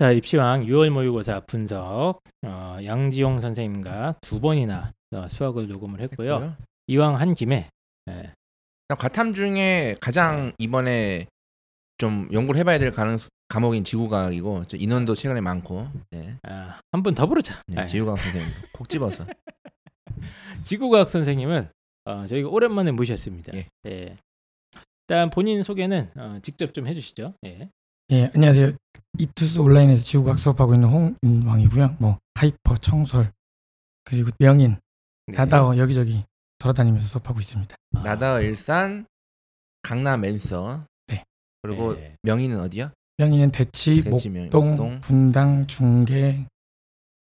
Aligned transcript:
자 0.00 0.12
입시왕 0.12 0.64
6월 0.64 0.88
모의고사 0.88 1.40
분석 1.40 2.22
어, 2.46 2.78
양지용 2.82 3.42
선생님과 3.42 4.14
두 4.22 4.40
번이나 4.40 4.94
어, 5.12 5.28
수학을 5.28 5.68
녹음을 5.68 6.00
했고요. 6.00 6.36
했고요. 6.36 6.56
이왕 6.86 7.20
한 7.20 7.34
김에 7.34 7.68
예, 8.08 8.32
과탐 8.88 9.34
중에 9.34 9.96
가장 10.00 10.54
이번에 10.56 11.26
좀 11.98 12.30
연구를 12.32 12.58
해봐야 12.60 12.78
될 12.78 12.92
가능 12.92 13.18
과목인 13.48 13.84
지구과학이고 13.84 14.64
저 14.68 14.78
인원도 14.78 15.14
최근에 15.14 15.42
많고 15.42 15.86
네. 16.12 16.38
아, 16.44 16.80
한번 16.92 17.14
더 17.14 17.26
부르자. 17.26 17.60
네, 17.66 17.82
예. 17.82 17.86
지구과학 17.86 18.20
선생님 18.20 18.50
콕 18.72 18.88
집어서 18.88 19.26
지구과학 20.64 21.10
선생님은 21.10 21.68
어, 22.06 22.26
저희가 22.26 22.48
오랜만에 22.48 22.92
모셨습니다. 22.92 23.52
예. 23.54 23.68
예. 23.84 24.16
일단 25.06 25.28
본인 25.28 25.62
소개는 25.62 26.10
어, 26.16 26.38
직접 26.40 26.72
좀 26.72 26.86
해주시죠. 26.86 27.34
예. 27.44 27.68
예, 28.12 28.30
안녕하세요. 28.34 28.72
이투스 29.18 29.58
온라인에서 29.60 30.02
지구과학 30.02 30.38
수업하고 30.38 30.74
있는 30.74 30.88
홍인왕이고요. 30.88 31.96
뭐 32.00 32.18
하이퍼, 32.34 32.76
청솔, 32.78 33.30
그리고 34.04 34.30
명인, 34.38 34.76
네. 35.26 35.36
나다어 35.36 35.76
여기저기 35.76 36.24
돌아다니면서 36.58 37.06
수업하고 37.06 37.40
있습니다. 37.40 37.76
아, 37.96 38.00
나다어 38.02 38.40
일산 38.42 39.06
강남 39.82 40.22
랜서 40.22 40.84
네. 41.06 41.24
그리고 41.62 41.96
예. 41.98 42.14
명인은 42.22 42.60
어디야? 42.60 42.92
명인은 43.18 43.52
대치, 43.52 44.00
대치 44.00 44.28
명- 44.28 44.44
목동, 44.44 44.68
목동. 44.70 45.00
분당, 45.00 45.66
중계, 45.66 46.46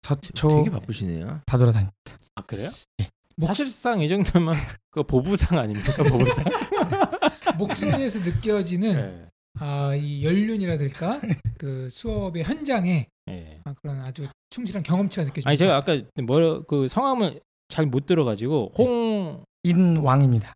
서초 0.04 0.50
되게 0.64 0.70
바쁘시네요. 0.70 1.42
다 1.46 1.58
돌아다닙니다. 1.58 1.96
아 2.36 2.42
그래요? 2.44 2.72
예. 3.02 3.10
사실상 3.46 4.02
이 4.02 4.08
정도면 4.10 4.54
그 4.92 5.04
보부상 5.04 5.58
아닙니까 5.60 6.04
보부상? 6.04 6.46
목소리에서 7.58 8.20
느껴지는 8.20 8.96
예. 9.24 9.27
아, 9.60 9.94
이 9.96 10.24
연륜이라든가 10.24 11.20
그 11.60 11.90
수업의 11.90 12.44
현장에 12.44 13.08
예. 13.30 13.60
아, 13.66 13.74
그런 13.82 14.00
아주 14.02 14.28
충실한 14.50 14.84
경험치가 14.84 15.24
느껴집니다. 15.24 15.50
아니 15.50 15.58
제가 15.58 15.76
아까 15.78 16.00
뭐그 16.24 16.88
성함을 16.88 17.42
잘 17.70 17.86
못 17.86 18.06
들어가지고 18.06 18.72
홍 18.78 19.44
인왕입니다. 19.64 20.54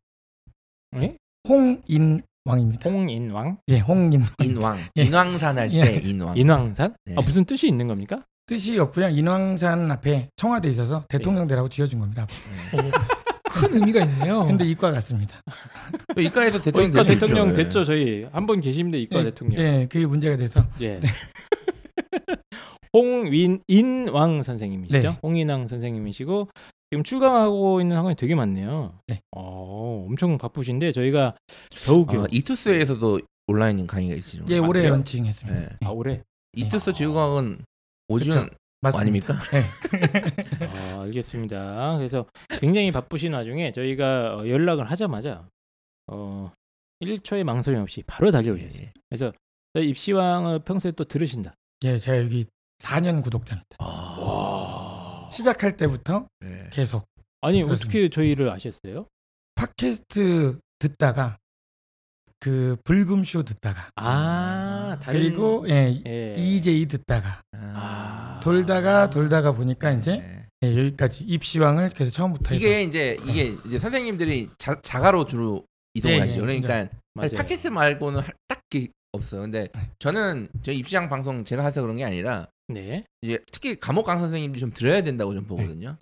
예? 0.98 1.18
홍인왕입니다. 1.48 2.90
홍인왕 2.90 3.58
예, 3.68 3.80
홍인 3.80 4.24
인왕 4.42 4.80
예. 4.98 5.04
인왕산 5.04 5.58
할때 5.58 5.76
예. 5.78 6.10
인왕 6.10 6.38
인왕산? 6.38 6.96
네. 7.06 7.16
아 7.18 7.22
무슨 7.22 7.44
뜻이 7.46 7.68
있는 7.68 7.88
겁니까? 7.88 8.24
뜻이 8.48 8.78
없고요. 8.80 9.10
인왕산 9.10 9.92
앞에 9.92 10.30
청와대 10.36 10.70
있어서 10.70 11.04
대통령대라고 11.10 11.68
지어준 11.70 12.00
겁니다. 12.00 12.28
네. 13.62 13.68
큰 13.68 13.76
의미가 13.76 14.02
있네요. 14.06 14.44
근데 14.46 14.66
이과 14.66 14.92
같습니다. 14.92 15.42
또 16.16 16.22
이과에서 16.22 16.58
어, 16.58 16.62
대통령 16.62 16.92
이과. 16.92 17.04
대통령 17.04 17.50
예. 17.50 17.54
됐죠 17.54 17.84
저희 17.84 18.24
한 18.32 18.46
번 18.46 18.60
계시는데 18.62 19.00
이과 19.02 19.20
예, 19.20 19.24
대통령. 19.26 19.60
예, 19.62 19.88
그게 19.90 20.06
문제가 20.06 20.36
돼서 20.38 20.66
예. 20.82 21.00
홍윈 22.94 23.62
인왕 23.68 24.44
선생님이시죠? 24.44 25.00
네. 25.12 25.18
홍인왕 25.24 25.68
선생님이시고 25.68 26.50
지금 26.92 27.04
출강하고 27.04 27.80
있는 27.80 27.96
학원이 27.96 28.16
되게 28.16 28.36
많네요. 28.36 28.94
네. 29.08 29.22
어, 29.32 30.06
엄청 30.08 30.38
바쁘신데 30.38 30.92
저희가 30.92 31.36
더욱이 31.86 32.18
어, 32.18 32.26
이투스에서도 32.30 33.22
온라인 33.48 33.88
강의가 33.88 34.16
있으죠. 34.16 34.44
예, 34.50 34.58
아, 34.58 34.62
올해? 34.62 34.88
런칭했습니다. 34.88 35.60
네. 35.60 35.70
아 35.86 35.90
올해 35.90 36.22
이투스 36.54 36.92
지구과학은 36.94 37.60
오주연 38.10 38.50
맞습니다. 38.82 39.34
아닙니까? 39.36 39.36
아, 40.98 41.02
알겠습니다. 41.04 41.98
그래서 41.98 42.26
굉장히 42.60 42.92
바쁘신 42.92 43.34
와중에 43.34 43.72
저희가 43.72 44.38
어, 44.38 44.48
연락을 44.48 44.90
하자마자 44.90 45.48
어 46.08 46.52
1초의 47.02 47.44
망설임 47.44 47.80
없이 47.80 48.04
바로 48.06 48.32
달려오셨어요. 48.32 48.84
예. 48.84 48.94
그래서 49.10 49.32
저희 49.74 49.90
입시왕을 49.90 50.60
평소에 50.60 50.92
또 50.94 51.04
들으신다. 51.04 51.54
예, 51.84 51.98
제가 51.98 52.18
여기 52.20 52.46
4년 52.80 53.24
구독자입니다. 53.24 53.78
아. 53.80 55.30
시작할 55.32 55.78
때부터 55.78 56.28
네. 56.40 56.70
계속 56.72 57.06
아니 57.42 57.64
그렇습니다. 57.64 57.86
어떻게 57.86 58.10
저희를 58.10 58.50
아셨어요? 58.50 59.08
팟캐스트 59.56 60.60
듣다가 60.80 61.38
그 62.42 62.76
불금쇼 62.84 63.44
듣다가 63.44 63.90
아, 63.96 64.98
다른 65.02 65.20
그리고 65.22 65.64
예, 65.70 66.02
예. 66.08 66.36
EJ 66.36 66.88
듣다가 66.88 67.42
아. 67.56 68.40
돌다가 68.44 69.12
돌다가 69.12 69.52
보니까 69.52 69.92
이제 69.92 70.18
네. 70.18 70.48
예, 70.64 70.78
여기까지 70.78 71.24
입시왕을 71.24 71.92
그래서 71.94 72.12
처음부터 72.12 72.56
해서 72.56 72.66
이게 72.68 72.82
이제 72.82 73.18
이게 73.28 73.56
이제 73.68 73.78
선생님들이 73.78 74.50
자, 74.58 74.76
자가로 74.82 75.28
주로 75.28 75.64
이동을 75.94 76.18
예, 76.18 76.22
하시죠. 76.22 76.42
예, 76.42 76.60
그러니까 76.60 76.88
맞아요. 77.14 77.30
팟캐스트 77.38 77.68
말고는 77.68 78.22
할- 78.22 78.34
딱히 78.48 78.90
없어요. 79.12 79.42
근데 79.42 79.68
네. 79.72 79.90
저는 80.00 80.50
저희 80.64 80.78
입시장 80.80 81.10
방송 81.10 81.46
제가 81.46 81.64
해서 81.64 81.82
그런 81.82 81.98
게 81.98 82.04
아니라 82.06 82.48
네. 82.70 83.04
이제 83.22 83.38
특히 83.52 83.76
감옥 83.76 84.06
강 84.08 84.20
선생님들이 84.20 84.60
좀 84.60 84.72
들어야 84.74 85.04
된다고 85.04 85.36
좀 85.36 85.46
보거든요. 85.46 85.96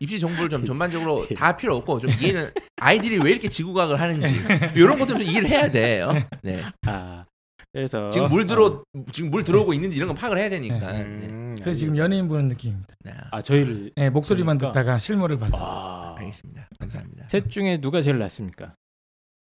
입시 0.00 0.18
정보를 0.18 0.48
좀 0.48 0.64
전반적으로 0.64 1.26
다 1.36 1.56
필요 1.56 1.76
없고 1.76 2.00
좀 2.00 2.10
이해는 2.20 2.50
아이들이 2.80 3.18
왜 3.18 3.30
이렇게 3.30 3.48
지구과학을 3.48 4.00
하는지 4.00 4.34
이런 4.74 4.98
것들 4.98 5.16
좀 5.16 5.22
이해를 5.22 5.48
해야 5.48 5.70
돼요. 5.70 6.12
네. 6.42 6.62
아. 6.86 7.24
그래서 7.72 8.08
지금 8.08 8.30
물 8.30 8.46
들어 8.46 8.82
지금 9.12 9.30
물 9.30 9.44
들어오고 9.44 9.74
있는지 9.74 9.98
이런 9.98 10.08
건 10.08 10.16
파악을 10.16 10.38
해야 10.38 10.48
되니까. 10.48 10.92
네. 10.92 11.00
음, 11.02 11.54
그래서 11.60 11.78
지금 11.78 11.96
연예인 11.98 12.26
보는 12.26 12.48
느낌입니다. 12.48 12.94
네. 13.04 13.12
아 13.30 13.42
저희를 13.42 13.92
예, 13.98 14.08
목소리만 14.08 14.56
그러니까. 14.56 14.80
듣다가 14.80 14.98
실물을 14.98 15.38
봐서 15.38 15.58
아, 15.58 16.14
알겠습니다. 16.18 16.68
감사합니다. 16.78 17.28
셋 17.28 17.50
중에 17.50 17.78
누가 17.80 18.00
제일 18.00 18.18
낫습니까? 18.18 18.74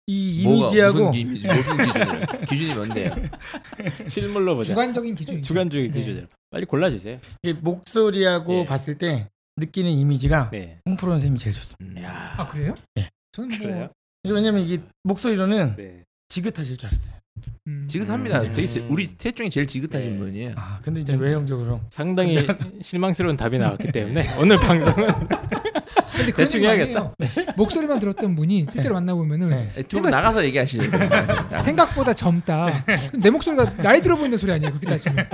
이 0.09 0.43
이미지하고 0.43 1.09
무슨, 1.09 1.13
기준이, 1.13 1.55
무슨 1.55 1.77
기준이에요? 1.87 2.21
기준이 2.49 2.75
뭔데요? 2.75 3.11
실물로 4.09 4.57
보자. 4.57 4.69
주관적인 4.69 5.15
기준. 5.15 5.43
주관적인 5.43 5.93
네. 5.93 5.99
기준대로 5.99 6.27
빨리 6.51 6.65
골라주세요. 6.67 7.19
이 7.45 7.53
목소리하고 7.55 8.53
예. 8.61 8.65
봤을 8.65 8.97
때 8.99 9.29
느끼는 9.59 9.91
이미지가 9.91 10.51
네. 10.51 10.79
홍프로 10.87 11.13
선생님이 11.13 11.39
제일 11.39 11.55
좋습니다. 11.55 12.01
음. 12.01 12.05
야. 12.05 12.35
아 12.37 12.47
그래요? 12.47 12.75
예. 12.99 13.11
저는 13.33 13.49
뭐 13.51 13.59
그래요? 13.69 13.89
왜냐면 14.25 14.61
이게 14.63 14.83
목소리로는 15.05 15.75
네. 15.77 16.05
지긋하실 16.29 16.77
줄 16.77 16.89
알았어요. 16.89 17.13
음, 17.69 17.87
지긋합니다. 17.89 18.41
음. 18.43 18.55
되게 18.55 18.67
지- 18.67 18.87
우리 18.91 19.07
셋 19.07 19.35
중에 19.37 19.49
제일 19.49 19.67
지긋하신 19.67 20.13
네. 20.13 20.19
분이에요. 20.19 20.53
아, 20.57 20.81
근데 20.83 21.01
이제 21.01 21.15
외형적으로 21.15 21.81
상당히 21.91 22.47
실망스러운 22.83 23.37
답이 23.37 23.59
나왔기 23.59 23.93
때문에 23.93 24.23
오늘 24.39 24.59
방송은 24.59 25.07
근데 26.19 26.33
그런 26.33 26.49
대충 26.49 26.63
해야겠다. 26.63 27.15
목소리만 27.57 28.01
들었던 28.01 28.35
분이 28.35 28.67
실제로 28.73 28.95
만나 28.97 29.15
보면은 29.15 29.51
네. 29.51 29.83
두분 29.85 30.11
나가서 30.11 30.45
얘기하시죠. 30.47 30.83
생각보다 31.63 32.13
젊다. 32.13 32.85
내 33.21 33.31
목소리가 33.31 33.71
나이 33.83 34.01
들어 34.03 34.17
보이는 34.17 34.37
소리 34.37 34.51
아니에요? 34.53 34.73
그렇게 34.73 34.87
따지면. 34.89 35.29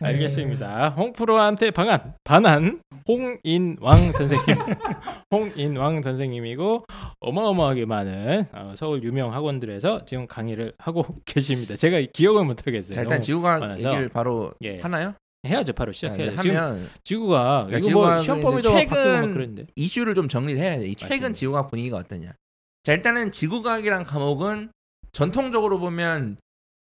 알겠습니다. 0.00 0.90
홍프로한테 0.96 1.72
방한 1.72 2.14
반한 2.24 2.80
홍인왕 3.08 4.12
선생님, 4.12 4.46
홍인왕 5.32 6.02
선생님이고 6.02 6.84
어마어마하게 7.20 7.86
많은 7.86 8.44
어, 8.52 8.74
서울 8.76 9.02
유명 9.02 9.32
학원들에서 9.32 10.04
지금 10.04 10.26
강의를 10.26 10.74
하고 10.78 11.04
계십니다. 11.24 11.74
제가 11.76 12.00
기억을 12.12 12.44
못 12.44 12.66
하겠어요. 12.66 12.94
자 12.94 13.00
일단 13.02 13.20
지구과학. 13.20 13.78
얘기를 13.78 14.08
바로 14.08 14.52
예. 14.62 14.78
하나요? 14.80 15.14
해야죠. 15.46 15.72
바로 15.72 15.92
자, 15.92 15.96
시작해야 16.12 16.26
이제 16.26 16.36
돼. 16.36 16.42
지금 16.42 16.56
하면 16.56 16.88
지구가 17.04 17.66
그러니까 17.68 17.88
이거 17.90 18.00
뭐 18.00 18.18
시험 18.18 18.40
범위도 18.40 18.72
바뀌고 18.72 18.94
막 18.94 19.02
최근 19.04 19.32
그랬는데. 19.32 19.66
이슈를 19.76 20.14
좀 20.14 20.28
정리를 20.28 20.60
해야 20.60 20.78
돼. 20.78 20.86
이 20.88 20.94
최근 20.94 21.14
맞습니다. 21.16 21.32
지구과학 21.34 21.68
분위기가 21.70 21.96
어떠냐? 21.96 22.32
자 22.84 22.92
일단은 22.92 23.32
지구과학이란 23.32 24.04
과목은 24.04 24.70
전통적으로 25.12 25.78
보면 25.78 26.36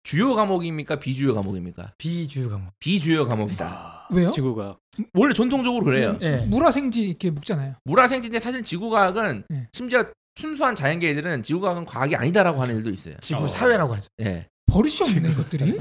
주요 0.03 0.35
과목입니까 0.35 0.97
비주요 1.00 1.34
과목입니까? 1.35 1.94
비주류 1.97 2.50
과목. 2.50 2.72
비주요 2.79 3.25
과목이다. 3.28 3.66
아, 3.67 4.08
왜요? 4.14 4.29
지구가 4.29 4.78
원래 5.14 5.34
전통적으로 5.34 5.85
그래요. 5.85 6.17
예. 6.22 6.37
물화생지 6.37 7.02
이렇게 7.02 7.29
묵잖아요. 7.31 7.75
물화생지인데 7.85 8.40
사실 8.40 8.64
지구과학은 8.64 9.43
네. 9.49 9.67
심지어 9.73 10.03
순수한 10.40 10.75
자연계들은 10.75 11.43
지구과학은 11.43 11.85
과학이 11.85 12.16
아니다라고 12.16 12.61
하는 12.61 12.78
일도 12.78 12.90
있어요. 12.90 13.16
지구 13.22 13.43
어. 13.43 13.47
사회라고 13.47 13.93
하죠. 13.96 14.08
예. 14.22 14.47
버릇이 14.72 14.97
없네 15.02 15.29
이것들이. 15.31 15.78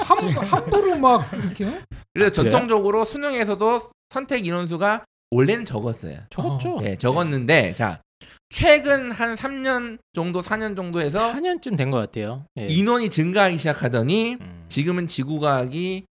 함, 0.00 0.28
함부로 0.28 0.96
막 0.96 1.32
이렇게. 1.32 1.64
그래서 2.14 2.42
그래요? 2.42 2.50
전통적으로 2.50 3.04
수능에서도 3.04 3.80
선택 4.10 4.46
인원수가 4.46 5.04
원래는 5.30 5.64
적었어요. 5.64 6.18
적었죠. 6.30 6.78
예, 6.82 6.96
적었는데 6.96 7.74
자 7.74 8.00
최근 8.50 9.12
한 9.12 9.34
3년 9.34 9.98
정도 10.12 10.40
4년 10.40 10.74
정도에서 10.76 11.32
4년쯤 11.32 11.76
된 11.76 11.90
것 11.90 11.98
같아요. 11.98 12.46
예. 12.58 12.66
인원이 12.66 13.08
증가하기 13.10 13.58
시작하더니 13.58 14.34
음. 14.40 14.64
지금은 14.68 15.06
지구과학이 15.06 16.04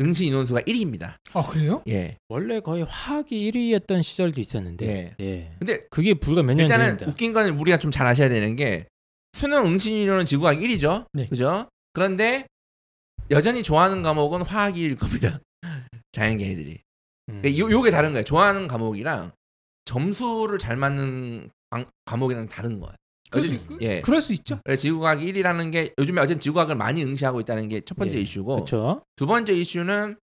응시 0.00 0.26
인원수가 0.26 0.60
1위입니다. 0.60 1.16
아 1.32 1.42
그래요? 1.46 1.82
예. 1.88 2.16
원래 2.28 2.60
거의 2.60 2.84
화학이 2.88 3.50
1위였던 3.50 4.02
시절도 4.02 4.40
있었는데. 4.40 4.86
예. 4.86 5.24
예. 5.24 5.52
근데 5.58 5.80
그게 5.90 6.14
불과 6.14 6.42
몇년 6.42 6.64
일단은 6.66 6.84
전입니다. 6.84 7.06
웃긴 7.10 7.32
건 7.32 7.48
우리가 7.58 7.78
좀 7.78 7.90
잘 7.90 8.06
아셔야 8.06 8.28
되는 8.28 8.54
게 8.54 8.86
수능 9.32 9.64
응시 9.66 9.90
인원은 9.92 10.24
지구과학 10.24 10.58
1위죠. 10.58 11.06
네. 11.12 11.26
그죠? 11.26 11.68
그런데 11.94 12.46
여전히 13.30 13.62
좋아하는 13.62 14.02
과목은 14.02 14.42
화학일 14.42 14.96
겁니다. 14.96 15.40
자연계들이. 16.12 16.78
음. 17.30 17.40
그러니까 17.42 17.58
요, 17.58 17.70
요게 17.70 17.90
다른 17.90 18.12
거예요. 18.12 18.24
좋아하는 18.24 18.68
과목이랑 18.68 19.32
점수를 19.88 20.58
잘 20.58 20.76
맞는 20.76 21.50
과- 21.70 21.84
과목이랑 22.04 22.48
다른 22.48 22.78
거예요. 22.78 22.94
그럴 23.30 23.44
수 23.46 23.54
어쨌든, 23.54 23.76
있, 23.76 23.82
예. 23.82 24.00
그럴 24.02 24.20
수 24.20 24.32
있죠. 24.34 24.60
지구과학 24.78 25.18
1이라는 25.18 25.72
게 25.72 25.92
요즘에 25.98 26.20
어쨌든 26.20 26.40
지구과학을 26.40 26.76
많이 26.76 27.02
응시하고 27.04 27.40
있다는 27.40 27.68
게 27.68 27.80
첫 27.82 27.96
번째 27.96 28.16
예, 28.16 28.20
이슈고 28.22 28.54
그렇죠. 28.56 29.02
두 29.16 29.26
번째 29.26 29.52
이슈는 29.54 30.16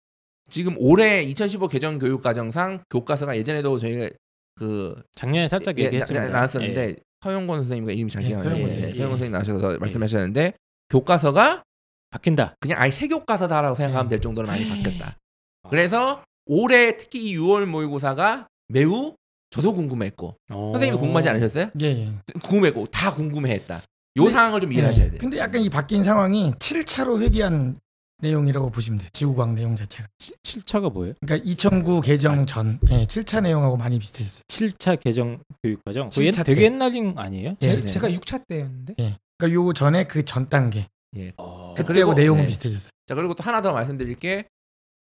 지금 0.50 0.76
올해 0.78 1.24
2015 1.24 1.68
개정 1.70 1.98
교육 2.00 2.22
과정상 2.22 2.84
교과서가 2.90 3.36
예전에도 3.38 3.78
저희가 3.80 4.10
그 4.56 5.02
작년에 5.16 5.48
살짝 5.48 5.78
예, 5.80 5.86
얘기했습니다. 5.86 6.26
나, 6.28 6.32
나왔었는데 6.32 6.82
예. 6.90 6.96
서영권 7.22 7.60
선생님과 7.60 7.92
이름이 7.94 8.12
잘 8.12 8.24
예, 8.24 8.28
기억 8.28 8.40
안 8.40 8.46
나요. 8.46 8.54
서영권 8.68 8.90
예, 8.96 8.96
선생님. 9.00 9.32
나오셔서 9.32 9.74
예. 9.74 9.78
말씀하셨는데 9.78 10.54
교과서가 10.90 11.64
바뀐다. 12.10 12.56
그냥 12.60 12.80
아예 12.82 12.92
새 12.92 13.08
교과서다라고 13.08 13.76
생각하면 13.76 14.06
예. 14.06 14.10
될 14.10 14.22
정도로 14.22 14.48
많이 14.48 14.68
바뀌었다. 14.68 15.18
아. 15.64 15.70
그래서 15.70 16.22
올해 16.46 16.96
특히 16.98 17.24
이 17.32 17.38
6월 17.38 17.66
모의고사가 17.66 18.48
매우 18.70 19.16
저도 19.54 19.74
궁금했고 19.74 20.36
어. 20.52 20.72
선생님도 20.74 21.00
궁금하지 21.00 21.30
않으셨어요? 21.30 21.70
예, 21.82 21.86
예. 21.86 22.12
궁금했고 22.44 22.88
다 22.88 23.14
궁금해했다. 23.14 23.76
요 23.76 23.82
근데- 24.16 24.32
상황을 24.32 24.62
좀 24.62 24.74
이해하셔야 24.74 25.06
예. 25.06 25.10
돼요. 25.12 25.20
근데 25.20 25.38
약간 25.38 25.62
이 25.62 25.70
바뀐 25.70 26.04
상황이 26.04 26.52
7차로 26.60 27.22
회귀한 27.22 27.80
내용이라고 28.22 28.70
보시면 28.72 29.00
돼요. 29.00 29.10
지구과학 29.14 29.54
내용 29.54 29.76
자체가. 29.76 30.08
7 30.44 30.64
차가 30.64 30.90
뭐예요? 30.90 31.14
그러니까 31.22 31.44
2009 31.48 32.02
개정 32.02 32.46
전 32.46 32.80
예, 32.90 33.04
7차 33.06 33.42
내용하고 33.44 33.76
많이 33.78 34.00
비슷해졌어요. 34.00 34.44
7차 34.48 35.00
개정 35.00 35.40
교육과정. 35.64 36.10
그거 36.10 36.22
7차 36.22 36.40
옛- 36.40 36.44
되게 36.44 36.60
때. 36.62 36.66
옛날인 36.66 37.14
거 37.16 37.22
아니에요? 37.22 37.50
예, 37.50 37.56
제, 37.76 37.82
네. 37.82 37.92
제가 37.92 38.10
6차 38.10 38.48
때였는데. 38.48 38.96
그러니까 39.38 39.52
요 39.62 39.74
전에 39.74 40.06
그 40.06 40.24
전 40.24 40.48
단계. 40.50 40.88
어. 41.38 41.74
자, 41.78 41.84
그때하고 41.84 42.12
그리고- 42.12 42.14
내용은 42.14 42.42
네. 42.44 42.48
비슷해졌어요. 42.48 42.90
자 43.06 43.14
그리고 43.16 43.34
또 43.36 43.44
하나 43.44 43.62
더 43.62 43.72
말씀드릴 43.74 44.16
게 44.16 44.46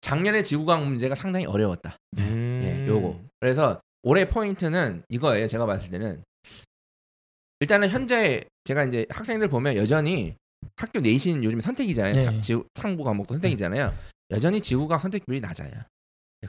작년에 0.01 0.43
지구과학 0.43 0.85
문제가 0.85 1.15
상당히 1.15 1.45
어려웠다. 1.45 1.97
음. 2.19 2.59
예, 2.63 2.87
요거. 2.87 3.19
그래서 3.39 3.81
올해 4.03 4.27
포인트는 4.27 5.03
이거예요. 5.09 5.47
제가 5.47 5.65
봤을 5.65 5.89
때는 5.89 6.23
일단은 7.59 7.89
현재 7.89 8.43
제가 8.65 8.83
이제 8.85 9.05
학생들 9.09 9.47
보면 9.49 9.75
여전히 9.75 10.35
학교 10.75 10.99
내신 10.99 11.43
요즘 11.43 11.59
선택이잖아요. 11.59 12.13
네. 12.13 12.25
타- 12.25 12.41
지구 12.41 12.65
탐구 12.73 13.03
과목도 13.03 13.33
선택이잖아요. 13.35 13.93
여전히 14.31 14.61
지구과학 14.61 15.01
선택 15.01 15.25
비율이 15.25 15.41
낮아요. 15.41 15.71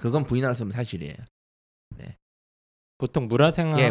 그건 0.00 0.24
부인할 0.24 0.54
수 0.54 0.62
없는 0.64 0.72
사실이에요. 0.74 1.14
보통 2.98 3.28
문화생활 3.28 3.78
예, 3.78 3.90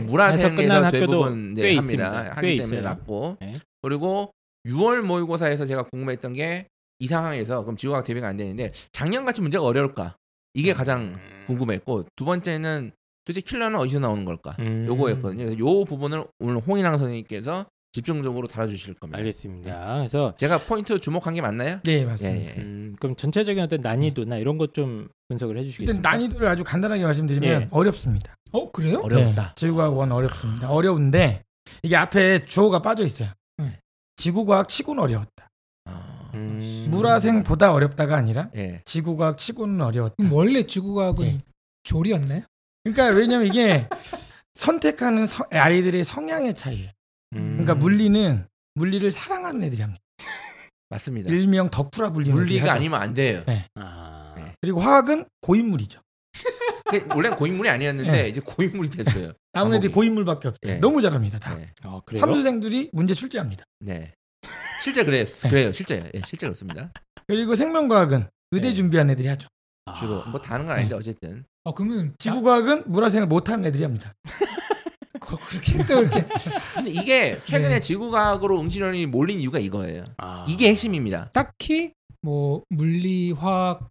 학교도 0.83 1.05
대부분 1.07 1.53
네, 1.53 1.61
꽤 1.61 1.75
합니다. 1.77 1.79
있습니다. 1.79 2.35
하기 2.35 2.41
꽤 2.41 2.47
때문에 2.57 2.63
있어요. 2.65 2.81
낮고 2.81 3.37
네. 3.39 3.59
그리고 3.81 4.31
6월 4.65 5.01
모의고사에서 5.01 5.65
제가 5.65 5.83
궁금했던 5.83 6.33
게 6.33 6.67
이 6.99 7.07
상황에서 7.07 7.61
그럼 7.61 7.77
지구과학 7.77 8.03
대비가 8.05 8.27
안 8.27 8.37
되는데 8.37 8.71
작년 8.91 9.23
같이 9.23 9.39
문제가 9.39 9.63
어려울까 9.63 10.15
이게 10.55 10.73
가장 10.73 11.15
궁금했고 11.45 12.07
두 12.15 12.25
번째는 12.25 12.91
도대체 13.27 13.41
킬러는 13.41 13.77
어디서 13.77 13.99
나오는 13.99 14.23
걸까 14.23 14.55
음. 14.59 14.85
요거였거든요. 14.87 15.43
그래서 15.45 15.59
요 15.59 15.83
부분을 15.83 16.25
오늘 16.39 16.61
홍인랑 16.61 16.97
선생님께서 16.97 17.65
집중적으로 17.91 18.47
다뤄주실 18.47 18.93
겁니다. 18.93 19.17
알겠습니다. 19.17 19.95
그래서 19.97 20.33
제가 20.37 20.59
포인트 20.59 20.97
주목한 20.99 21.33
게 21.33 21.41
맞나요? 21.41 21.79
네, 21.83 22.05
맞습니다. 22.05 22.53
예, 22.53 22.57
예. 22.57 22.61
음, 22.61 22.95
그럼 22.99 23.15
전체적인 23.17 23.61
어떤 23.61 23.81
난이도나 23.81 24.37
이런 24.37 24.57
것 24.57 24.71
좀 24.73 25.09
분석을 25.27 25.55
일단 25.57 25.65
해주시겠습니까? 25.65 26.09
난이도를 26.09 26.47
아주 26.47 26.63
간단하게 26.63 27.03
말씀드리면 27.03 27.61
예. 27.63 27.67
어렵습니다. 27.71 28.35
어 28.53 28.71
그래요? 28.71 29.01
어렵다. 29.03 29.43
네, 29.49 29.51
지구과학 29.55 29.97
원 29.97 30.11
어렵습니다. 30.13 30.69
어려운데 30.71 31.43
이게 31.83 31.97
앞에 31.97 32.45
주어가 32.45 32.81
빠져 32.81 33.03
있어요. 33.05 33.29
네. 33.57 33.77
지구과학 34.15 34.69
치고는 34.69 35.03
어려웠다. 35.03 35.49
아, 35.85 36.29
음. 36.33 36.87
물화생보다 36.91 37.73
어렵다가 37.73 38.15
아니라 38.15 38.49
예. 38.55 38.81
지구과학 38.85 39.37
치고는 39.37 39.81
어려웠다. 39.81 40.15
원래 40.31 40.65
지구과학은 40.65 41.25
예. 41.25 41.37
조리였나요? 41.83 42.43
그러니까 42.93 43.17
왜냐면 43.17 43.47
이게 43.47 43.87
선택하는 44.53 45.25
서- 45.25 45.45
아이들의 45.51 46.03
성향의 46.03 46.55
차이예요. 46.55 46.89
음. 47.33 47.57
그러니까 47.57 47.75
물리는 47.75 48.45
물리를 48.75 49.09
사랑하는 49.11 49.63
애들이 49.63 49.81
합니다. 49.81 50.01
맞습니다. 50.89 51.29
일명 51.29 51.69
덕후라 51.69 52.11
불리는 52.11 52.33
애들이 52.33 52.45
물리가 52.45 52.67
하죠. 52.67 52.77
아니면 52.77 53.01
안 53.01 53.13
돼요. 53.13 53.43
아. 53.75 54.33
네. 54.37 54.53
그리고 54.61 54.79
화학은 54.79 55.25
고인물이죠. 55.41 55.99
그 56.89 57.05
원래 57.09 57.29
고인물이 57.29 57.69
아니었는데 57.69 58.11
네. 58.11 58.29
이제 58.29 58.39
고인물이 58.39 58.89
됐어요. 58.89 59.33
남은 59.53 59.75
애들이. 59.77 59.91
고인물밖에 59.91 60.47
없대요. 60.47 60.73
예. 60.75 60.77
너무 60.77 61.01
잘합니다. 61.01 61.39
다. 61.39 61.55
네. 61.55 61.69
아, 61.83 61.99
그래요? 62.05 62.21
삼수생들이 62.21 62.91
문제 62.93 63.13
출제합니다. 63.13 63.65
네. 63.81 64.13
실제 64.81 65.03
그래 65.03 65.25
네. 65.43 65.49
그래요. 65.49 65.73
실제요. 65.73 66.05
예, 66.13 66.21
실제 66.25 66.45
그렇습니다. 66.47 66.91
그리고 67.27 67.55
생명과학은 67.55 68.29
의대 68.51 68.69
네. 68.69 68.73
준비한 68.73 69.09
애들이 69.09 69.27
하죠. 69.27 69.49
아. 69.85 69.93
주로 69.93 70.23
뭐 70.25 70.39
다는 70.41 70.65
건 70.65 70.75
아닌데 70.77 70.95
어쨌든 70.95 71.43
어 71.67 71.73
그러면 71.73 72.13
지구과학은 72.17 72.83
물화생을 72.89 73.27
못하는 73.27 73.65
애들이 73.65 73.83
합니다. 73.83 74.13
거- 75.19 75.37
그렇게 75.49 75.83
또 75.83 75.99
이렇게 76.01 76.25
근데 76.75 76.89
이게 76.91 77.41
최근에 77.43 77.75
네. 77.75 77.79
지구과학으로 77.81 78.61
응시론이 78.61 79.05
몰린 79.07 79.41
이유가 79.41 79.59
이거예요. 79.59 80.05
아. 80.15 80.45
이게 80.47 80.69
핵심입니다. 80.69 81.29
딱히 81.33 81.91
뭐 82.21 82.63
물리, 82.69 83.33
화학, 83.33 83.89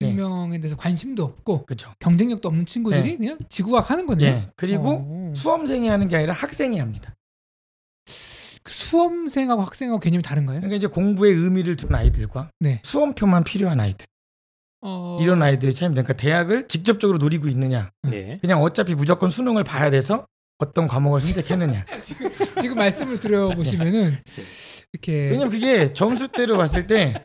네. 0.00 0.06
생명에 0.06 0.58
대해서 0.58 0.74
관심도 0.76 1.22
없고 1.22 1.66
그렇죠. 1.66 1.92
경쟁력도 1.98 2.48
없는 2.48 2.64
친구들이 2.64 3.02
네. 3.10 3.16
그냥 3.18 3.38
지구과학 3.50 3.90
하는 3.90 4.06
거네요. 4.06 4.26
예. 4.26 4.50
그리고 4.56 4.88
어. 5.06 5.32
수험생이 5.36 5.86
하는 5.88 6.08
게 6.08 6.16
아니라 6.16 6.32
학생이 6.32 6.78
합니다. 6.78 7.14
그 8.62 8.72
수험생하고 8.72 9.60
학생하고 9.60 10.00
개념이 10.00 10.22
다른가요? 10.22 10.60
그러니까 10.60 10.76
이제 10.76 10.86
공부에 10.86 11.30
의미를 11.30 11.76
둔 11.76 11.94
아이들과 11.94 12.50
네. 12.60 12.80
수험표만 12.84 13.44
필요한 13.44 13.80
아이들 13.80 14.06
어... 14.80 15.18
이런 15.20 15.42
아이들의 15.42 15.74
차이입니다. 15.74 16.02
그러니까 16.02 16.22
대학을 16.22 16.68
직접적으로 16.68 17.18
노리고 17.18 17.48
있느냐, 17.48 17.90
네. 18.02 18.38
그냥 18.40 18.62
어차피 18.62 18.94
무조건 18.94 19.30
수능을 19.30 19.64
봐야 19.64 19.90
돼서 19.90 20.26
어떤 20.58 20.86
과목을 20.86 21.20
선택했느냐. 21.20 21.84
지금 22.60 22.76
말씀을 22.76 23.18
들어보시면은 23.20 24.18
이렇게 24.92 25.12
왜냐면 25.30 25.50
그게 25.50 25.92
점수대로 25.92 26.56
봤을 26.56 26.86
때 26.86 27.24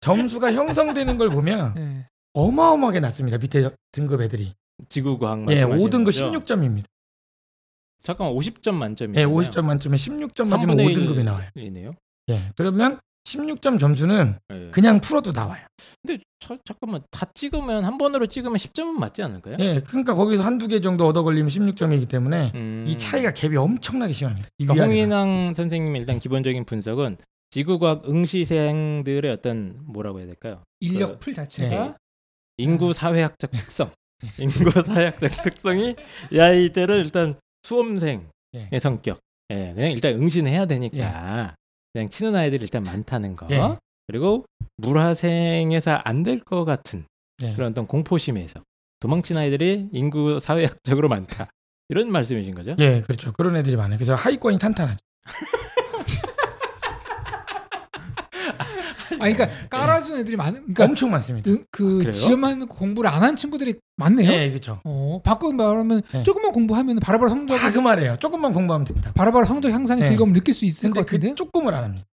점수가 0.00 0.52
형성되는 0.52 1.18
걸 1.18 1.28
보면 1.30 1.74
예. 1.78 2.06
어마어마하게 2.34 3.00
낮습니다. 3.00 3.38
밑에 3.38 3.70
등급 3.92 4.22
애들이. 4.22 4.54
지구과학 4.88 5.40
예, 5.50 5.64
말씀하시는 5.66 5.78
5등급 5.78 6.04
거죠? 6.06 6.30
16점입니다. 6.32 6.84
잠깐 8.02 8.28
50점 8.28 8.72
만점이에요. 8.72 9.20
예, 9.20 9.30
50점 9.30 9.64
만점에 9.64 9.96
16점 9.96 10.48
맞으면 10.48 10.76
5등급이 10.76 11.22
나와요. 11.22 11.48
이네요. 11.54 11.92
예. 12.30 12.50
그러면 12.56 12.98
16점 13.24 13.78
점수는 13.78 14.38
예. 14.52 14.70
그냥 14.72 15.00
풀어도 15.00 15.32
나와요. 15.32 15.62
근데 16.02 16.22
저, 16.38 16.56
잠깐만 16.64 17.02
다 17.10 17.26
찍으면 17.34 17.84
한 17.84 17.98
번으로 17.98 18.26
찍으면 18.26 18.56
10점은 18.56 18.92
맞지 18.98 19.22
않을까요? 19.22 19.56
예. 19.60 19.80
그러니까 19.80 20.14
거기서 20.14 20.42
한두 20.42 20.66
개 20.68 20.80
정도 20.80 21.06
얻어 21.06 21.22
걸리면 21.22 21.48
16점이기 21.48 22.08
때문에 22.08 22.52
음. 22.54 22.84
이 22.88 22.96
차이가 22.96 23.30
갭이 23.32 23.56
엄청나게 23.56 24.12
심합니다. 24.12 24.48
이 24.58 24.64
그러니까. 24.64 24.86
홍인왕 24.86 25.54
선생님의 25.54 26.00
일단 26.00 26.18
기본적인 26.18 26.64
분석은 26.64 27.18
지구과학 27.50 28.08
응시생들의 28.08 29.30
어떤 29.30 29.76
뭐라고 29.84 30.18
해야 30.18 30.26
될까요? 30.26 30.62
인력 30.80 31.12
그- 31.14 31.18
풀 31.18 31.34
자체가 31.34 31.84
네. 31.84 31.94
인구 32.58 32.92
사회학적 32.92 33.50
특성, 33.52 33.90
인구 34.38 34.70
사회학적 34.70 35.42
특성이 35.42 35.94
이 36.32 36.38
아이들은 36.38 36.98
일단 37.04 37.38
수험생의 37.64 38.26
예. 38.72 38.78
성격, 38.78 39.18
예, 39.50 39.72
그냥 39.74 39.92
일단 39.92 40.12
응시해야 40.14 40.66
되니까 40.66 41.54
그냥 41.92 42.08
치는 42.08 42.34
아이들이 42.36 42.62
일단 42.64 42.82
많다는 42.82 43.36
거, 43.36 43.46
예. 43.50 43.60
그리고 44.06 44.44
물화생에서 44.76 45.92
안 46.04 46.22
될 46.22 46.38
것 46.44 46.64
같은 46.64 47.04
예. 47.42 47.54
그런 47.54 47.70
어떤 47.72 47.86
공포심에서 47.86 48.60
도망친 49.00 49.36
아이들이 49.36 49.88
인구 49.92 50.38
사회학적으로 50.40 51.08
많다 51.08 51.48
이런 51.88 52.10
말씀이신 52.12 52.54
거죠? 52.54 52.76
예, 52.78 53.00
그렇죠. 53.02 53.32
그런 53.32 53.56
애들이 53.56 53.76
많아요. 53.76 53.96
그래서 53.96 54.14
하위권이 54.14 54.58
탄탄하죠. 54.58 54.98
아 59.20 59.32
그러니까 59.32 59.48
깔아준 59.68 60.18
애들이 60.18 60.36
많은 60.36 60.60
그러니까 60.62 60.84
엄청 60.84 61.10
많습니다. 61.10 61.50
그, 61.50 61.64
그 61.70 61.98
그래요? 61.98 62.12
지원만 62.12 62.66
공부를 62.66 63.08
안 63.10 63.22
한 63.22 63.36
친구들이 63.36 63.74
많네요. 63.96 64.30
예, 64.32 64.48
그렇죠. 64.48 64.80
어, 64.84 65.20
바꿔 65.22 65.52
말하면 65.52 66.02
네. 66.12 66.22
조금만 66.22 66.52
공부하면 66.52 67.00
바로바로 67.00 67.28
성적 67.28 67.56
다그 67.56 67.78
말이에요. 67.78 68.16
조금만 68.16 68.52
공부하면 68.52 68.84
됩니다. 68.86 69.12
바로바로 69.14 69.44
성적 69.44 69.70
향상의 69.70 70.04
네. 70.04 70.08
즐거움을 70.08 70.32
느낄 70.34 70.54
수 70.54 70.64
있을 70.64 70.88
것 70.90 70.94
근데 70.94 71.06
같은데요. 71.06 71.30
그 71.32 71.34
조금을 71.36 71.74
안 71.74 71.84
합니다. 71.84 72.06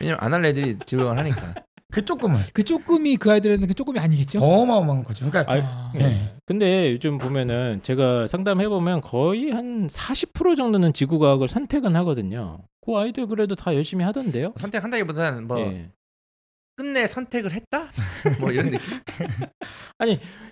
왜냐면 0.00 0.18
안 0.22 0.32
할 0.32 0.44
애들이 0.44 0.78
지구과학을 0.86 1.18
하니까. 1.18 1.54
그 1.90 2.04
조금을 2.04 2.36
그 2.52 2.62
조금이 2.62 3.16
그 3.16 3.32
아이들한테 3.32 3.66
그 3.66 3.72
조금이 3.74 3.98
아니겠죠? 3.98 4.40
어마어마한 4.40 5.02
거죠. 5.04 5.28
그러니까 5.30 5.50
아, 5.52 5.90
예. 5.94 5.98
네. 5.98 6.34
근데 6.44 6.92
요즘 6.92 7.16
보면은 7.18 7.80
제가 7.82 8.26
상담해 8.26 8.68
보면 8.68 9.00
거의 9.00 9.50
한 9.50 9.88
40% 9.88 10.54
정도는 10.56 10.92
지구과학을 10.92 11.48
선택은 11.48 11.96
하거든요. 11.96 12.58
그 12.84 12.94
아이들 12.96 13.26
그래도 13.26 13.54
다 13.54 13.74
열심히 13.74 14.04
하던데요. 14.04 14.52
선택한다기보다는 14.58 15.48
뭐 15.48 15.58
예. 15.60 15.90
끝내 16.78 17.08
선택을 17.08 17.50
했다? 17.50 17.90
뭐 18.40 18.52
이런 18.52 18.70
느낌? 18.70 18.80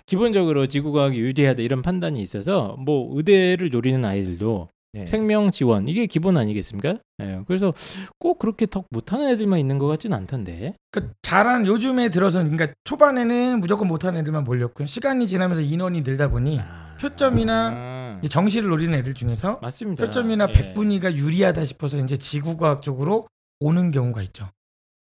기본적으로 0.05 0.67
지구과학이 0.67 1.17
유리하다 1.17 1.61
이런 1.61 1.81
판단이 1.81 2.21
있어서 2.21 2.75
뭐 2.77 3.15
의대를 3.15 3.69
노리는 3.69 4.03
아이들도 4.03 4.67
네. 4.91 5.07
생명 5.07 5.51
지원 5.51 5.87
이게 5.87 6.05
기본 6.05 6.37
아니겠습니까? 6.37 6.97
예. 7.21 7.41
그래서 7.47 7.73
꼭 8.19 8.39
그렇게 8.39 8.65
더 8.65 8.83
못하는 8.89 9.29
애들만 9.29 9.59
있는 9.59 9.77
것 9.77 9.87
같지는 9.87 10.17
않던데. 10.17 10.73
그 10.91 11.11
잘한 11.21 11.65
요즘에 11.65 12.09
들어서 12.09 12.39
그러니까 12.39 12.73
초반에는 12.83 13.61
무조건 13.61 13.87
못하는 13.87 14.19
애들만 14.19 14.43
몰렸고요. 14.43 14.85
시간이 14.85 15.27
지나면서 15.27 15.61
인원이 15.61 16.01
늘다 16.01 16.29
보니 16.29 16.59
아, 16.59 16.97
표점이나 16.99 17.71
아, 17.73 18.19
이제 18.19 18.27
정시를 18.27 18.69
노리는 18.69 18.93
애들 18.99 19.13
중에서 19.13 19.59
맞습니다. 19.61 20.03
표점이나 20.03 20.47
예. 20.49 20.53
백분위가 20.53 21.15
유리하다 21.15 21.63
싶어서 21.63 21.97
이제 21.99 22.17
지구과학 22.17 22.81
쪽으로 22.81 23.27
오는 23.59 23.91
경우가 23.91 24.21
있죠. 24.23 24.47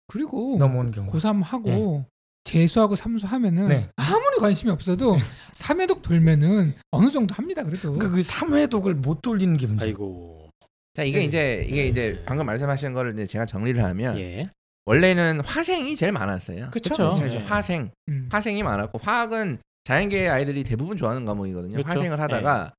그리고 0.09 0.57
넘어오는 0.59 0.91
경우가. 0.93 1.17
고3 1.17 1.43
하고 1.43 2.05
재수하고 2.45 2.97
삼수 2.97 3.27
하면은 3.27 3.69
네. 3.69 3.91
아무리 3.97 4.39
관심이 4.41 4.73
없어도 4.73 5.17
삼회독 5.53 6.03
돌면은 6.03 6.75
어느 6.91 7.11
정도 7.11 7.35
합니다. 7.35 7.63
그래도. 7.63 7.93
그러니까 7.93 8.17
그 8.17 8.23
3회독을 8.23 8.95
못 8.95 9.21
돌리는 9.23 9.57
게 9.57 9.67
문제. 9.67 9.87
아이고. 9.87 10.49
자 10.95 11.05
이게 11.05 11.19
네. 11.19 11.25
이제 11.25 11.67
이게 11.69 11.87
이제 11.87 12.23
방금 12.27 12.47
말씀하신 12.47 12.95
거를 12.95 13.13
이제 13.13 13.27
제가 13.27 13.47
정리를 13.47 13.83
하면 13.85 14.19
예. 14.19 14.51
원래는 14.87 15.41
화생이 15.41 15.95
제일 15.95 16.13
많았어요. 16.13 16.71
그쵸? 16.71 16.95
그쵸. 16.95 17.13
그렇죠. 17.13 17.37
예. 17.37 17.41
화생 17.43 17.91
음. 18.09 18.29
화생이 18.33 18.63
많았고 18.63 18.99
화학은 18.99 19.59
자연계의 19.85 20.29
아이들이 20.31 20.65
대부분 20.65 20.97
좋아하는 20.97 21.27
과목이거든요. 21.27 21.75
그렇죠. 21.75 21.89
화생을 21.89 22.19
하다가 22.21 22.73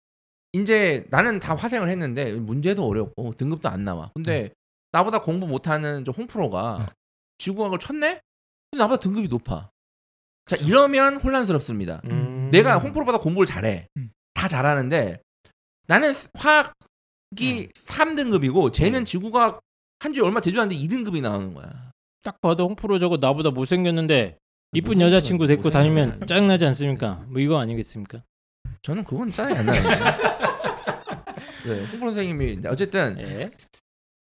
이제 0.54 1.06
나는 1.12 1.38
다 1.38 1.56
화생을 1.56 1.90
했는데 1.90 2.34
문제도 2.34 2.84
어렵고 2.86 3.34
등급도 3.34 3.70
안 3.70 3.86
나와. 3.86 4.10
근데 4.16 4.50
나보다 4.92 5.22
공부 5.22 5.48
못하는 5.48 6.04
저 6.04 6.12
홍프로가 6.12 6.76
어. 6.76 6.88
지구과학을 7.40 7.80
쳤네? 7.80 8.20
근데 8.72 8.84
나보다 8.84 9.00
등급이 9.00 9.28
높아. 9.28 9.72
자 10.46 10.56
이러면 10.58 11.18
혼란스럽습니다. 11.18 12.02
음. 12.06 12.50
내가 12.52 12.78
홍프로보다 12.78 13.18
공부를 13.20 13.46
잘해. 13.46 13.88
음. 13.98 14.12
다 14.34 14.48
잘하는데 14.48 15.22
나는 15.88 16.14
화학이 16.36 17.70
3등급이고 17.74 18.72
쟤는 18.74 19.02
음. 19.02 19.06
지구과학 19.06 19.60
한지 20.00 20.22
얼마 20.22 20.40
되지 20.40 20.58
않는데 20.60 20.76
2등급이 20.84 21.22
나오는 21.22 21.54
거야. 21.54 21.92
딱 22.24 22.40
봐도 22.42 22.68
홍프로 22.68 23.00
저거 23.00 23.18
나보다 23.18 23.50
못생겼는데 23.50 24.38
이쁜 24.74 24.96
무슨 24.96 25.08
여자친구 25.08 25.48
데리고 25.48 25.70
다니면. 25.72 26.26
짜증나지 26.28 26.66
않습니까? 26.68 27.26
뭐 27.28 27.40
이거 27.42 27.58
아니겠습니까? 27.60 28.24
저는 28.82 29.04
그건 29.04 29.32
짜증이 29.32 29.58
안 29.58 29.66
나요. 29.66 29.82
네, 31.66 31.80
홍프로 31.86 32.12
선생님이 32.12 32.60
어쨌든 32.68 33.18
예. 33.20 33.52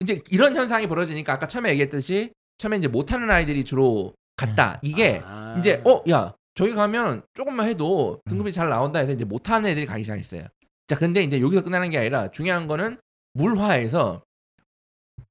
이제 0.01 0.21
이런 0.29 0.55
현상이 0.55 0.87
벌어지니까 0.87 1.33
아까 1.33 1.47
처음에 1.47 1.71
얘기했듯이 1.71 2.31
처음에 2.57 2.77
이제 2.77 2.87
못하는 2.87 3.29
아이들이 3.29 3.63
주로 3.63 4.13
갔다. 4.35 4.79
이게 4.81 5.21
아. 5.23 5.55
이제 5.57 5.81
어 5.85 6.01
야 6.09 6.33
저기 6.55 6.73
가면 6.73 7.21
조금만 7.33 7.67
해도 7.67 8.21
등급이 8.25 8.51
잘 8.51 8.69
나온다 8.69 8.99
해서 8.99 9.11
이제 9.11 9.25
못하는 9.25 9.69
애들이 9.69 9.85
가기 9.85 10.03
시작했어요. 10.03 10.45
자 10.87 10.95
근데 10.95 11.21
이제 11.21 11.41
여기서 11.41 11.63
끝나는 11.63 11.89
게 11.89 11.97
아니라 11.97 12.29
중요한 12.29 12.67
거는 12.67 12.97
물화에서 13.33 14.23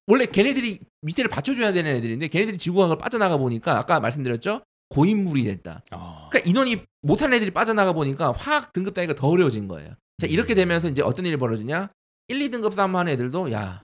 원래 0.07 0.27
걔네들이 0.27 0.81
밑에를 1.01 1.31
받쳐줘야 1.31 1.73
되는 1.73 1.95
애들인데 1.97 2.29
걔네들이 2.29 2.59
지구과학을 2.59 2.99
빠져나가 2.99 3.39
보니까 3.39 3.79
아까 3.79 4.01
말씀드렸죠 4.01 4.61
고인물이 4.91 5.45
됐다. 5.45 5.83
어. 5.93 6.29
그러니까 6.31 6.51
인원이 6.51 6.83
못하는 7.01 7.37
애들이 7.37 7.51
빠져나가 7.51 7.93
보니까 7.93 8.33
화학 8.33 8.73
등급 8.75 8.93
따위가 8.93 9.15
더 9.15 9.29
어려워진 9.29 9.67
거예요. 9.67 9.95
자 10.19 10.27
이렇게 10.27 10.55
되면서 10.55 10.89
이제 10.89 11.01
어떤 11.01 11.25
일이 11.25 11.37
벌어지냐? 11.39 11.89
1, 12.29 12.39
2등급 12.39 12.75
싸움 12.75 12.95
하는 12.97 13.13
애들도 13.13 13.51
야, 13.53 13.61
야 13.63 13.83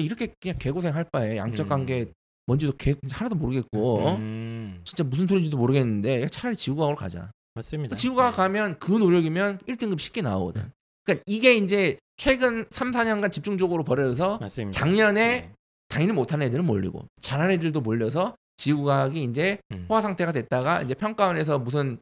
이렇게 0.00 0.34
그냥 0.40 0.58
개고생 0.58 0.94
할 0.94 1.04
바에 1.10 1.38
양적 1.38 1.66
음. 1.66 1.68
관계 1.68 2.06
뭔지도 2.46 2.72
개 2.78 2.94
하나도 3.10 3.36
모르겠고 3.36 3.98
어? 3.98 4.16
음, 4.16 4.80
진짜 4.84 5.04
무슨 5.04 5.26
소리인지도 5.26 5.56
모르겠는데 5.56 6.22
야, 6.22 6.26
차라리 6.28 6.56
지구과학으로 6.56 6.96
가자. 6.96 7.30
맞습니다. 7.54 7.96
지구과학 7.96 8.34
예. 8.34 8.36
가면 8.36 8.78
그 8.78 8.92
노력이면 8.92 9.58
1등급 9.68 9.98
쉽게 9.98 10.22
나오거든. 10.22 10.70
그러니까 11.04 11.24
이게 11.26 11.54
이제 11.56 11.98
최근 12.16 12.66
3, 12.70 12.92
4년간 12.92 13.32
집중적으로 13.32 13.82
벌어져서 13.84 14.38
맞습니다. 14.38 14.78
작년에 14.78 15.20
예. 15.20 15.50
당연히 15.88 16.12
못하는 16.12 16.46
애들은 16.46 16.64
몰리고 16.64 17.06
잘하는 17.20 17.54
애들도 17.54 17.80
몰려서 17.80 18.36
지구과학이 18.56 19.22
이제 19.24 19.58
음. 19.72 19.86
포화 19.88 20.00
상태가 20.00 20.32
됐다가 20.32 20.82
이제 20.82 20.94
평가원에서 20.94 21.58
무슨 21.58 21.98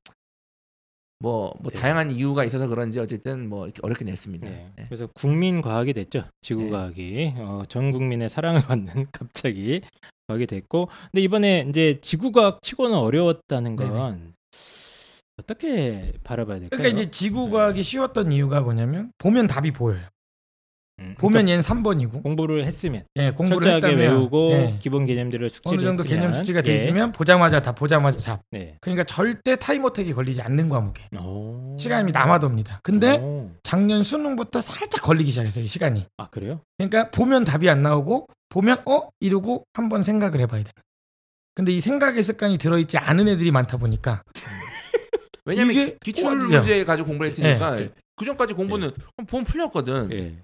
뭐, 1.18 1.54
뭐 1.60 1.70
네. 1.72 1.80
다양한 1.80 2.10
이유가 2.10 2.44
있어서 2.44 2.68
그런지 2.68 3.00
어쨌든 3.00 3.48
뭐 3.48 3.66
이렇게 3.66 3.80
어렵게 3.82 4.04
냈습니다. 4.04 4.48
네. 4.48 4.70
네. 4.76 4.84
그래서 4.88 5.08
국민 5.14 5.62
과학이 5.62 5.92
됐죠. 5.92 6.24
지구 6.42 6.64
네. 6.64 6.70
과학이 6.70 7.34
어, 7.38 7.62
전 7.68 7.92
국민의 7.92 8.28
사랑을 8.28 8.60
받는 8.66 9.06
갑자기 9.12 9.80
과학이 10.26 10.46
됐고, 10.46 10.88
근데 11.12 11.22
이번에 11.22 11.66
이제 11.68 11.98
지구 12.00 12.32
과학 12.32 12.62
치고는 12.62 12.96
어려웠다는 12.96 13.76
건 13.76 14.34
어떻게 15.36 16.12
바라봐야 16.22 16.60
될까요? 16.60 16.78
그러니까 16.78 17.00
이제 17.00 17.10
지구 17.10 17.50
과학이 17.50 17.82
쉬웠던 17.82 18.32
이유가 18.32 18.60
뭐냐면 18.60 19.10
보면 19.18 19.46
답이 19.46 19.72
보여요. 19.72 20.06
음, 21.00 21.16
보면 21.18 21.44
그러니까 21.44 21.50
얘는 21.52 21.62
3번이고 21.62 22.22
공부를 22.22 22.64
했으면 22.64 23.04
예, 23.16 23.32
공부를 23.32 23.68
철저하게 23.68 23.86
했다면 23.96 24.16
외우고 24.16 24.50
예, 24.52 24.78
기본 24.80 25.04
개념들을 25.06 25.50
숙지를 25.50 25.78
어느 25.78 25.84
정도 25.86 26.04
했으면, 26.04 26.20
개념 26.20 26.32
숙지가 26.32 26.62
돼 26.62 26.70
예. 26.72 26.76
있으면 26.76 27.10
보자마자 27.10 27.60
답 27.60 27.74
보자마자 27.74 28.16
답. 28.18 28.42
네. 28.52 28.76
그러니까 28.80 29.02
절대 29.04 29.56
타임어택이 29.56 30.12
걸리지 30.12 30.40
않는 30.42 30.68
과목이에요. 30.68 31.08
오. 31.20 31.76
시간이 31.78 32.12
남아돕니다. 32.12 32.80
근데 32.84 33.18
오. 33.18 33.50
작년 33.64 34.04
수능부터 34.04 34.60
살짝 34.60 35.02
걸리기 35.02 35.30
시작했어요. 35.30 35.64
이 35.64 35.66
시간이. 35.66 36.06
아 36.16 36.28
그래요? 36.30 36.60
그러니까 36.78 37.10
보면 37.10 37.44
답이 37.44 37.68
안 37.68 37.82
나오고 37.82 38.28
보면 38.50 38.82
어 38.86 39.08
이러고 39.18 39.64
한번 39.74 40.04
생각을 40.04 40.40
해봐야 40.40 40.62
돼. 40.62 40.70
근데 41.56 41.72
이 41.72 41.80
생각의 41.80 42.22
습관이 42.22 42.58
들어있지 42.58 42.98
않은 42.98 43.26
애들이 43.28 43.50
많다 43.50 43.76
보니까 43.78 44.22
왜냐면 45.44 45.96
기출. 46.02 46.36
문제 46.36 46.84
가지고 46.84 47.08
공부를 47.08 47.30
했으니까 47.30 47.76
네. 47.76 47.90
그 48.16 48.24
전까지 48.24 48.54
공부는 48.54 48.92
보면 49.26 49.44
풀렸거든. 49.44 50.12
예. 50.12 50.36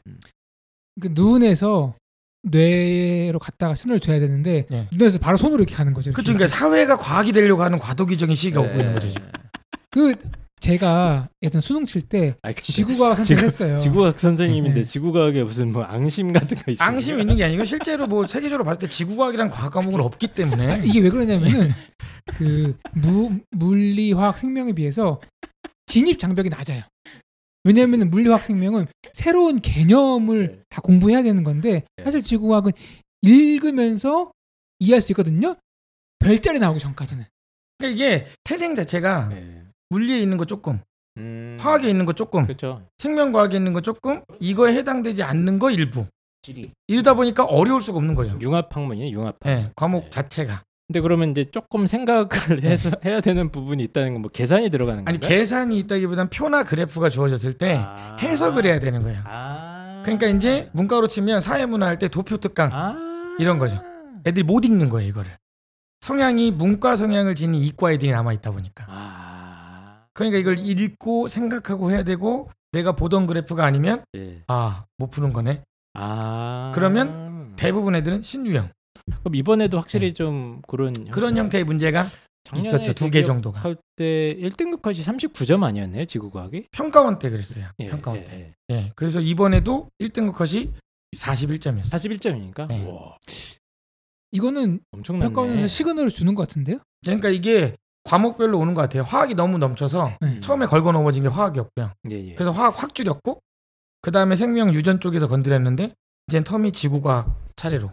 그 1.00 1.09
눈에서 1.12 1.94
뇌로 2.42 3.38
갔다가 3.38 3.75
신호를 3.75 4.00
줘야 4.00 4.18
되는데 4.18 4.66
예. 4.73 4.88
눈에서 4.92 5.18
바로 5.18 5.37
손으로 5.37 5.59
이렇게 5.62 5.75
가는 5.75 5.92
거죠. 5.92 6.11
그쵸 6.12 6.32
이렇게. 6.32 6.38
그러니까 6.38 6.56
사회가 6.56 6.97
과학이 6.97 7.32
되려고 7.32 7.62
하는 7.62 7.78
과도기적인 7.78 8.35
시기가 8.35 8.61
오고 8.62 8.70
있는 8.70 8.92
거죠. 8.94 9.09
지금. 9.09 9.28
그 9.90 10.14
제가 10.61 11.28
예전 11.42 11.61
수능 11.61 11.85
칠때 11.85 12.37
아, 12.42 12.49
근데 12.49 12.62
지구과학 12.62 13.23
지구- 13.25 13.40
선택했어요. 13.40 13.78
지구과학 13.78 14.18
선생님인데 14.18 14.80
네. 14.82 14.87
지구과학에 14.87 15.42
무슨 15.44 15.73
뭐 15.73 15.82
앙심 15.85 16.32
같은 16.32 16.56
거 16.59 16.70
있어요? 16.70 16.88
앙심이 16.88 17.20
있는 17.20 17.37
게 17.37 17.44
아니고 17.44 17.64
실제로 17.64 18.06
뭐 18.06 18.26
세계적으로 18.26 18.64
봤을 18.64 18.78
때 18.80 18.88
지구과학이란 18.88 19.49
과학 19.50 19.73
과목은 19.73 20.00
없기 20.00 20.28
때문에 20.28 20.82
이게 20.85 21.00
왜 21.00 21.11
그러냐면은 21.11 21.73
그 22.37 22.75
무, 22.94 23.38
물리, 23.50 24.12
화학, 24.12 24.38
생명에 24.38 24.73
비해서 24.73 25.20
진입 25.87 26.18
장벽이 26.18 26.49
낮아요. 26.50 26.82
왜냐하면 27.64 28.10
물리, 28.10 28.28
화학, 28.28 28.44
생명은 28.44 28.86
새로운 29.12 29.56
개념을 29.56 30.46
네. 30.46 30.62
다 30.68 30.80
공부해야 30.80 31.22
되는 31.22 31.44
건데 31.44 31.84
네. 31.96 32.04
사실 32.04 32.22
지구과학은 32.22 32.72
읽으면서 33.22 34.32
이해할 34.78 35.02
수 35.02 35.12
있거든요. 35.12 35.56
별자리 36.18 36.58
나오기 36.58 36.80
전까지는. 36.80 37.24
그러니까 37.78 37.94
이게 37.94 38.26
태생 38.44 38.74
자체가 38.74 39.28
네. 39.28 39.62
물리에 39.90 40.20
있는 40.20 40.36
거 40.36 40.44
조금, 40.44 40.80
음. 41.18 41.56
화학에 41.60 41.88
있는 41.88 42.06
거 42.06 42.12
조금, 42.12 42.44
그렇죠. 42.44 42.86
생명과학에 42.98 43.56
있는 43.56 43.72
거 43.72 43.80
조금, 43.80 44.22
이거에 44.38 44.74
해당되지 44.74 45.22
않는 45.22 45.58
거 45.58 45.70
일부. 45.70 46.06
지리. 46.42 46.72
이러다 46.86 47.14
보니까 47.14 47.44
어려울 47.44 47.82
수가 47.82 47.98
없는 47.98 48.14
거죠. 48.14 48.38
융합 48.40 48.74
학문이에요. 48.74 49.10
융합. 49.12 49.36
예, 49.46 49.70
과목 49.76 50.04
네. 50.04 50.10
자체가. 50.10 50.62
근데 50.90 51.00
그러면 51.02 51.30
이제 51.30 51.44
조금 51.44 51.87
생각을 51.87 52.64
해서 52.64 52.90
해야 53.04 53.20
되는 53.20 53.52
부분이 53.52 53.80
있다는 53.85 54.14
건 54.14 54.23
뭐 54.23 54.28
계산이 54.28 54.70
들어가는 54.70 55.04
아니 55.06 55.20
건가요? 55.20 55.38
계산이 55.38 55.78
있다기보단 55.78 56.30
표나 56.30 56.64
그래프가 56.64 57.09
주어졌을 57.09 57.52
때 57.52 57.76
아. 57.80 58.16
해석을 58.20 58.64
해야 58.66 58.80
되는 58.80 59.00
거예요. 59.00 59.23
아. 59.25 60.02
그러니까 60.04 60.26
이제 60.26 60.68
문과로 60.73 61.06
치면 61.06 61.42
사회문화 61.42 61.87
할 61.87 61.99
때 62.00 62.09
도표 62.09 62.38
특강 62.38 62.70
아. 62.73 62.97
이런 63.38 63.59
거죠. 63.61 63.80
애들이 64.26 64.42
못 64.42 64.64
읽는 64.64 64.88
거예요 64.90 65.09
이거를. 65.11 65.30
성향이 66.00 66.50
문과 66.50 66.97
성향을 66.97 67.37
지닌 67.37 67.61
이과 67.62 67.92
애들이 67.92 68.11
남아 68.11 68.32
있다 68.32 68.50
보니까. 68.50 68.87
아. 68.88 70.06
그러니까 70.12 70.38
이걸 70.38 70.59
읽고 70.59 71.28
생각하고 71.28 71.92
해야 71.92 72.02
되고 72.02 72.50
내가 72.73 72.92
보던 72.92 73.26
그래프가 73.26 73.64
아니면 73.64 74.02
예. 74.16 74.42
아못 74.49 75.12
푸는 75.12 75.32
거네. 75.32 75.62
아. 75.94 76.73
그러면 76.75 77.54
대부분 77.54 77.94
애들은 77.94 78.23
신유형 78.23 78.70
그럼 79.20 79.34
이번에도 79.34 79.78
확실히 79.78 80.14
좀 80.14 80.62
그런 80.68 80.92
그런 81.10 81.36
형태의 81.36 81.64
문제가 81.64 82.06
있었죠 82.54 82.94
두 82.94 83.10
개 83.10 83.22
정도가 83.22 83.60
할때 83.60 83.80
1등급 84.38 84.82
컷이 84.82 85.02
39점 85.04 85.62
아니었나요? 85.62 86.04
지구과학이? 86.06 86.66
평가원 86.72 87.18
때 87.18 87.30
그랬어요. 87.30 87.66
예, 87.80 87.86
평가원 87.88 88.20
예, 88.20 88.24
때. 88.24 88.54
예. 88.70 88.74
예. 88.74 88.90
그래서 88.96 89.20
이번에도 89.20 89.88
1등급 90.00 90.34
컷이 90.34 90.70
41점이었어요. 91.16 91.84
41점이니까. 91.84 92.68
네. 92.68 92.86
와, 92.86 93.16
이거는 94.32 94.80
엄청나네. 94.92 95.26
평가원에서 95.26 95.66
시그널을 95.66 96.08
주는 96.10 96.34
것 96.34 96.46
같은데요? 96.48 96.78
그러니까 97.04 97.28
이게 97.30 97.76
과목별로 98.04 98.58
오는 98.58 98.74
것 98.74 98.80
같아요. 98.82 99.02
화학이 99.02 99.34
너무 99.34 99.58
넘쳐서 99.58 100.16
음. 100.22 100.40
처음에 100.40 100.66
걸고 100.66 100.92
넘어진 100.92 101.22
게 101.24 101.28
화학이었고요. 101.28 101.92
예, 102.10 102.28
예. 102.30 102.34
그래서 102.34 102.52
화학 102.52 102.80
확 102.82 102.94
줄였고 102.94 103.40
그 104.02 104.10
다음에 104.12 104.36
생명 104.36 104.72
유전 104.72 105.00
쪽에서 105.00 105.28
건드렸는데 105.28 105.94
이젠 106.28 106.44
텀이 106.44 106.72
지구과학 106.72 107.36
차례로 107.56 107.90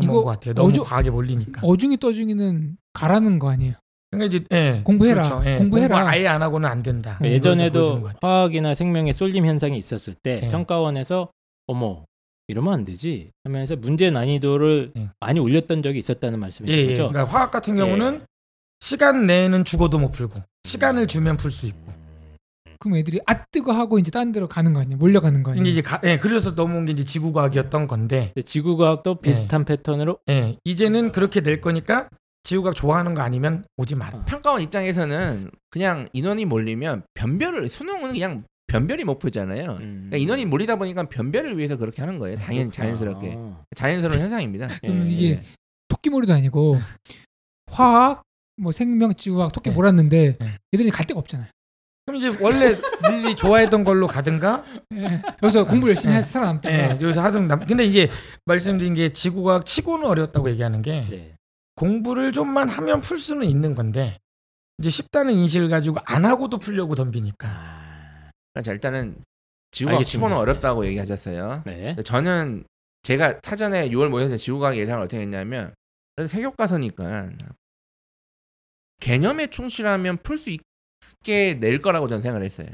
넘어온 0.00 0.14
이거 0.20 0.24
것 0.24 0.30
같아요. 0.32 0.54
너무 0.54 0.68
어저- 0.68 0.82
과학에 0.84 1.10
몰리니까. 1.10 1.60
어중이 1.64 1.96
떠중이는 1.98 2.76
가라는 2.92 3.38
거 3.38 3.50
아니에요? 3.50 3.74
그러니까 4.10 4.36
이제 4.36 4.44
예, 4.52 4.80
공부해라. 4.84 5.22
그렇죠. 5.22 5.42
예, 5.50 5.58
공부해라. 5.58 5.96
공부 5.96 6.10
아예 6.10 6.26
안 6.28 6.42
하고는 6.42 6.68
안 6.68 6.82
된다. 6.82 7.16
그러니까 7.18 7.40
보여주는 7.50 7.64
예전에도. 7.66 8.08
화학이나 8.22 8.74
생명의 8.74 9.12
쏠림 9.12 9.46
현상이 9.46 9.76
있었을 9.76 10.14
때 10.14 10.36
네. 10.36 10.50
평가원에서 10.50 11.28
어머 11.66 12.04
이러면 12.48 12.72
안 12.74 12.84
되지 12.84 13.32
하면서 13.44 13.74
문제 13.76 14.10
난이도를 14.10 14.92
네. 14.94 15.08
많이 15.20 15.40
올렸던 15.40 15.82
적이 15.82 15.98
있었다는 15.98 16.38
말씀이신 16.38 16.78
예, 16.78 16.90
예. 16.90 16.94
그러니까 16.94 17.24
화학 17.24 17.50
같은 17.50 17.74
경우는 17.76 18.14
예. 18.22 18.26
시간 18.80 19.26
내에는 19.26 19.64
죽어도 19.64 19.98
못 19.98 20.12
풀고 20.12 20.40
시간을 20.64 21.06
주면 21.08 21.36
풀 21.36 21.50
수 21.50 21.66
있고 21.66 21.78
음. 21.85 21.85
그럼 22.78 22.98
애들이 22.98 23.20
아 23.26 23.44
뜨거 23.46 23.72
하고 23.72 23.98
이제 23.98 24.10
딴 24.10 24.32
데로 24.32 24.48
가는 24.48 24.72
거 24.72 24.80
아니야? 24.80 24.96
몰려가는 24.96 25.42
거 25.42 25.52
아니야? 25.52 25.62
이제 25.62 25.70
이제 25.70 25.82
가, 25.82 26.00
예, 26.04 26.18
그래서 26.18 26.54
넘어온 26.54 26.86
게 26.86 26.92
이제 26.92 27.04
지구과학이었던 27.04 27.86
건데 27.86 28.32
지구과학도 28.44 29.20
비슷한 29.20 29.64
패턴으로 29.64 30.18
예, 30.28 30.56
이제는 30.64 31.12
그렇게 31.12 31.40
될 31.40 31.60
거니까 31.60 32.08
지구과학 32.44 32.76
좋아하는 32.76 33.14
거 33.14 33.22
아니면 33.22 33.64
오지 33.76 33.96
마라. 33.96 34.24
평가원 34.24 34.62
입장에서는 34.62 35.50
그냥 35.70 36.08
인원이 36.12 36.44
몰리면 36.44 37.02
변별을 37.14 37.68
수능은 37.68 38.12
그냥 38.12 38.44
변별이 38.68 39.04
목표잖아요. 39.04 39.70
음. 39.72 40.08
그러니까 40.10 40.16
인원이 40.16 40.46
몰리다 40.46 40.76
보니까 40.76 41.08
변별을 41.08 41.56
위해서 41.56 41.76
그렇게 41.76 42.02
하는 42.02 42.18
거예요. 42.18 42.38
당연 42.38 42.70
자연스럽게 42.70 43.38
자연스러운 43.74 44.20
현상입니다. 44.20 44.68
그러면 44.80 45.06
예. 45.08 45.10
이게 45.10 45.42
토끼몰이도 45.88 46.32
아니고 46.34 46.76
화학, 47.70 48.22
뭐 48.56 48.72
생명, 48.72 49.14
지구학 49.14 49.52
토끼 49.52 49.70
몰았는데 49.70 50.36
네. 50.38 50.58
애들이 50.72 50.90
갈 50.90 51.06
데가 51.06 51.20
없잖아요. 51.20 51.48
그럼 52.06 52.18
이제 52.18 52.28
원래 52.40 52.76
니들이 53.10 53.34
좋아했던 53.34 53.82
걸로 53.82 54.06
가든가 54.06 54.64
예. 54.94 55.22
여기서 55.42 55.66
공부 55.66 55.88
열심히 55.88 56.12
네. 56.12 56.18
해서 56.18 56.30
살아남다가 56.30 56.74
예, 56.74 56.90
여기서 56.90 57.20
하든 57.20 57.48
남. 57.48 57.64
근데 57.64 57.84
이제 57.84 58.08
말씀드린 58.44 58.94
게 58.94 59.08
지구과학 59.08 59.66
치고는 59.66 60.06
어렵다고 60.06 60.48
얘기하는 60.50 60.82
게 60.82 61.06
네. 61.10 61.34
공부를 61.74 62.30
좀만 62.30 62.68
하면 62.68 63.00
풀 63.00 63.18
수는 63.18 63.46
있는 63.48 63.74
건데 63.74 64.18
이제 64.78 64.88
쉽다는 64.88 65.34
인식을 65.34 65.68
가지고 65.68 65.98
안 66.04 66.24
하고도 66.24 66.58
풀려고 66.58 66.94
덤비니까. 66.94 67.48
아, 67.48 68.30
그러니까 68.52 68.62
자, 68.62 68.72
일단은 68.72 69.16
지구과학 69.72 69.98
알겠습니다. 69.98 70.10
치고는 70.10 70.36
어렵다고 70.36 70.86
얘기하셨어요. 70.86 71.62
네. 71.66 71.96
저는 72.04 72.64
제가 73.02 73.40
사전에 73.42 73.88
6월 73.90 74.08
모여서 74.10 74.36
지구과학 74.36 74.76
예상을 74.76 75.02
어떻게 75.02 75.20
했냐면 75.22 75.74
그래도 76.14 76.28
새 76.28 76.46
교과서니까 76.46 77.30
개념에 79.00 79.48
충실하면 79.48 80.18
풀 80.22 80.38
수 80.38 80.50
있게 81.20 81.54
낼 81.60 81.80
거라고 81.82 82.08
저는 82.08 82.22
생각을 82.22 82.44
했어요. 82.44 82.68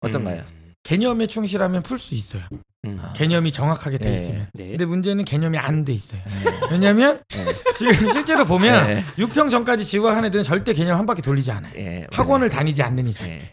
어떤가요? 0.00 0.42
음. 0.42 0.72
개념에 0.82 1.26
충실하면 1.26 1.82
풀 1.82 1.98
수 1.98 2.14
있어요. 2.14 2.42
음. 2.84 2.98
개념이 3.16 3.50
정확하게 3.50 3.98
돼 3.98 4.10
네. 4.10 4.14
있으면. 4.14 4.48
네. 4.54 4.68
근데 4.68 4.84
문제는 4.84 5.24
개념이 5.24 5.58
안 5.58 5.84
돼 5.84 5.92
있어요. 5.92 6.20
네. 6.24 6.50
왜냐면 6.70 7.20
네. 7.34 7.44
지금 7.76 8.12
실제로 8.12 8.44
보면 8.44 8.86
네. 8.86 9.04
6평 9.18 9.50
전까지 9.50 9.84
지구과학 9.84 10.16
한 10.18 10.24
애들은 10.26 10.44
절대 10.44 10.72
개념 10.72 10.96
한 10.96 11.04
바퀴 11.06 11.22
돌리지 11.22 11.50
않아요. 11.50 11.72
예, 11.76 12.06
학원을 12.12 12.48
다니지 12.48 12.82
않는 12.82 13.06
이상. 13.08 13.28
예. 13.28 13.50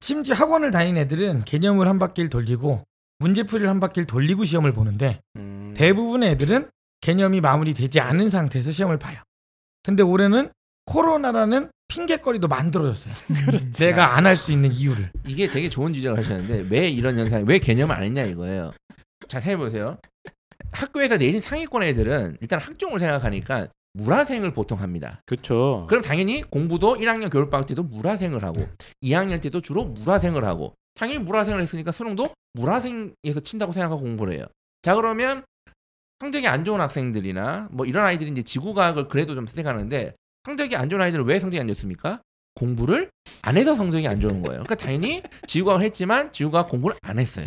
심지어 0.00 0.34
학원을 0.34 0.70
다니는 0.70 1.02
애들은 1.02 1.44
개념을 1.44 1.86
한 1.88 1.98
바퀴를 1.98 2.28
돌리고 2.30 2.82
문제풀이를 3.18 3.68
한 3.68 3.80
바퀴를 3.80 4.06
돌리고 4.06 4.44
시험을 4.44 4.72
보는데 4.72 5.20
음. 5.36 5.72
대부분의 5.76 6.30
애들은 6.32 6.70
개념이 7.00 7.40
마무리되지 7.42 8.00
않은 8.00 8.28
상태에서 8.30 8.70
시험을 8.70 8.98
봐요. 8.98 9.18
근데 9.82 10.02
올해는 10.02 10.50
코로나라는 10.86 11.70
핑계거리도 11.88 12.48
만들어줬어요. 12.48 13.14
내가 13.78 14.16
안 14.16 14.26
할 14.26 14.36
수 14.36 14.52
있는 14.52 14.72
이유를. 14.72 15.10
이게 15.26 15.48
되게 15.48 15.68
좋은 15.68 15.92
지적을 15.92 16.18
하셨는데 16.18 16.68
왜 16.74 16.88
이런 16.88 17.18
현상이 17.18 17.44
왜 17.46 17.58
개념을 17.58 17.94
안 17.94 18.02
했냐 18.02 18.24
이거예요. 18.24 18.72
자 19.28 19.40
생각해보세요. 19.40 19.98
학교에서 20.72 21.16
내신 21.16 21.40
상위권 21.40 21.82
애들은 21.82 22.38
일단 22.40 22.60
학종을 22.60 22.98
생각하니까 22.98 23.68
물화생을 23.94 24.52
보통 24.52 24.80
합니다. 24.80 25.20
그렇죠. 25.26 25.86
그럼 25.88 26.02
당연히 26.02 26.42
공부도 26.42 26.96
1학년 26.96 27.30
겨울방학 27.30 27.66
때도 27.66 27.84
물화생을 27.84 28.42
하고 28.42 28.66
2학년 29.02 29.40
때도 29.40 29.60
주로 29.60 29.84
물화생을 29.84 30.44
하고 30.44 30.74
당연히 30.94 31.20
물화생을 31.20 31.60
했으니까 31.62 31.92
수능도 31.92 32.34
물화생에서 32.54 33.40
친다고 33.44 33.72
생각하고 33.72 34.02
공부를 34.02 34.34
해요. 34.34 34.46
자 34.82 34.96
그러면 34.96 35.44
성적이 36.20 36.48
안 36.48 36.64
좋은 36.64 36.80
학생들이나 36.80 37.68
뭐 37.70 37.86
이런 37.86 38.04
아이들이 38.04 38.30
이제 38.30 38.42
지구과학을 38.42 39.06
그래도 39.08 39.34
좀 39.34 39.46
선택하는데 39.46 40.12
성적이 40.44 40.76
안 40.76 40.88
좋은 40.88 41.00
아이들은 41.00 41.24
왜 41.24 41.40
성적이 41.40 41.60
안 41.60 41.68
좋습니까? 41.68 42.20
공부를 42.54 43.10
안 43.42 43.56
해서 43.56 43.74
성적이 43.74 44.06
안 44.06 44.20
좋은 44.20 44.42
거예요. 44.42 44.62
그러니까 44.62 44.74
당연히 44.76 45.22
지구과학을 45.46 45.84
했지만 45.86 46.32
지구과학 46.32 46.68
공부를 46.68 46.96
안 47.02 47.18
했어요. 47.18 47.46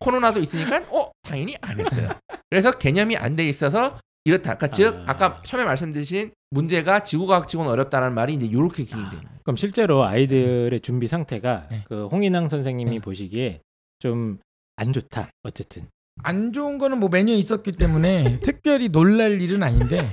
코로나도 0.00 0.40
있으니까 0.40 0.84
어 0.90 1.10
당연히 1.22 1.56
안 1.62 1.78
했어요. 1.80 2.10
그래서 2.50 2.70
개념이 2.72 3.16
안 3.16 3.36
돼 3.36 3.48
있어서 3.48 3.98
이렇다. 4.24 4.52
아까 4.52 4.66
즉 4.68 4.94
아. 5.06 5.12
아까 5.12 5.40
처음에 5.44 5.64
말씀드린 5.64 6.32
문제가 6.50 7.00
지구과학치고는 7.02 7.70
어렵다는 7.70 8.12
말이 8.14 8.34
이제 8.34 8.46
이렇게 8.46 8.82
기인되는 8.84 9.10
거예요. 9.24 9.38
그럼 9.44 9.56
실제로 9.56 10.04
아이들의 10.04 10.80
준비 10.80 11.06
상태가 11.06 11.68
네. 11.70 11.84
그 11.86 12.06
홍인왕 12.08 12.48
선생님이 12.48 12.90
네. 12.90 12.98
보시기에 12.98 13.60
좀 14.00 14.38
안 14.78 14.92
좋다. 14.92 15.30
어쨌든. 15.42 15.88
안 16.22 16.52
좋은 16.52 16.76
거는 16.76 16.98
뭐 17.00 17.08
매년 17.08 17.36
있었기 17.36 17.72
때문에 17.72 18.40
특별히 18.40 18.90
놀랄 18.90 19.40
일은 19.40 19.62
아닌데 19.62 20.12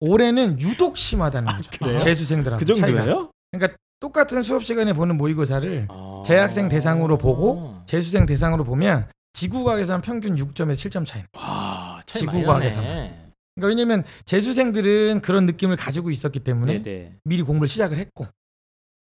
올해는 0.00 0.60
유독 0.60 0.96
심하다는 0.98 1.52
거죠. 1.52 1.70
그래요? 1.78 1.98
재수생들하고 1.98 2.64
그 2.64 2.74
차이가. 2.74 2.86
정도예요? 2.86 3.30
그러니까 3.52 3.76
똑같은 4.00 4.42
수업 4.42 4.64
시간에 4.64 4.92
보는 4.92 5.16
모의고사를 5.18 5.88
아. 5.90 6.22
재학생 6.24 6.68
대상으로 6.68 7.18
보고 7.18 7.76
재수생 7.86 8.26
대상으로 8.26 8.64
보면 8.64 9.08
지구과학에서는 9.34 10.00
평균 10.00 10.34
6점에서 10.36 10.72
7점 10.90 11.06
차이. 11.06 11.22
와, 11.34 12.00
차이 12.06 12.20
지구과학에서. 12.20 12.80
그러니까 12.80 13.68
왜냐면 13.68 14.04
재수생들은 14.24 15.20
그런 15.20 15.44
느낌을 15.46 15.76
가지고 15.76 16.10
있었기 16.10 16.40
때문에 16.40 16.82
네네. 16.82 17.16
미리 17.24 17.42
공부를 17.42 17.68
시작을 17.68 17.98
했고 17.98 18.26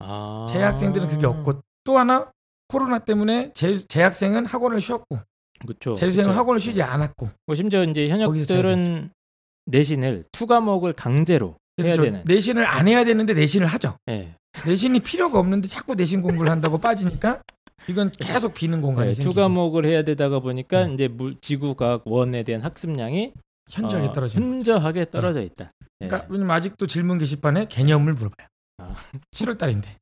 아. 0.01 0.47
재학생들은 0.49 1.07
그게 1.09 1.27
없고 1.27 1.61
또 1.85 1.99
하나 1.99 2.31
코로나 2.69 2.99
때문에 2.99 3.53
재, 3.55 3.79
재학생은 3.79 4.47
학원을 4.47 4.81
쉬었고 4.81 5.19
그렇죠. 5.61 5.95
재수생은 5.95 6.31
그쵸. 6.31 6.39
학원을 6.39 6.59
쉬지 6.61 6.83
않았고 6.83 7.29
뭐 7.47 7.55
심지어 7.55 7.85
이제 7.85 8.09
차이가 8.09 8.09
현역들은 8.09 9.11
내신을 9.67 10.25
two 10.33 10.47
과목을 10.47 10.93
강제로 10.95 11.57
해야 11.79 11.85
그렇죠. 11.85 12.03
되는. 12.03 12.23
내신을 12.25 12.67
안 12.67 12.89
해야 12.89 13.05
되는데 13.05 13.35
내신을 13.35 13.67
하죠. 13.67 13.97
네. 14.07 14.35
내신이 14.67 15.01
필요가 15.01 15.39
없는데 15.39 15.69
자꾸 15.69 15.95
내신 15.95 16.23
공부를 16.23 16.51
한다고 16.51 16.79
빠지니까 16.79 17.43
이건 17.89 18.11
계속 18.11 18.55
비는 18.55 18.81
공간이 18.81 19.09
네, 19.09 19.15
생기고 19.15 19.33
two 19.33 19.41
과목을 19.41 19.87
해야 19.87 20.03
되다가 20.03 20.41
보니까 20.41 20.87
네. 20.87 20.95
이제 20.95 21.09
물, 21.09 21.37
지구과학 21.41 22.03
one에 22.05 22.43
대한 22.43 22.63
학습량이 22.63 23.33
현저하게 23.71 24.09
어, 24.09 24.13
거예요. 24.13 24.29
현저하게 24.29 25.11
떨어져 25.11 25.41
있다. 25.43 25.73
네. 26.01 26.09
그러니까 26.09 26.27
왜냐면 26.31 26.57
아직도 26.57 26.87
질문 26.87 27.19
게시판에 27.19 27.67
개념을 27.69 28.15
물어봐요. 28.15 28.49
아. 28.79 28.95
7월 29.33 29.57
달인데 29.59 29.97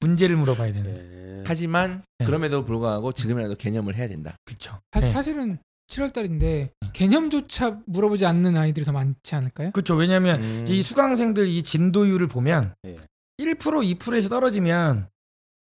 문제를 0.00 0.36
물어봐야 0.36 0.72
되는데 0.72 1.02
네. 1.02 1.44
하지만 1.46 2.02
네. 2.18 2.26
그럼에도 2.26 2.64
불구하고 2.64 3.12
지금이라도 3.12 3.54
개념을 3.56 3.96
해야 3.96 4.06
된다. 4.06 4.36
그렇죠. 4.44 4.78
사실, 4.92 5.10
사실은 5.10 5.58
7월 5.88 6.12
달인데 6.12 6.70
개념조차 6.92 7.78
물어보지 7.86 8.26
않는 8.26 8.56
아이들이 8.56 8.84
더 8.84 8.92
많지 8.92 9.34
않을까요? 9.34 9.70
그렇죠. 9.72 9.94
왜냐하면 9.94 10.42
음. 10.42 10.64
이 10.68 10.82
수강생들 10.82 11.48
이 11.48 11.62
진도율을 11.62 12.26
보면 12.28 12.74
네. 12.82 12.96
1% 13.38 13.56
2%에서 13.98 14.28
떨어지면 14.28 15.08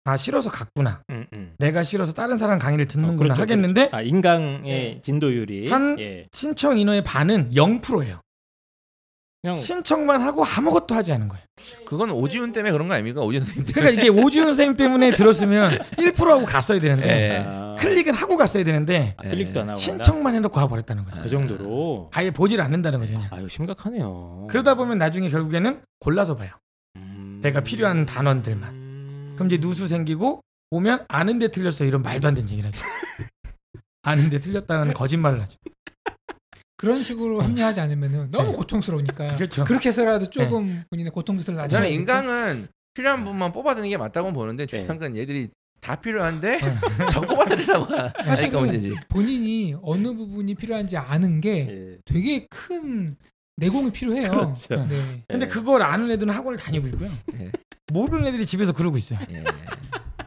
아 0.03 0.17
싫어서 0.17 0.49
갔구나. 0.49 1.03
음, 1.12 1.25
음. 1.34 1.53
내가 1.60 1.84
싫어서 1.84 2.13
다른 2.13 2.38
사람 2.38 2.57
강의를 2.60 2.86
어, 2.86 2.88
듣는구나 2.88 3.17
그렇죠, 3.36 3.41
하겠는데 3.41 3.81
그렇죠. 3.89 3.95
아, 3.97 4.01
인강의 4.01 4.62
네. 4.63 4.99
진도율이 5.03 5.69
한- 5.69 5.99
예. 5.99 6.27
신청 6.31 6.77
인원의 6.77 7.03
반은 7.03 7.51
0%예요. 7.51 8.19
그냥 9.41 9.56
신청만 9.56 10.21
하고 10.21 10.45
아무것도 10.45 10.93
하지 10.93 11.12
않은 11.13 11.27
거예요. 11.27 11.43
그건 11.86 12.12
오지훈 12.12 12.51
때문에 12.51 12.71
그런 12.71 12.88
거 12.88 12.93
아닙니까? 12.93 13.21
오지훈 13.21 13.43
선생님 13.43 13.65
때문에. 13.65 13.82
그러니까 13.82 14.01
이게 14.01 14.10
오지훈 14.10 14.47
선생님 14.47 14.77
때문에 14.77 15.12
들었으면 15.13 15.80
1%하고 15.97 16.45
갔어야 16.45 16.80
되는데 16.80 17.08
예. 17.10 17.43
아, 17.47 17.75
클릭은 17.80 18.13
하고 18.13 18.38
갔어야 18.38 18.63
되는데 18.63 19.15
아, 19.17 19.23
클릭도 19.23 19.62
안 19.62 19.69
하고 19.69 19.80
신청만 19.80 20.36
해놓고 20.36 20.54
가버렸다는 20.54 21.04
거죠. 21.04 21.15
간다? 21.15 21.23
그 21.23 21.30
정도로 21.30 22.10
아예 22.13 22.30
보질 22.30 22.62
않는다는 22.62 22.99
거죠. 22.99 23.13
그냥. 23.13 23.30
아유 23.32 23.49
심각하네요. 23.49 24.47
그러다 24.49 24.75
보면 24.75 24.99
나중에 24.99 25.30
결국에는 25.30 25.82
골라서 25.99 26.36
봐요. 26.36 26.51
음. 26.97 27.39
내가 27.41 27.62
필요한 27.62 28.06
단원들만. 28.06 28.69
음. 28.69 29.32
그럼 29.36 29.47
이제 29.47 29.58
누수 29.58 29.88
생기고 29.88 30.41
오면 30.69 31.06
아는데 31.08 31.47
틀렸어 31.47 31.86
이런 31.86 32.04
말도 32.04 32.27
안 32.27 32.36
되는 32.36 32.47
얘기를 32.47 32.69
하죠. 32.71 32.86
아는데 34.04 34.38
틀렸다는 34.38 34.93
거짓말을 34.93 35.41
하죠. 35.41 35.58
그런 36.82 37.04
식으로 37.04 37.41
합리하지 37.41 37.80
않으면 37.80 38.32
너무 38.32 38.50
네. 38.50 38.54
고통스러우니까 38.56 39.36
그렇죠. 39.38 39.63
그렇게 39.63 39.89
해서라도 39.89 40.26
조금 40.32 40.84
본인의 40.89 41.12
고통스러움을 41.12 41.62
낮춰야 41.62 41.80
저는 41.82 41.94
인강은 41.96 42.67
필요한 42.96 43.24
부분만 43.24 43.52
뽑아드는 43.52 43.88
게 43.88 43.98
맞다고 43.98 44.34
보는데 44.34 44.65
네. 44.65 44.78
중요한 44.78 44.98
건 44.98 45.15
얘들이 45.15 45.50
다 45.80 45.96
필요한데 45.96 46.60
저 47.12 47.22
뽑아드리라고 47.22 47.86
하니까 47.86 48.60
문제지. 48.60 48.96
본인이 49.10 49.76
어느 49.84 50.12
부분이 50.13 50.56
필요한지 50.56 50.98
아는 50.98 51.39
게 51.39 51.67
예. 51.70 51.98
되게 52.04 52.48
큰 52.50 53.15
내공이 53.58 53.91
필요해요. 53.91 54.32
그렇죠. 54.32 54.88
네. 54.88 55.24
근데 55.28 55.48
그걸 55.48 55.84
아는 55.84 56.10
애들은 56.10 56.34
학원을 56.34 56.58
다니고 56.58 56.88
있고요. 56.88 57.12
예. 57.39 57.52
모르는 57.94 58.26
애들이 58.26 58.46
집에서 58.48 58.74
그러고 58.74 58.98
있어요. 58.98 59.20
예. 59.30 59.44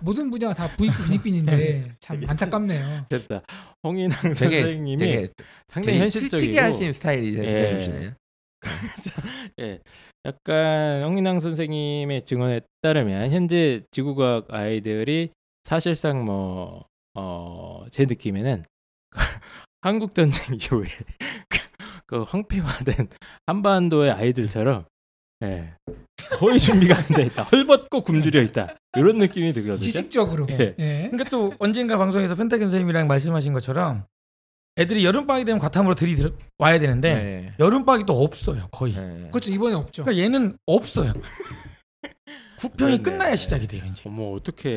모든 0.00 0.30
분야가 0.30 0.54
다 0.54 0.76
부익부 0.76 1.04
빈익빈인데 1.04 1.96
참 1.98 2.22
안타깝네요. 2.26 3.06
됐다. 3.08 3.42
홍인왕 3.84 4.34
되게 4.34 4.62
선생님이 4.62 4.96
되게 4.96 5.28
상당히 5.68 5.98
되게 5.98 5.98
현실적이고 6.00 6.46
특이하신 6.46 6.92
스타일이 6.92 7.34
예. 7.38 7.42
선생님이시네요. 7.62 8.12
예, 9.60 9.78
약간 10.24 11.02
홍인왕 11.04 11.40
선생님의 11.40 12.22
증언에 12.22 12.60
따르면 12.80 13.30
현재 13.30 13.82
지구과학 13.90 14.46
아이들이 14.48 15.30
사실상 15.64 16.24
뭐 16.24 16.86
어, 17.14 17.84
제 17.90 18.06
느낌에는 18.06 18.64
한국 19.82 20.14
전쟁 20.14 20.54
이후에 20.54 20.88
그, 21.48 21.58
그 22.06 22.22
황폐화된 22.22 23.08
한반도의 23.46 24.12
아이들처럼 24.12 24.86
예, 25.42 25.74
거의 26.38 26.58
준비가 26.58 26.96
안 26.96 27.04
돼 27.08 27.24
있다. 27.26 27.42
헐벗고 27.42 28.02
굶주려 28.02 28.40
있다. 28.42 28.76
이런 28.96 29.18
느낌이 29.18 29.52
들거든요. 29.52 29.78
지식적으로. 29.78 30.46
예. 30.50 30.74
예. 30.78 31.08
그러니까 31.10 31.24
또 31.30 31.52
언젠가 31.58 31.98
방송에서 31.98 32.34
펜타곤 32.34 32.68
선생님이랑 32.68 33.06
말씀하신 33.08 33.52
것처럼 33.52 34.04
애들이 34.76 35.04
여름방학이 35.04 35.44
되면 35.44 35.58
과탐으로 35.60 35.94
들이 35.94 36.16
들어 36.16 36.30
와야 36.58 36.78
되는데 36.78 37.14
네. 37.14 37.52
여름방학이 37.60 38.04
또 38.06 38.22
없어요 38.24 38.68
거의. 38.72 38.94
네. 38.94 39.28
그렇죠. 39.30 39.52
이번에 39.52 39.74
없죠. 39.74 40.02
그러니까 40.04 40.22
얘는 40.24 40.56
없어요. 40.66 41.12
구평이. 42.58 43.02
끝나야 43.02 43.36
시작이 43.36 43.66
돼요 43.66 43.82
이제. 43.90 44.02
어머 44.06 44.32
어떡해. 44.32 44.76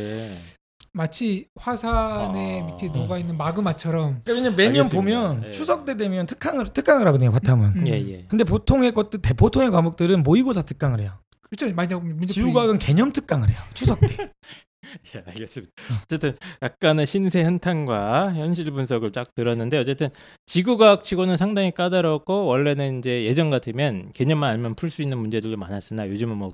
마치 0.93 1.47
화산의 1.55 2.61
아. 2.61 2.65
밑에 2.65 2.87
녹아 2.87 3.17
있는 3.19 3.37
마그마처럼. 3.37 4.21
그러니까 4.23 4.33
왜냐면 4.33 4.55
매년 4.55 4.75
알겠습니다. 4.85 4.95
보면 5.19 5.43
예. 5.47 5.51
추석 5.51 5.85
때 5.85 5.95
되면 5.95 6.25
특강을 6.25 6.73
특강을 6.73 7.05
하거든요 7.07 7.31
과탐은. 7.31 7.73
음. 7.77 7.87
예 7.87 7.93
예. 7.93 8.25
근데 8.29 8.43
보통의 8.43 8.93
것들 8.93 9.21
대- 9.21 9.33
보통의 9.33 9.69
과목들은 9.71 10.23
모의고사 10.23 10.63
특강을 10.63 10.99
해요. 11.01 11.11
그렇죠. 11.49 11.73
나오고 11.73 12.07
문제. 12.07 12.33
지구과학은 12.33 12.79
개념 12.79 13.11
특강을 13.11 13.49
해요. 13.49 13.57
추석 13.73 13.99
때. 14.01 14.07
예, 15.15 15.23
알겠습니다. 15.27 15.71
어쨌든 16.03 16.37
약간의 16.61 17.05
신세 17.05 17.41
한탄과 17.43 18.33
현실 18.33 18.71
분석을 18.71 19.11
쫙 19.11 19.33
들었는데 19.35 19.77
어쨌든 19.77 20.09
지구과학 20.45 21.03
치고는 21.03 21.35
상당히 21.35 21.71
까다롭고 21.71 22.45
원래는 22.45 22.99
이제 22.99 23.25
예전 23.25 23.49
같으면 23.49 24.11
개념만 24.13 24.49
알면 24.51 24.75
풀 24.75 24.89
수 24.89 25.01
있는 25.01 25.17
문제들도 25.17 25.57
많았으나 25.57 26.07
요즘은 26.07 26.37
뭐 26.37 26.53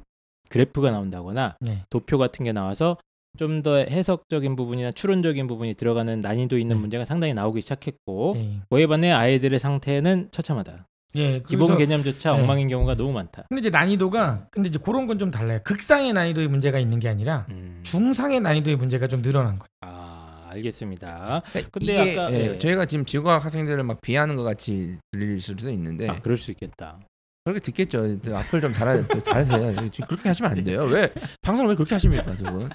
그래프가 0.49 0.91
나온다거나 0.91 1.57
네. 1.59 1.83
도표 1.89 2.17
같은 2.17 2.43
게 2.45 2.51
나와서 2.51 2.97
좀 3.37 3.63
더 3.63 3.77
해석적인 3.77 4.55
부분이나 4.55 4.91
추론적인 4.91 5.47
부분이 5.47 5.73
들어가는 5.73 6.21
난이도 6.21 6.57
있는 6.57 6.75
네. 6.75 6.81
문제가 6.81 7.05
상당히 7.05 7.33
나오기 7.33 7.61
시작했고 7.61 8.33
네. 8.35 8.59
그에 8.69 8.85
반해 8.87 9.11
아이들의 9.11 9.57
상태는 9.57 10.29
처참하다. 10.31 10.85
예, 11.15 11.39
기본 11.47 11.77
개념조차 11.77 12.33
네. 12.35 12.41
엉망인 12.41 12.67
경우가 12.69 12.95
너무 12.95 13.11
많다. 13.13 13.43
근데 13.49 13.59
이제 13.61 13.69
난이도가 13.69 14.47
근데 14.51 14.69
이제 14.69 14.79
그런 14.83 15.05
건 15.07 15.19
좀 15.19 15.29
달라요. 15.31 15.59
극상의 15.63 16.11
난이도의 16.13 16.47
문제가 16.47 16.79
있는 16.79 16.99
게 16.99 17.07
아니라 17.07 17.45
음. 17.49 17.79
중상의 17.83 18.39
난이도의 18.39 18.77
문제가 18.77 19.07
좀 19.07 19.21
늘어난 19.21 19.59
거예요. 19.59 19.67
아 19.81 20.47
알겠습니다. 20.51 21.43
근데 21.53 21.67
근데 21.71 22.01
이게 22.11 22.19
아까- 22.19 22.31
예, 22.33 22.35
예. 22.53 22.57
저희가 22.59 22.85
지금 22.85 23.05
지구과학 23.05 23.45
학생들을 23.45 23.83
막 23.83 24.01
비하는 24.01 24.35
것 24.35 24.43
같이 24.43 24.97
들릴 25.11 25.39
수도 25.39 25.69
있는데 25.69 26.09
아 26.09 26.19
그럴 26.19 26.37
수 26.37 26.49
있겠다. 26.51 26.99
그렇게 27.45 27.59
듣겠죠. 27.59 28.21
저 28.21 28.35
악플 28.37 28.61
좀 28.61 28.73
잘하, 28.73 29.05
좀 29.05 29.21
잘하세요. 29.21 29.75
그렇게 30.07 30.29
하시면 30.29 30.51
안 30.51 30.63
돼요. 30.63 30.83
왜 30.85 31.13
방송을 31.41 31.71
왜 31.71 31.75
그렇게 31.75 31.93
하십니까, 31.95 32.35
저분? 32.37 32.69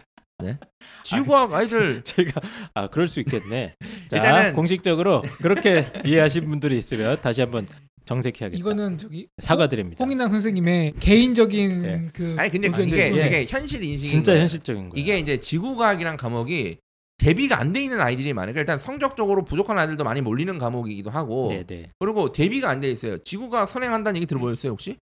네? 0.44 0.56
지구과학 1.04 1.52
아이들 1.54 2.02
제가 2.04 2.40
아 2.74 2.86
그럴 2.88 3.08
수 3.08 3.18
있겠네. 3.20 3.74
자 4.08 4.16
일단은- 4.18 4.54
공식적으로 4.54 5.22
그렇게 5.42 5.86
이해하신 6.06 6.48
분들이 6.48 6.78
있으면 6.78 7.20
다시 7.20 7.40
한번 7.40 7.66
정색해야겠다. 8.08 8.58
이거는 8.58 8.96
저기 8.96 9.28
사과드립니다. 9.38 10.02
홍인남 10.02 10.30
선생님의 10.30 10.94
개인적인 10.98 11.84
예. 11.84 12.10
그 12.14 12.34
아니 12.38 12.50
근데. 12.50 12.68
이게 12.68 13.12
예. 13.14 13.22
되게 13.22 13.46
현실 13.46 13.84
인식인 13.84 14.10
진짜 14.10 14.32
거예요. 14.32 14.42
현실적인 14.42 14.88
거예요. 14.88 15.00
이게 15.02 15.18
이제 15.18 15.38
지구과학이란 15.38 16.16
과목이 16.16 16.78
대비가 17.18 17.60
안 17.60 17.72
돼 17.72 17.82
있는 17.82 18.00
아이들이 18.00 18.32
많으니까 18.32 18.60
일단 18.60 18.78
성적적으로 18.78 19.44
부족한 19.44 19.78
아이들도 19.78 20.04
많이 20.04 20.20
몰리는 20.22 20.56
과목이기도 20.56 21.10
하고 21.10 21.48
네네 21.50 21.90
그리고 21.98 22.32
대비가 22.32 22.70
안 22.70 22.80
돼 22.80 22.90
있어요. 22.90 23.18
지구과학 23.18 23.68
선행한다는 23.68 24.16
얘기 24.16 24.26
들어보셨어요 24.26 24.72
혹시? 24.72 24.96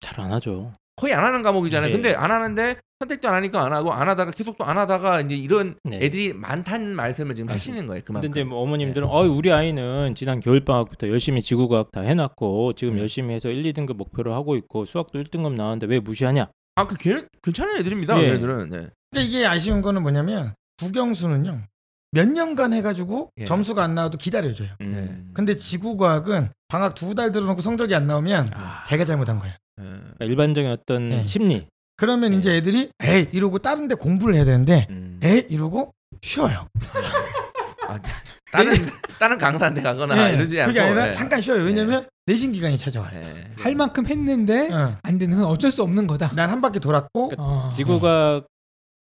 잘 0.00 0.20
안 0.20 0.32
하죠. 0.32 0.72
거의 0.96 1.14
안 1.14 1.24
하는 1.24 1.40
과목이잖아요. 1.42 1.88
네. 1.88 1.92
근데 1.94 2.14
안 2.14 2.30
하는데 2.30 2.76
선택도 3.00 3.28
안 3.28 3.34
하니까 3.36 3.64
안 3.64 3.72
하고 3.72 3.92
안 3.92 4.08
하다가 4.08 4.30
계속 4.32 4.56
또 4.58 4.64
안 4.64 4.76
하다가 4.78 5.22
이제 5.22 5.34
이런 5.34 5.74
네. 5.84 5.98
애들이 6.02 6.32
많다는 6.34 6.94
말씀을 6.94 7.34
지금 7.34 7.50
하시는 7.50 7.86
거예요. 7.86 8.02
근데 8.02 8.04
그만큼. 8.04 8.30
이제 8.30 8.44
뭐 8.44 8.60
어머님들은 8.62 9.08
어 9.08 9.22
우리 9.22 9.50
아이는 9.50 10.14
지난 10.14 10.38
겨울 10.40 10.60
방학부터 10.64 11.08
열심히 11.08 11.40
지구과학 11.40 11.90
다 11.92 12.02
해놨고 12.02 12.74
지금 12.74 12.94
네. 12.96 13.00
열심히 13.00 13.34
해서 13.34 13.48
1, 13.48 13.62
2등급 13.72 13.96
목표로 13.96 14.34
하고 14.34 14.54
있고 14.56 14.84
수학도 14.84 15.20
1등급 15.22 15.54
나왔는데 15.54 15.86
왜 15.86 15.98
무시하냐? 15.98 16.48
아그 16.76 16.96
괜찮은 17.42 17.78
애들입니다. 17.78 18.20
예. 18.20 18.28
얘네들은. 18.28 18.68
네. 18.70 18.76
그러니까 19.10 19.28
이게 19.28 19.46
아쉬운 19.46 19.80
거는 19.80 20.02
뭐냐면 20.02 20.54
국영수는요 20.78 21.62
몇 22.12 22.28
년간 22.28 22.74
해가지고 22.74 23.30
예. 23.38 23.44
점수가 23.44 23.82
안 23.82 23.94
나와도 23.94 24.18
기다려줘요. 24.18 24.68
음. 24.82 25.30
근데 25.32 25.56
지구과학은 25.56 26.50
방학 26.68 26.94
두 26.94 27.14
달 27.14 27.32
들어놓고 27.32 27.60
성적이 27.62 27.94
안 27.94 28.06
나오면 28.06 28.50
아, 28.54 28.84
자기가 28.86 29.06
잘못한 29.06 29.38
거예요. 29.38 29.54
예. 29.80 29.84
그러니까 29.84 30.24
일반적인 30.26 30.70
어떤 30.70 31.08
네. 31.08 31.26
심리. 31.26 31.66
그러면 32.00 32.32
네. 32.32 32.38
이제 32.38 32.56
애들이 32.56 32.90
에이 33.02 33.28
이러고 33.32 33.58
다른 33.58 33.86
데 33.86 33.94
공부를 33.94 34.34
해야 34.34 34.46
되는데 34.46 34.86
음. 34.88 35.20
에이 35.22 35.44
이러고 35.50 35.92
쉬어요. 36.22 36.66
다른 38.52 38.86
다른 39.18 39.36
강사한테 39.38 39.82
가거나 39.82 40.30
예, 40.30 40.34
이러지 40.34 40.58
않고. 40.60 40.68
그게 40.68 40.80
아니라 40.80 41.08
예. 41.08 41.10
잠깐 41.12 41.40
쉬어요. 41.42 41.62
왜냐면 41.62 42.08
내신 42.26 42.52
기간이 42.52 42.78
찾아와요. 42.78 43.20
예. 43.22 43.44
할 43.58 43.74
만큼 43.74 44.06
했는데 44.06 44.72
어. 44.72 44.96
안 45.02 45.18
되는 45.18 45.36
건 45.36 45.46
어쩔 45.46 45.70
수 45.70 45.82
없는 45.82 46.06
거다. 46.06 46.32
난 46.34 46.50
한 46.50 46.60
바퀴 46.62 46.80
돌았고 46.80 47.32
어. 47.38 47.68
지구과학 47.70 48.46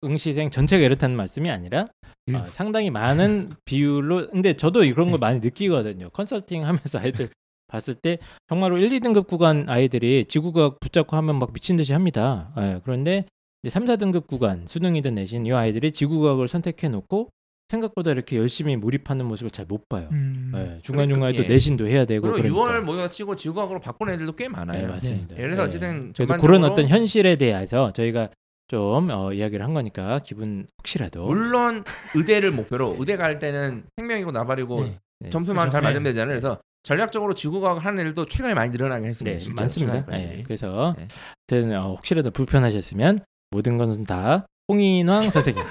응시생 0.04 0.50
전체가 0.50 0.84
이렇다는 0.84 1.16
말씀이 1.16 1.50
아니라 1.52 1.86
일부. 2.26 2.40
어, 2.40 2.46
상당히 2.50 2.90
많은 2.90 3.52
비율로 3.66 4.32
근데 4.32 4.54
저도 4.54 4.84
이런 4.84 5.12
걸 5.12 5.20
많이 5.20 5.40
느끼거든요. 5.40 6.10
컨설팅 6.10 6.66
하면서 6.66 6.98
아이들 7.00 7.30
봤을 7.68 7.96
때 7.96 8.18
정말로 8.48 8.78
1, 8.78 8.90
2등급 8.90 9.28
구간 9.28 9.66
아이들이 9.68 10.26
지구과학 10.26 10.80
붙잡고 10.80 11.16
하면 11.18 11.38
막 11.40 11.54
미친 11.54 11.76
듯이 11.76 11.94
합니다. 11.94 12.52
예, 12.58 12.80
그런데 12.84 13.26
이제 13.64 13.70
3, 13.70 13.86
4등급 13.86 14.28
구간 14.28 14.66
수능이든 14.68 15.16
내신 15.16 15.46
이 15.46 15.54
아이들이 15.54 15.92
지구과학을 15.92 16.48
선택해 16.48 16.88
놓고 16.90 17.30
생각보다 17.70 18.12
이렇게 18.12 18.38
열심히 18.38 18.78
몰입하는 18.78 19.26
모습을 19.26 19.52
잘 19.52 19.66
못 19.68 19.90
봐요. 19.90 20.08
음. 20.14 20.54
예, 20.56 20.80
중간 20.84 21.12
중간에 21.12 21.34
또 21.34 21.44
예. 21.44 21.48
내신도 21.48 21.86
해야 21.88 22.06
되고 22.06 22.32
그리고 22.32 22.56
그러니까. 22.62 22.80
6월 22.80 22.86
모의고사 22.86 23.10
치고 23.12 23.36
지구과학으로 23.36 23.82
바꾼 23.82 24.10
애들도 24.10 24.34
꽤 24.38 24.48
많아요. 24.48 24.84
네, 24.84 24.88
맞습니다. 24.88 25.36
예, 25.38 25.42
그래서 25.42 25.62
예. 25.64 25.66
어쨌든 25.66 26.14
그래서 26.14 26.14
전반적으로 26.14 26.42
그런 26.60 26.64
어떤 26.72 26.88
현실에 26.88 27.36
대해서 27.36 27.92
저희가 27.92 28.30
좀 28.70 29.10
어, 29.10 29.34
이야기를 29.34 29.66
한 29.66 29.74
거니까 29.74 30.20
기분 30.20 30.68
혹시라도 30.80 31.26
물론 31.26 31.84
의대를 32.16 32.52
목표로 32.52 32.96
의대 33.00 33.18
갈 33.18 33.40
때는 33.40 33.84
생명이고 33.98 34.32
나발이고 34.32 34.84
네. 34.84 35.00
네. 35.20 35.30
점수만. 35.30 35.70
잘 35.70 35.82
네. 35.82 35.88
맞으면 35.88 36.04
되잖아요. 36.04 36.40
그래서 36.40 36.58
전략적으로 36.88 37.34
지구과학 37.34 37.84
하는 37.86 38.00
애들도 38.00 38.28
최근에 38.28 38.54
많이 38.54 38.70
늘어나게 38.70 39.08
했습니다. 39.08 39.34
네, 39.34 39.40
실제로 39.40 39.62
많습니다. 39.62 39.98
예, 39.98 40.06
빨리. 40.06 40.44
그래서 40.44 40.94
네. 40.98 41.08
하여튼 41.50 41.78
어, 41.78 41.90
혹시라도 41.90 42.32
불편하셨으면 42.32 43.20
모든 43.52 43.78
것은 43.78 44.06
다 44.06 44.46
홍인왕 44.70 45.24
선생님 45.32 45.64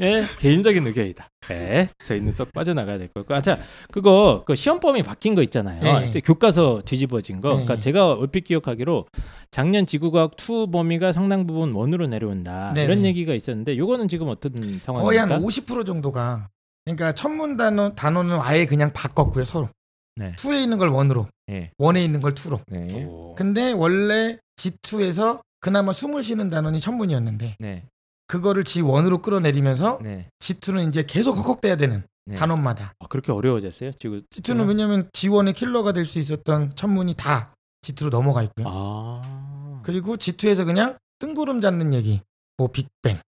예 0.00 0.26
개인적인 0.40 0.86
의견이다. 0.86 1.28
네, 1.50 1.88
저희는 2.02 2.32
쏙 2.32 2.50
빠져나가야 2.54 2.96
될 2.96 3.08
거고. 3.08 3.34
아, 3.34 3.42
자, 3.42 3.58
그거 3.92 4.42
그 4.46 4.54
시험 4.54 4.80
범위 4.80 5.02
바뀐 5.02 5.34
거 5.34 5.42
있잖아요. 5.42 5.80
네. 5.82 6.08
이제 6.08 6.20
교과서 6.20 6.80
뒤집어진 6.86 7.42
거. 7.42 7.48
네. 7.48 7.54
그러니까 7.56 7.78
제가 7.78 8.12
얼핏 8.12 8.44
기억하기로 8.44 9.04
작년 9.50 9.84
지구과학 9.84 10.32
2 10.40 10.70
범위가 10.70 11.12
상당 11.12 11.46
부분 11.46 11.72
원으로 11.72 12.06
내려온다 12.06 12.72
네. 12.74 12.84
이런 12.84 13.04
얘기가 13.04 13.34
있었는데 13.34 13.76
요거는 13.76 14.08
지금 14.08 14.28
어떤 14.28 14.52
상황입니까? 14.80 15.02
거의 15.02 15.18
한 15.18 15.28
50% 15.42 15.84
정도가 15.84 16.48
그러니까 16.86 17.12
천문 17.12 17.58
단어 17.58 17.92
단어는 17.94 18.38
아예 18.40 18.64
그냥 18.64 18.90
바꿨고요 18.94 19.44
서로. 19.44 19.68
네. 20.16 20.34
투에 20.36 20.62
있는 20.62 20.78
걸 20.78 20.88
원으로, 20.88 21.26
네. 21.46 21.70
원에 21.78 22.02
있는 22.04 22.20
걸 22.20 22.34
투로. 22.34 22.60
네. 22.68 23.04
오. 23.04 23.34
근데 23.36 23.72
원래 23.72 24.38
G2에서 24.56 25.40
그나마 25.60 25.92
숨을 25.92 26.22
쉬는 26.22 26.48
단원이 26.48 26.80
천문이었는데 26.80 27.56
네. 27.58 27.84
그거를 28.26 28.64
G1으로 28.64 29.22
끌어내리면서 29.22 29.98
네. 30.02 30.28
G2는 30.40 30.88
이제 30.88 31.04
계속 31.06 31.36
헉헉대야 31.36 31.76
되는 31.76 32.02
네. 32.24 32.36
단원마다. 32.36 32.92
아, 32.98 33.06
그렇게 33.08 33.30
어려워졌어요? 33.30 33.92
지금 33.92 34.22
G2는 34.30 34.66
왜냐면 34.68 35.08
G1의 35.12 35.54
킬러가 35.54 35.92
될 35.92 36.06
수 36.06 36.18
있었던 36.18 36.74
천문이 36.74 37.14
다 37.14 37.54
G2로 37.82 38.10
넘어가 38.10 38.42
있고요. 38.42 38.66
아. 38.68 39.80
그리고 39.84 40.16
G2에서 40.16 40.64
그냥 40.64 40.96
뜬구름 41.20 41.60
잡는 41.60 41.94
얘기, 41.94 42.20
뭐 42.56 42.68
빅뱅, 42.68 43.20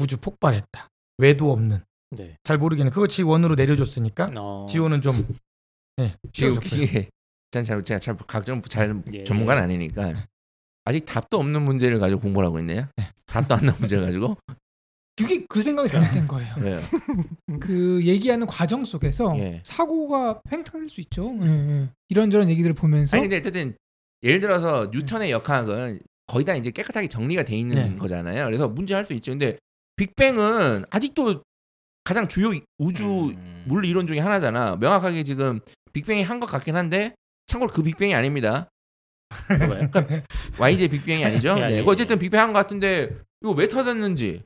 우주 0.00 0.16
폭발했다, 0.18 0.88
외도 1.18 1.50
없는, 1.52 1.82
네. 2.10 2.36
잘 2.44 2.58
모르겠네. 2.58 2.90
그거 2.90 3.06
G1으로 3.06 3.56
내려줬으니까 3.56 4.30
어. 4.36 4.66
G1은 4.68 5.02
좀 5.02 5.14
네, 5.96 6.14
지금. 6.32 6.54
이게 6.72 7.08
전 7.50 7.64
잘, 7.64 7.82
제가 7.82 7.98
잘 8.00 8.16
각종 8.26 8.62
잘 8.62 9.02
예. 9.12 9.24
전문가는 9.24 9.62
아니니까 9.62 10.26
아직 10.84 11.04
답도 11.04 11.38
없는 11.38 11.62
문제를 11.62 11.98
가지고 11.98 12.20
공부를 12.22 12.46
하고 12.48 12.58
있네요. 12.60 12.86
답도 13.26 13.54
안 13.54 13.66
나온 13.66 13.78
문제를 13.78 14.04
가지고. 14.04 14.36
그게 15.14 15.44
그 15.48 15.60
생각이 15.60 15.88
잘못된 15.88 16.26
거예요. 16.26 16.54
네. 16.56 16.80
그 17.60 18.00
얘기하는 18.02 18.46
과정 18.46 18.82
속에서 18.84 19.34
예. 19.38 19.60
사고가 19.64 20.40
횡행할 20.50 20.88
수 20.88 21.00
있죠. 21.02 21.38
예, 21.42 21.46
예. 21.48 21.88
이런저런 22.08 22.48
얘기들을 22.48 22.74
보면서 22.74 23.16
아니 23.16 23.24
근데 23.24 23.36
어쨌든 23.36 23.76
예를 24.22 24.40
들어서 24.40 24.88
뉴턴의 24.90 25.30
역학은 25.30 26.00
거의 26.26 26.44
다 26.46 26.54
이제 26.54 26.70
깨끗하게 26.70 27.08
정리가 27.08 27.44
돼 27.44 27.56
있는 27.56 27.76
네. 27.92 27.96
거잖아요. 27.96 28.46
그래서 28.46 28.68
문제 28.68 28.94
할 28.94 29.04
수 29.04 29.12
있죠. 29.12 29.32
근데 29.32 29.58
빅뱅은 29.96 30.86
아직도 30.88 31.42
가장 32.04 32.26
주요 32.26 32.48
우주 32.78 33.04
음. 33.36 33.64
물 33.66 33.84
이론 33.84 34.06
중에 34.06 34.18
하나잖아. 34.18 34.76
명확하게 34.76 35.22
지금 35.24 35.60
빅뱅이 35.92 36.22
한 36.22 36.40
것 36.40 36.46
같긴 36.46 36.76
한데 36.76 37.14
참고로 37.46 37.70
그 37.72 37.82
빅뱅이 37.82 38.14
아닙니다. 38.14 38.68
뭐가요? 39.58 40.22
YJ 40.58 40.88
빅뱅이 40.88 41.24
아니죠. 41.24 41.54
예, 41.58 41.66
네. 41.66 41.76
예, 41.78 41.82
어쨌든 41.86 42.16
예. 42.16 42.20
빅뱅 42.20 42.40
한 42.40 42.52
것 42.52 42.58
같은데 42.58 43.10
이거 43.42 43.52
왜 43.52 43.66
터졌는지 43.68 44.42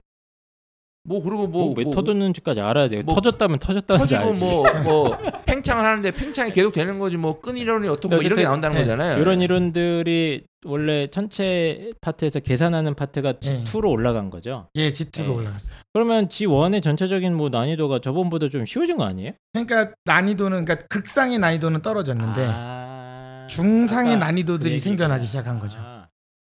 뭐 1.07 1.23
그리고 1.23 1.47
뭐, 1.47 1.66
뭐, 1.66 1.75
왜 1.77 1.85
뭐 1.85 1.92
터졌는지까지 1.92 2.61
알아야 2.61 2.88
돼요. 2.88 3.03
뭐 3.05 3.14
터졌다면 3.14 3.59
터졌다는지 3.59 4.14
터지고 4.16 4.66
알지. 4.66 4.81
뭐뭐 4.85 5.16
팽창을 5.47 5.85
하는데 5.85 6.11
팽창이 6.11 6.53
계속 6.53 6.73
되는 6.73 6.99
거지 6.99 7.16
뭐 7.16 7.40
끈 7.40 7.57
이론이 7.57 7.87
어떻고 7.88 8.14
뭐 8.14 8.23
이런 8.23 8.37
게 8.38 8.45
나온다는 8.45 8.77
네. 8.77 8.83
거잖아요. 8.83 9.21
이런 9.21 9.40
이론들이 9.40 10.45
원래 10.64 11.07
전체 11.09 11.92
파트에서 12.01 12.40
계산하는 12.40 12.95
파트가 12.95 13.35
네. 13.35 13.62
G2로 13.64 13.88
올라간 13.90 14.31
거죠. 14.31 14.69
예, 14.75 14.88
G2로 14.88 15.23
네. 15.25 15.29
올라갔어요. 15.29 15.77
그러면 15.92 16.29
G1의 16.29 16.83
전체적인 16.83 17.35
뭐 17.37 17.49
난이도가 17.51 18.01
저번보다 18.01 18.49
좀 18.49 18.66
쉬워진 18.66 18.97
거 18.97 19.05
아니에요? 19.05 19.33
그러니까 19.53 19.92
난이도는 20.05 20.64
그러니까 20.64 20.87
극상의 20.88 21.38
난이도는 21.38 21.83
떨어졌는데 21.83 22.49
아, 22.53 23.47
중상의 23.49 24.16
난이도들이 24.19 24.75
그. 24.75 24.81
생겨나기 24.81 25.25
시작한 25.27 25.59
거죠. 25.61 25.79
아, 25.81 25.96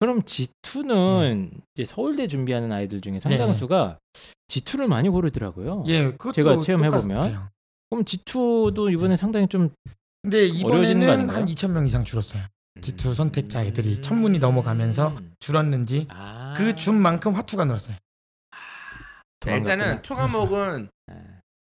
그럼 0.03 0.23
지two는 0.23 1.53
이제 1.77 1.85
서울대 1.85 2.27
준비하는 2.27 2.73
아이들 2.73 3.01
중에 3.01 3.21
상당수가 3.21 3.99
G2를 4.49 4.89
많이 4.89 5.09
고르더라고요. 5.09 5.85
예, 5.87 6.11
그것도 6.11 6.33
제가 6.33 6.61
체험해 6.61 6.89
보면. 6.89 7.49
그럼 7.89 8.05
지two도 8.05 8.93
이번에 8.93 9.15
상당히 9.15 9.47
좀 9.47 9.71
근데 10.23 10.47
이번에는? 10.47 11.31
한 11.31 11.47
2천 11.47 11.71
명 11.71 11.87
이상 11.87 12.03
줄었어요. 12.03 12.43
지two 12.81 13.15
선택자 13.15 13.65
애들이 13.65 14.03
천문이 14.03 14.41
넘어가면서 14.41 15.17
줄었는지 15.39 16.09
아. 16.11 16.53
그 16.57 16.77
준 16.77 16.97
만큼 16.97 17.35
화two가 17.35 17.65
늘었어요. 17.65 17.97
네, 19.47 19.57
일단은 19.59 20.03
도망갔구나. 20.03 20.03
투 20.03 20.15
과목은 20.17 20.89
네. 21.07 21.15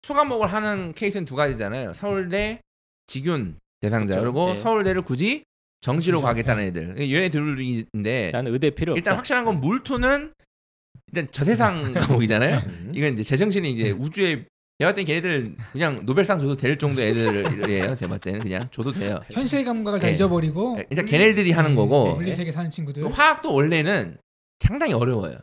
two 0.02 0.14
과목을 0.14 0.46
하는 0.46 0.92
케이스는 0.92 1.24
두 1.24 1.34
가지잖아요. 1.34 1.92
서울대 1.92 2.60
직윤 3.08 3.58
대상자 3.80 4.14
그렇죠. 4.14 4.32
그리고 4.32 4.48
네. 4.50 4.54
서울대를 4.54 5.02
굳이 5.02 5.42
정시로. 5.80 6.20
가겠다는 6.20 6.64
애들. 6.64 7.10
얘네들인데 7.10 8.30
나는 8.32 8.52
의대 8.52 8.70
필요 8.70 8.92
없다. 8.92 8.98
일단 8.98 9.16
확실한 9.16 9.44
건 9.44 9.60
물투는 9.60 10.32
일단 11.12 11.30
저세상 11.30 11.94
과목이잖아요. 11.94 12.62
음. 12.66 12.92
이건 12.94 13.12
이제 13.14 13.22
제정신이 13.22 13.70
이제 13.70 13.90
우주에 13.90 14.44
내가 14.78 14.92
봤을 14.92 14.96
땐 14.96 15.04
걔네들 15.06 15.56
그냥 15.72 16.04
노벨상 16.04 16.38
줘도 16.38 16.56
될 16.56 16.78
정도 16.78 17.02
애들이에요. 17.02 17.96
제가 17.96 18.10
봤을 18.10 18.20
때는 18.20 18.40
그냥 18.40 18.68
줘도 18.70 18.92
돼요. 18.92 19.20
현실 19.32 19.64
감각을 19.64 19.98
다 20.00 20.06
네. 20.06 20.12
잊어버리고 20.12 20.78
일단 20.90 21.04
걔네들이 21.04 21.50
하는 21.52 21.74
거고 21.74 22.14
물리 22.14 22.32
세계 22.32 22.52
사는 22.52 22.68
친구들. 22.70 23.02
또 23.02 23.08
화학도 23.08 23.52
원래는 23.54 24.18
상당히 24.60 24.92
어려워요. 24.92 25.38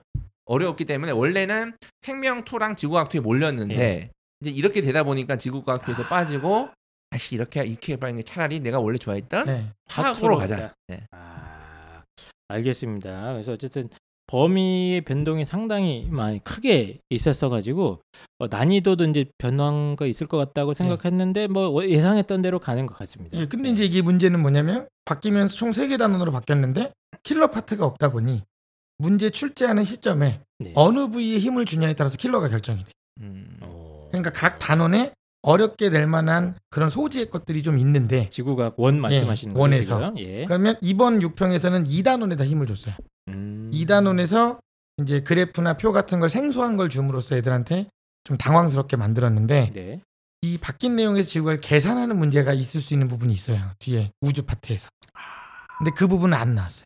어려웠기 0.45 0.85
때문에 0.85 1.11
원래는 1.11 1.73
생명투랑 2.01 2.75
지구과학투에 2.75 3.19
몰렸는데 3.21 3.77
예. 3.79 4.11
이제 4.41 4.51
이렇게 4.51 4.81
되다 4.81 5.03
보니까 5.03 5.37
지구과학투에서 5.37 6.03
빠지고 6.07 6.69
다시 7.15 7.33
이렇게 7.35 7.63
이렇게 7.63 7.93
해봐는 7.93 8.17
게 8.17 8.23
차라리 8.23 8.59
내가 8.59 8.79
원래 8.81 8.97
좋아했던 8.97 9.45
네. 9.45 9.65
화학으로 9.87 10.35
가자. 10.35 10.55
가자. 10.55 10.73
네. 10.89 10.99
아, 11.11 12.03
알겠습니다. 12.49 13.31
그래서 13.31 13.53
어쨌든 13.53 13.87
범위의 14.27 14.99
변동이 15.01 15.45
상당히 15.45 16.07
많이 16.11 16.43
크게 16.43 16.97
있었어 17.09 17.47
가지고 17.47 18.01
어, 18.39 18.47
난이도도 18.47 19.05
이제 19.05 19.25
변화가 19.37 20.05
있을 20.07 20.27
것 20.27 20.35
같다고 20.37 20.73
생각했는데 20.73 21.47
뭐 21.47 21.87
예상했던 21.87 22.41
대로 22.41 22.59
가는 22.59 22.85
것 22.85 22.97
같습니다. 22.97 23.37
예, 23.39 23.45
근데 23.45 23.69
이제 23.69 23.85
이게 23.85 24.01
문제는 24.01 24.41
뭐냐면 24.41 24.89
바뀌면서 25.05 25.55
총 25.55 25.69
세 25.69 25.87
개 25.87 25.95
단원으로 25.95 26.33
바뀌었는데 26.33 26.91
킬러 27.23 27.49
파트가 27.49 27.85
없다 27.85 28.11
보니 28.11 28.43
문제 28.97 29.29
출제하는 29.29 29.85
시점에 29.85 30.41
네. 30.59 30.73
어느 30.75 31.07
부위에 31.07 31.37
힘을 31.37 31.63
주냐에 31.65 31.93
따라서 31.93 32.17
킬러가 32.17 32.49
결정이 32.49 32.83
돼. 32.83 32.91
음. 33.21 33.57
어, 33.61 34.07
그러니까 34.11 34.31
각 34.33 34.59
단원에 34.59 35.13
어렵게 35.45 35.89
낼 35.89 36.07
만한 36.07 36.55
그런 36.69 36.89
소지의 36.89 37.29
것들이 37.29 37.61
좀 37.61 37.77
있는데 37.77 38.29
지구가 38.29 38.73
원 38.77 38.99
말씀하시는 38.99 39.51
예, 39.51 39.53
거죠 39.53 39.61
원에서. 39.61 40.13
예. 40.17 40.45
그러면 40.45 40.75
이번 40.81 41.19
6평에서는 41.19 41.87
2단원에 41.87 42.35
다 42.37 42.43
힘을 42.43 42.65
줬어요. 42.65 42.95
음. 43.27 43.69
2단원에서 43.71 44.59
이제 45.01 45.21
그래프나 45.21 45.77
표 45.77 45.91
같은 45.91 46.19
걸 46.19 46.29
생소한 46.29 46.77
걸 46.77 46.89
줌으로써 46.89 47.35
애들한테 47.35 47.87
좀 48.23 48.37
당황스럽게 48.37 48.97
만들었는데 48.97 49.71
네. 49.73 50.01
이 50.41 50.57
바뀐 50.57 50.95
내용에서 50.95 51.29
지구가 51.29 51.57
계산하는 51.57 52.17
문제가 52.17 52.53
있을 52.53 52.81
수 52.81 52.93
있는 52.93 53.07
부분이 53.07 53.31
있어요. 53.31 53.71
뒤에 53.77 54.11
우주 54.21 54.43
파트에서. 54.43 54.89
근데 55.77 55.91
그 55.91 56.07
부분은 56.07 56.35
안 56.35 56.55
나왔어요. 56.55 56.85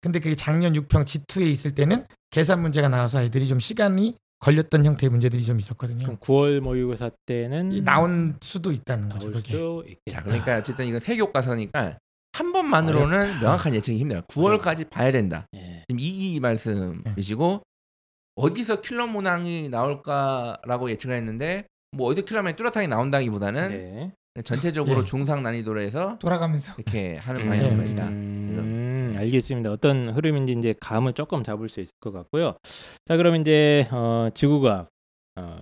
근데 0.00 0.18
그게 0.18 0.34
작년 0.34 0.72
6평 0.72 1.04
G2에 1.04 1.46
있을 1.46 1.74
때는 1.74 2.06
계산 2.30 2.62
문제가 2.62 2.88
나와서 2.88 3.22
애들이 3.22 3.46
좀 3.46 3.60
시간이 3.60 4.16
걸렸던 4.42 4.84
형태의 4.84 5.08
문제들이 5.08 5.44
좀 5.44 5.60
있었거든요. 5.60 6.02
그럼 6.02 6.16
9월 6.18 6.58
모의고사 6.60 7.10
때는 7.26 7.72
이 7.72 7.80
나온 7.80 8.36
수도 8.40 8.72
있다는 8.72 9.08
거죠. 9.08 9.30
나올 9.30 9.84
그게. 9.84 9.96
자, 10.10 10.22
그러니까 10.24 10.56
어쨌든 10.56 10.86
이건 10.86 10.98
세 10.98 11.16
교과서니까 11.16 11.96
한 12.32 12.52
번만으로는 12.52 13.40
명확한 13.40 13.72
예측이 13.76 13.98
힘들어요. 13.98 14.22
9월까지 14.22 14.90
봐야 14.90 15.12
된다. 15.12 15.46
예. 15.54 15.84
지금 15.88 16.00
이 16.00 16.40
말씀이시고 16.40 17.62
어디서 18.34 18.80
킬러 18.80 19.06
문항이 19.06 19.68
나올까라고 19.68 20.90
예측을 20.90 21.14
했는데 21.14 21.64
뭐 21.92 22.08
어디 22.08 22.24
킬러 22.24 22.40
문항이 22.42 22.56
뚜렷하게 22.56 22.88
나온다기보다는 22.88 23.68
네. 23.68 24.42
전체적으로 24.42 25.02
예. 25.02 25.04
중상 25.04 25.44
난이도로 25.44 25.80
해서 25.82 26.18
돌아가면서 26.18 26.72
이렇게 26.78 27.16
하는 27.16 27.42
음, 27.42 27.48
방향으로 27.48 27.82
있다. 27.84 28.08
음, 28.08 28.81
알겠습니다. 29.22 29.70
어떤 29.70 30.10
흐름인지 30.10 30.54
이제 30.58 30.74
감을 30.80 31.12
조금 31.12 31.44
잡을 31.44 31.68
수 31.68 31.80
있을 31.80 31.92
것 32.00 32.12
같고요. 32.12 32.56
자, 33.06 33.16
그럼 33.16 33.36
이제 33.36 33.88
어, 33.90 34.28
지구과학 34.34 34.88
어, 35.36 35.60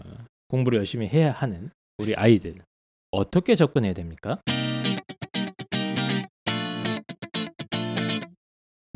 공부를 0.49 0.79
열심히 0.79 1.07
해야 1.07 1.33
하는 1.33 1.71
우리 1.99 2.15
아이들 2.15 2.57
어떻게 3.11 3.55
접근해야 3.55 3.93
됩니까? 3.93 4.39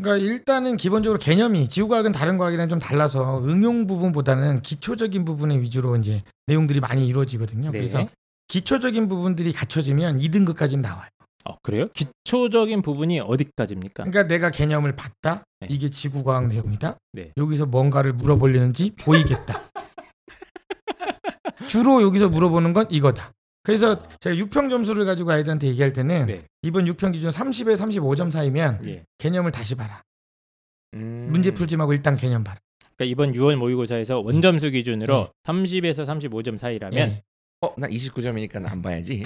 그러니까 0.01 0.25
일단은 0.25 0.77
기본적으로 0.77 1.17
개념이 1.17 1.67
지구과학은 1.67 2.11
다른 2.11 2.37
과학이랑 2.37 2.69
좀 2.69 2.79
달라서 2.79 3.43
응용 3.43 3.87
부분보다는 3.87 4.61
기초적인 4.61 5.25
부분의 5.25 5.61
위주로 5.61 5.95
이제 5.95 6.23
내용들이 6.47 6.79
많이 6.79 7.07
이루어지거든요. 7.07 7.71
네. 7.71 7.77
그래서 7.77 8.05
기초적인 8.47 9.07
부분들이 9.07 9.51
갖춰지면 9.51 10.19
2등급까지는 10.19 10.81
나와요. 10.81 11.09
어, 11.47 11.53
그래요? 11.61 11.87
기초적인 11.93 12.81
부분이 12.81 13.19
어디까지입니까? 13.19 14.03
그러니까 14.03 14.23
내가 14.23 14.49
개념을 14.49 14.95
봤다. 14.95 15.43
네. 15.59 15.67
이게 15.69 15.89
지구과학 15.89 16.47
내용이다. 16.47 16.97
네. 17.13 17.31
여기서 17.37 17.67
뭔가를 17.67 18.13
물어보려는지 18.13 18.95
보이겠다. 19.03 19.61
주로 21.67 22.01
여기서 22.01 22.29
물어보는 22.29 22.73
건 22.73 22.87
이거다. 22.89 23.31
그래서 23.63 24.01
제가 24.19 24.35
6평 24.35 24.69
점수를 24.69 25.05
가지고 25.05 25.31
아이들한테 25.31 25.67
얘기할 25.67 25.93
때는 25.93 26.27
네. 26.27 26.41
이번 26.61 26.85
6평 26.85 27.13
기준 27.13 27.29
30에 27.31 27.75
35점 27.75 28.31
사이면 28.31 28.79
예. 28.87 29.03
개념을 29.17 29.51
다시 29.51 29.75
봐라. 29.75 30.01
음, 30.93 31.29
문제 31.31 31.51
풀지 31.51 31.77
말고 31.77 31.93
일단 31.93 32.15
개념 32.15 32.43
봐라. 32.43 32.59
그러니까 32.95 33.11
이번 33.11 33.33
6월 33.33 33.55
모의고사에서 33.55 34.19
원점수 34.19 34.71
기준으로 34.71 35.31
30에서 35.47 36.05
35점 36.05 36.57
사이라면 36.57 36.97
예. 36.97 37.23
어, 37.61 37.73
난 37.77 37.89
29점이니까 37.89 38.61
나안 38.61 38.81
봐야지. 38.81 39.23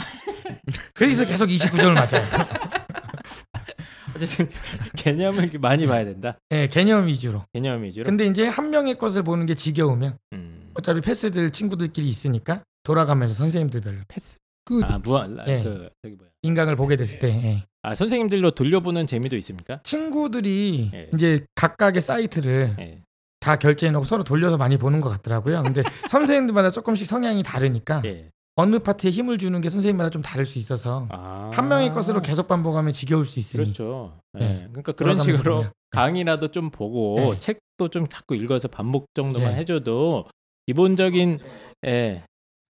그래서 0.94 1.26
계속 1.26 1.48
29점을 1.48 1.94
맞아요. 1.94 2.26
어쨌든 4.16 4.50
개념을 4.98 5.50
많이 5.60 5.86
봐야 5.88 6.04
된다. 6.04 6.38
예, 6.52 6.68
개념 6.68 7.08
위주로. 7.08 7.46
개념 7.54 7.84
위주로. 7.84 8.04
근데 8.04 8.26
이제 8.26 8.48
한 8.48 8.70
명의 8.70 8.96
것을 8.96 9.24
보는 9.24 9.46
게 9.46 9.54
지겨우면 9.54 10.18
음, 10.34 10.72
어차피 10.74 11.02
패스들 11.02 11.52
친구들끼리 11.52 12.08
있으니까 12.08 12.64
돌아가면서 12.84 13.34
선생님들 13.34 13.82
별로 13.82 13.98
패스. 14.08 14.38
그 14.66 14.82
아 14.84 15.00
무한 15.00 15.38
예. 15.48 15.64
그 15.64 15.90
저기 16.04 16.16
뭐야? 16.16 16.30
인강을 16.44 16.76
보게 16.76 16.96
됐을 16.96 17.18
때 17.20 17.28
예. 17.30 17.66
아 17.82 17.96
선생님들로 17.96 18.52
돌려보는 18.52 19.08
재미도 19.08 19.36
있습니까? 19.38 19.80
친구들이 19.84 20.92
예. 20.94 21.10
이제 21.14 21.46
각각의 21.56 22.02
사이트를 22.02 22.76
예. 22.80 23.02
다 23.40 23.56
결제해놓고 23.56 24.06
서로 24.06 24.24
돌려서 24.24 24.58
많이 24.58 24.78
보는 24.78 25.02
것 25.02 25.10
같더라고요. 25.10 25.64
근데 25.64 25.82
선생님들마다 26.10 26.72
조금씩 26.72 27.08
성향이 27.08 27.42
다르니까 27.44 28.02
예. 28.06 28.30
어느 28.60 28.80
파트에 28.80 29.10
힘을 29.10 29.38
주는 29.38 29.60
게 29.62 29.70
선생님마다 29.70 30.10
좀 30.10 30.22
다를 30.22 30.46
수 30.46 30.60
있어서 30.60 31.08
아. 31.10 31.50
한 31.54 31.70
명의 31.70 31.90
것으로 31.90 32.20
계속 32.22 32.48
반복하면 32.48 32.92
지겨울 32.92 33.26
수 33.26 33.40
있으니 33.40 33.64
그렇죠. 33.64 34.20
예. 34.40 34.40
네. 34.40 34.68
그러니까 34.70 34.92
그런 34.92 35.20
식으로 35.20 35.56
보면. 35.56 35.72
강의라도 35.92 36.50
좀 36.50 36.70
보고 36.70 37.16
네. 37.34 37.40
책도 37.40 37.88
좀 37.90 38.08
자꾸 38.10 38.36
읽어서 38.36 38.68
반복 38.68 39.06
정도만 39.16 39.52
네. 39.52 39.58
해줘도 39.58 40.26
기본적인 40.68 41.40
예 41.88 42.24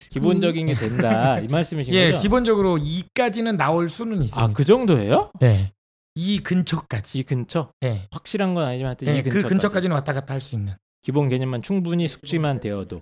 기본적인 0.10 0.65
게 0.67 0.74
된다 0.74 1.39
이 1.39 1.48
말씀이신 1.48 1.93
예, 1.93 2.12
거죠? 2.12 2.21
기본적으로 2.21 2.78
2까지는 2.78 3.56
나올 3.58 3.88
수는 3.88 4.21
있습니다. 4.24 4.41
아 4.43 4.54
그 4.54 4.65
정도예요? 4.65 5.32
네. 5.39 5.71
이 6.15 6.39
근처까지. 6.39 7.19
이 7.19 7.24
근처 7.24 7.69
예. 7.84 8.08
확실한 8.12 8.54
건 8.56 8.65
아니지만 8.65 8.89
하여튼 8.89 9.08
예, 9.10 9.19
이 9.19 9.24
근처 9.24 9.41
그 9.43 9.50
근처까지는 9.50 9.93
왔다 9.95 10.13
갔다 10.13 10.34
할 10.34 10.41
수 10.41 10.56
있는. 10.56 10.74
기본 11.04 11.30
개념만 11.30 11.62
충분히 11.62 12.08
숙지만 12.08 12.60
되어도 12.60 13.02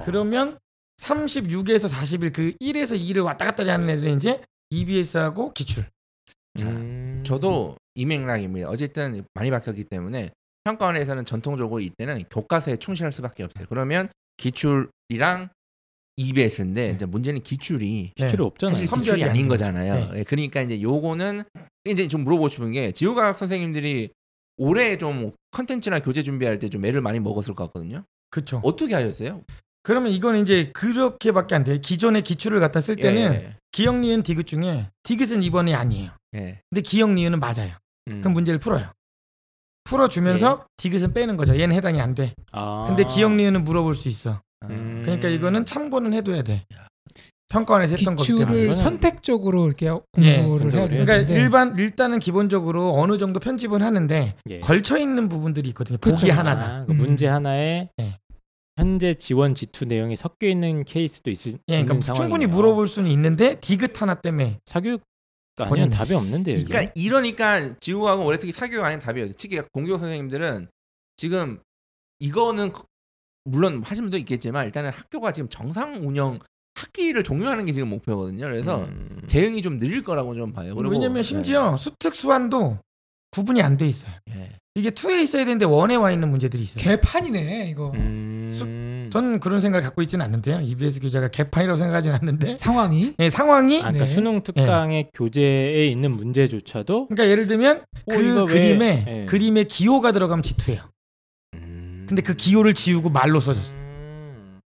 그러면 0.00 0.58
36에서 0.98 1.88
41, 1.88 2.32
그 2.32 2.52
1에서 2.60 2.98
2를 2.98 3.24
왔다 3.24 3.44
갔다 3.44 3.64
하는 3.70 3.88
애들은 3.90 4.16
이제 4.16 4.40
EBS하고 4.70 5.52
기출. 5.52 5.84
자, 6.58 6.68
음. 6.68 7.22
저도 7.24 7.76
이 7.94 8.06
맥락입니다. 8.06 8.68
어쨌든 8.68 9.24
많이 9.34 9.50
바뀌었기 9.50 9.84
때문에 9.84 10.30
평가원에서는 10.64 11.24
전통적으로 11.24 11.80
이때는 11.80 12.24
교과서에 12.30 12.76
충실할 12.76 13.12
수밖에 13.12 13.44
없어요. 13.44 13.66
그러면 13.68 14.08
기출이랑 14.38 15.50
EBS인데 16.16 16.86
네. 16.88 16.92
이제 16.94 17.04
문제는 17.06 17.42
기출이 17.42 18.12
기출이 18.16 18.42
없잖아요. 18.42 18.74
사실 18.74 18.86
섬- 18.88 18.98
기출이 19.00 19.22
아닌 19.24 19.48
거잖아요. 19.48 20.06
거죠. 20.06 20.18
예, 20.18 20.24
그러니까 20.24 20.62
이제 20.62 20.80
요거는 20.80 21.42
이제 21.84 22.08
좀 22.08 22.24
물어보고 22.24 22.48
싶은 22.48 22.72
게 22.72 22.90
지구과학 22.90 23.38
선생님들이 23.38 24.08
올해 24.56 24.96
좀 24.96 25.32
컨텐츠나 25.50 26.00
교재 26.00 26.22
준비할 26.22 26.58
때 26.58 26.68
좀 26.70 26.84
애를 26.86 27.02
많이 27.02 27.20
먹었을 27.20 27.54
것 27.54 27.64
같거든요. 27.66 28.02
그쵸. 28.30 28.60
어떻게 28.64 28.94
하셨어요? 28.94 29.42
그러면 29.86 30.10
이건 30.10 30.34
이제 30.34 30.72
그렇게밖에 30.72 31.54
안 31.54 31.62
돼요. 31.62 31.78
기존의 31.80 32.22
기출을 32.22 32.58
갖다 32.58 32.80
쓸 32.80 32.96
때는 32.96 33.34
예, 33.34 33.56
기역 33.70 33.98
니은 34.00 34.24
디귿 34.24 34.44
중에 34.44 34.90
디귿은 35.04 35.44
이번이 35.44 35.76
아니에요. 35.76 36.10
예. 36.34 36.58
근데 36.68 36.80
기역 36.82 37.12
니은은 37.12 37.38
맞아요. 37.38 37.70
음. 38.08 38.20
그럼 38.20 38.34
문제를 38.34 38.58
풀어요. 38.58 38.90
풀어주면서 39.84 40.66
디귿은 40.76 41.12
빼는 41.12 41.36
거죠. 41.36 41.56
얘는 41.56 41.76
해당이 41.76 42.00
안 42.00 42.16
돼. 42.16 42.24
예. 42.24 42.34
아. 42.50 42.86
근데 42.88 43.04
기역 43.04 43.34
니은은 43.34 43.62
물어볼 43.62 43.94
수 43.94 44.08
있어. 44.08 44.40
아, 44.60 44.66
음. 44.70 45.02
그러니까 45.04 45.28
이거는 45.28 45.64
참고는 45.64 46.14
해둬야 46.14 46.42
돼. 46.42 46.64
평가원에서 47.48 47.94
했던 47.94 48.16
거기 48.16 48.26
때문에. 48.26 48.44
기출을 48.44 48.74
선택적으로 48.74 49.68
이렇게 49.68 49.86
예, 50.18 50.42
공부를 50.42 50.72
해야 50.72 50.88
되는데 50.88 51.04
그러니까 51.04 51.32
일반 51.32 51.78
일단은 51.78 52.18
기본적으로 52.18 52.94
어느 52.94 53.18
정도 53.18 53.38
편집은 53.38 53.82
하는데 53.82 54.34
예. 54.50 54.58
걸쳐 54.58 54.98
있는 54.98 55.28
부분들이 55.28 55.68
있거든요. 55.68 55.98
보기 55.98 56.26
그쵸. 56.26 56.32
하나가. 56.32 56.64
아, 56.64 56.84
그 56.86 56.92
음. 56.92 56.96
문제 56.96 57.28
하나에 57.28 57.88
네. 57.98 58.18
현재 58.76 59.14
지원 59.14 59.54
지투 59.54 59.84
내용이 59.86 60.16
섞여 60.16 60.46
있는 60.46 60.84
케이스도 60.84 61.30
있을 61.30 61.58
예, 61.68 61.82
그러니까 61.84 62.12
충분히. 62.12 62.46
물어볼 62.46 62.86
수는 62.86 63.10
있는데 63.10 63.58
디귿 63.60 64.00
하나 64.02 64.14
때문에 64.14 64.58
사교육 64.66 65.02
아니면 65.58 65.88
답이 65.90 66.12
없는데요. 66.14 66.64
그러니까 66.64 66.92
이러니까 66.94 67.78
지구과학은 67.80 68.24
원래 68.24 68.38
특히 68.38 68.52
사교육 68.52 68.84
아니면 68.84 69.00
답이에요. 69.00 69.32
특히 69.38 69.58
공교육 69.72 69.98
선생님들은 69.98 70.68
지금 71.16 71.60
이거는 72.18 72.72
물론 73.44 73.82
하신 73.82 74.04
분도 74.04 74.18
있겠지만 74.18 74.66
일단은 74.66 74.90
학교가 74.90 75.32
지금 75.32 75.48
정상 75.48 76.06
운영 76.06 76.38
학기를 76.74 77.24
종료하는 77.24 77.64
게 77.64 77.72
지금 77.72 77.88
목표거든요. 77.88 78.44
그래서 78.44 78.84
음. 78.84 79.22
대응이 79.28 79.62
좀 79.62 79.78
느릴 79.78 80.04
거라고 80.04 80.34
좀 80.34 80.52
봐요. 80.52 80.74
왜냐면 80.76 81.22
심지어 81.22 81.74
수특 81.78 82.14
수완도 82.14 82.78
구분이 83.30 83.62
안 83.62 83.78
돼 83.78 83.86
있어요. 83.88 84.12
예. 84.30 84.50
이게 84.76 84.90
2에 84.90 85.22
있어야 85.22 85.44
되는데 85.46 85.64
1에 85.64 85.98
와 86.00 86.12
있는 86.12 86.30
문제들이 86.30 86.62
있어요. 86.62 86.84
개판이네 86.84 87.68
이거 87.70 87.90
음. 87.94 89.08
저는 89.10 89.40
그런 89.40 89.60
생각을 89.62 89.82
갖고 89.82 90.02
있지는 90.02 90.22
않는데요. 90.26 90.60
EBS 90.60 91.00
교재가 91.00 91.28
개판이라고 91.28 91.78
생각하지는 91.78 92.16
않는데 92.20 92.56
상황이 92.58 93.14
예, 93.18 93.30
상황이 93.30 93.78
아, 93.78 93.84
그러니까 93.84 94.04
네. 94.04 94.12
수능 94.12 94.42
특강의 94.42 95.08
교재에 95.14 95.86
있는 95.86 96.10
문제조차도 96.12 97.08
그러니까 97.08 97.26
예를 97.30 97.46
들면 97.46 97.78
어, 97.78 98.14
이거 98.14 98.44
그 98.44 98.52
왜- 98.52 98.60
그림에 98.60 99.04
예. 99.08 99.24
그림에 99.26 99.64
기호가 99.64 100.12
들어가면 100.12 100.42
지투예요. 100.42 100.82
음. 101.54 102.04
근데 102.06 102.20
그 102.20 102.34
기호를 102.34 102.74
지우고 102.74 103.08
말로 103.08 103.40
써줬어. 103.40 103.74
음. 103.74 104.60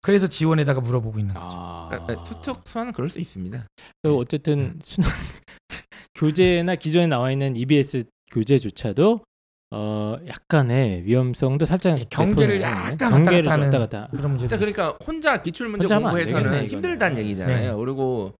그래서 0.00 0.26
지원에다가 0.26 0.80
물어보고 0.80 1.18
있는 1.18 1.34
거죠. 1.34 1.48
아. 1.52 1.88
그러니까 1.90 2.24
수특 2.24 2.56
수화는 2.64 2.92
그럴 2.92 3.10
수 3.10 3.18
있습니다. 3.18 3.66
그 4.02 4.16
어쨌든 4.16 4.78
수능 4.82 5.06
교재나 6.14 6.76
기존에 6.76 7.06
나와 7.06 7.30
있는 7.30 7.54
EBS 7.56 8.04
교재조차도 8.30 9.20
어 9.70 10.16
약간의 10.26 11.04
위험성도 11.04 11.66
살짝 11.66 11.98
예, 11.98 12.04
경계를 12.08 12.60
약간. 12.62 12.82
왔다 12.92 13.10
경계를 13.10 13.42
갔다 13.42 13.52
하는 13.52 13.66
왔다 13.66 13.78
갔다. 13.78 14.08
그런 14.12 14.30
문제. 14.30 14.46
자 14.46 14.56
그러니까 14.56 14.96
혼자 15.04 15.42
기출 15.42 15.68
문제 15.68 15.82
혼자 15.84 15.98
공부해서는 16.00 16.50
되겠네. 16.50 16.66
힘들다는 16.68 17.18
얘기잖아요. 17.18 17.76
그리고 17.76 18.34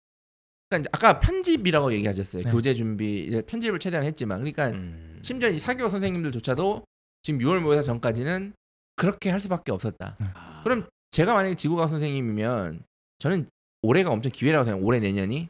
그러니까 0.71 0.89
이제 0.89 0.89
아까 0.93 1.21
편집이라고 1.21 1.93
얘기하셨어요. 1.93 2.45
네. 2.45 2.51
교재 2.51 2.73
준비 2.73 3.25
이제 3.27 3.43
편집을 3.43 3.79
최대한 3.79 4.07
했지만 4.07 4.39
그러니까 4.41 4.69
음. 4.69 5.19
심지어 5.23 5.51
이 5.51 5.59
사교 5.59 5.89
선생님들조차도 5.91 6.85
지금 7.23 7.41
6월 7.41 7.61
모의사 7.61 7.83
전까지는 7.83 8.55
그렇게 8.97 9.29
할 9.31 9.39
수밖에 9.41 9.71
없었다. 9.71 10.15
아. 10.35 10.61
그럼 10.65 10.87
제가 11.11 11.35
만약에 11.35 11.55
지구과학 11.57 11.91
선생님이면 11.91 12.81
저는 13.19 13.49
올해가 13.83 14.11
엄청 14.11 14.33
기회라고 14.33 14.65
생각. 14.65 14.83
올해 14.85 14.99
내년이 14.99 15.49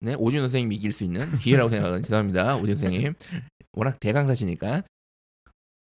네 0.00 0.14
오준 0.14 0.40
선생님 0.42 0.72
이길 0.72 0.92
수 0.92 1.04
있는 1.04 1.20
기회라고 1.38 1.68
생각하거든요. 1.70 2.02
죄송합니다, 2.02 2.56
오준 2.56 2.78
선생님. 2.78 3.14
워낙 3.74 3.98
대강사시니까 4.00 4.82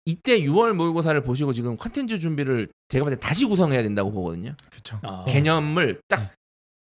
이때 0.05 0.41
6월 0.41 0.73
모의고사를 0.73 1.19
보시고 1.21 1.53
지금 1.53 1.77
컨텐츠 1.77 2.19
준비를 2.19 2.69
제가 2.89 3.05
봤을 3.05 3.17
때 3.17 3.25
다시 3.25 3.45
구성해야 3.45 3.81
된다고 3.83 4.11
보거든요. 4.11 4.55
그렇죠. 4.69 4.99
아. 5.03 5.23
개념을 5.25 5.93
네. 5.93 5.99
딱 6.09 6.33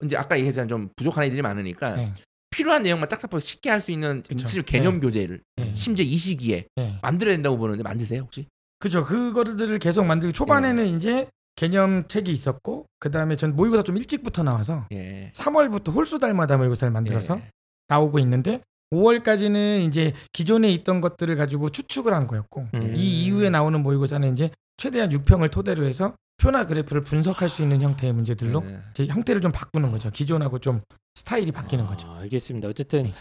이제 0.04 0.18
아까 0.18 0.36
얘기했잖아요. 0.38 0.68
좀 0.68 0.90
부족한 0.96 1.24
애들이 1.24 1.42
많으니까 1.42 1.96
네. 1.96 2.14
필요한 2.50 2.84
내용만 2.84 3.10
딱딱 3.10 3.30
쉽게 3.42 3.70
할 3.70 3.82
수 3.82 3.92
있는. 3.92 4.24
사실 4.40 4.64
개념 4.64 5.00
교재를 5.00 5.42
네. 5.58 5.74
심지어 5.76 6.04
이 6.06 6.18
시기에 6.18 6.66
네. 6.76 6.98
만들어야 7.02 7.36
된다고 7.36 7.58
보는데 7.58 7.84
만드세요 7.84 8.22
혹시? 8.22 8.48
그죠. 8.80 9.06
그거들을 9.06 9.78
계속 9.80 10.06
만들고 10.06 10.34
초반에는 10.34 10.84
네. 10.84 10.90
이제 10.90 11.28
개념 11.56 12.08
책이 12.08 12.32
있었고 12.32 12.88
그 13.00 13.12
다음에 13.12 13.36
전 13.36 13.56
모의고사 13.56 13.84
좀 13.84 13.98
일찍부터 13.98 14.42
나와서 14.44 14.88
예. 14.92 15.32
3월부터 15.36 15.94
홀수 15.94 16.18
달마다 16.18 16.58
모의고사를 16.58 16.92
만들어서 16.92 17.38
예. 17.38 17.50
나오고 17.90 18.18
있는데 18.20 18.60
5월까지는 18.94 19.88
이제 19.88 20.14
기존에 20.32 20.72
있던 20.74 21.02
것들을 21.02 21.36
가지고 21.36 21.70
추측을 21.70 22.14
한 22.14 22.28
거였고 22.28 22.68
음. 22.74 22.94
이 22.96 23.26
이후에 23.26 23.50
나오는 23.50 23.82
모의고사는 23.82 24.32
이제 24.34 24.50
최대한 24.78 25.10
6평을 25.10 25.52
토대로 25.52 25.84
해서 25.84 26.14
표나 26.38 26.66
그래프를 26.66 27.04
분석할 27.04 27.48
수 27.50 27.62
있는 27.62 27.82
형태의 27.82 28.12
문제들로 28.14 28.62
네. 28.62 28.78
이제 28.92 29.06
형태를 29.08 29.42
좀 29.42 29.52
바꾸는 29.52 29.92
거죠. 29.92 30.10
기존하고 30.10 30.60
좀 30.60 30.82
스타일이 31.16 31.52
바뀌는 31.52 31.86
아, 31.86 31.88
거죠. 31.88 32.12
알겠습니다. 32.12 32.68
어쨌든 32.68 33.12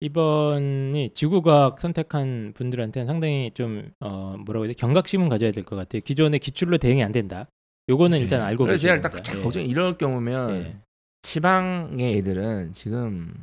이번이 0.00 1.10
지구과학 1.14 1.80
선택한 1.80 2.52
분들한테는 2.54 3.06
상당히 3.06 3.50
좀 3.54 3.90
어, 4.00 4.36
뭐라고 4.44 4.64
해야 4.64 4.72
돼 4.72 4.74
경각심은 4.74 5.28
가져야 5.28 5.50
될 5.50 5.64
것 5.64 5.76
같아요. 5.76 6.02
기존의 6.04 6.40
기출로 6.40 6.78
대응이 6.78 7.02
안 7.02 7.10
된다. 7.12 7.46
요거는 7.88 8.18
일단 8.20 8.42
알고 8.42 8.64
그래서 8.64 8.82
계셔야 8.82 9.00
제가. 9.00 9.08
딱 9.22 9.36
예. 9.36 9.42
걱정 9.42 9.62
이럴 9.62 9.96
경우면 9.98 10.50
예. 10.56 10.76
지방의 11.22 12.18
애들은 12.18 12.72
지금 12.74 13.34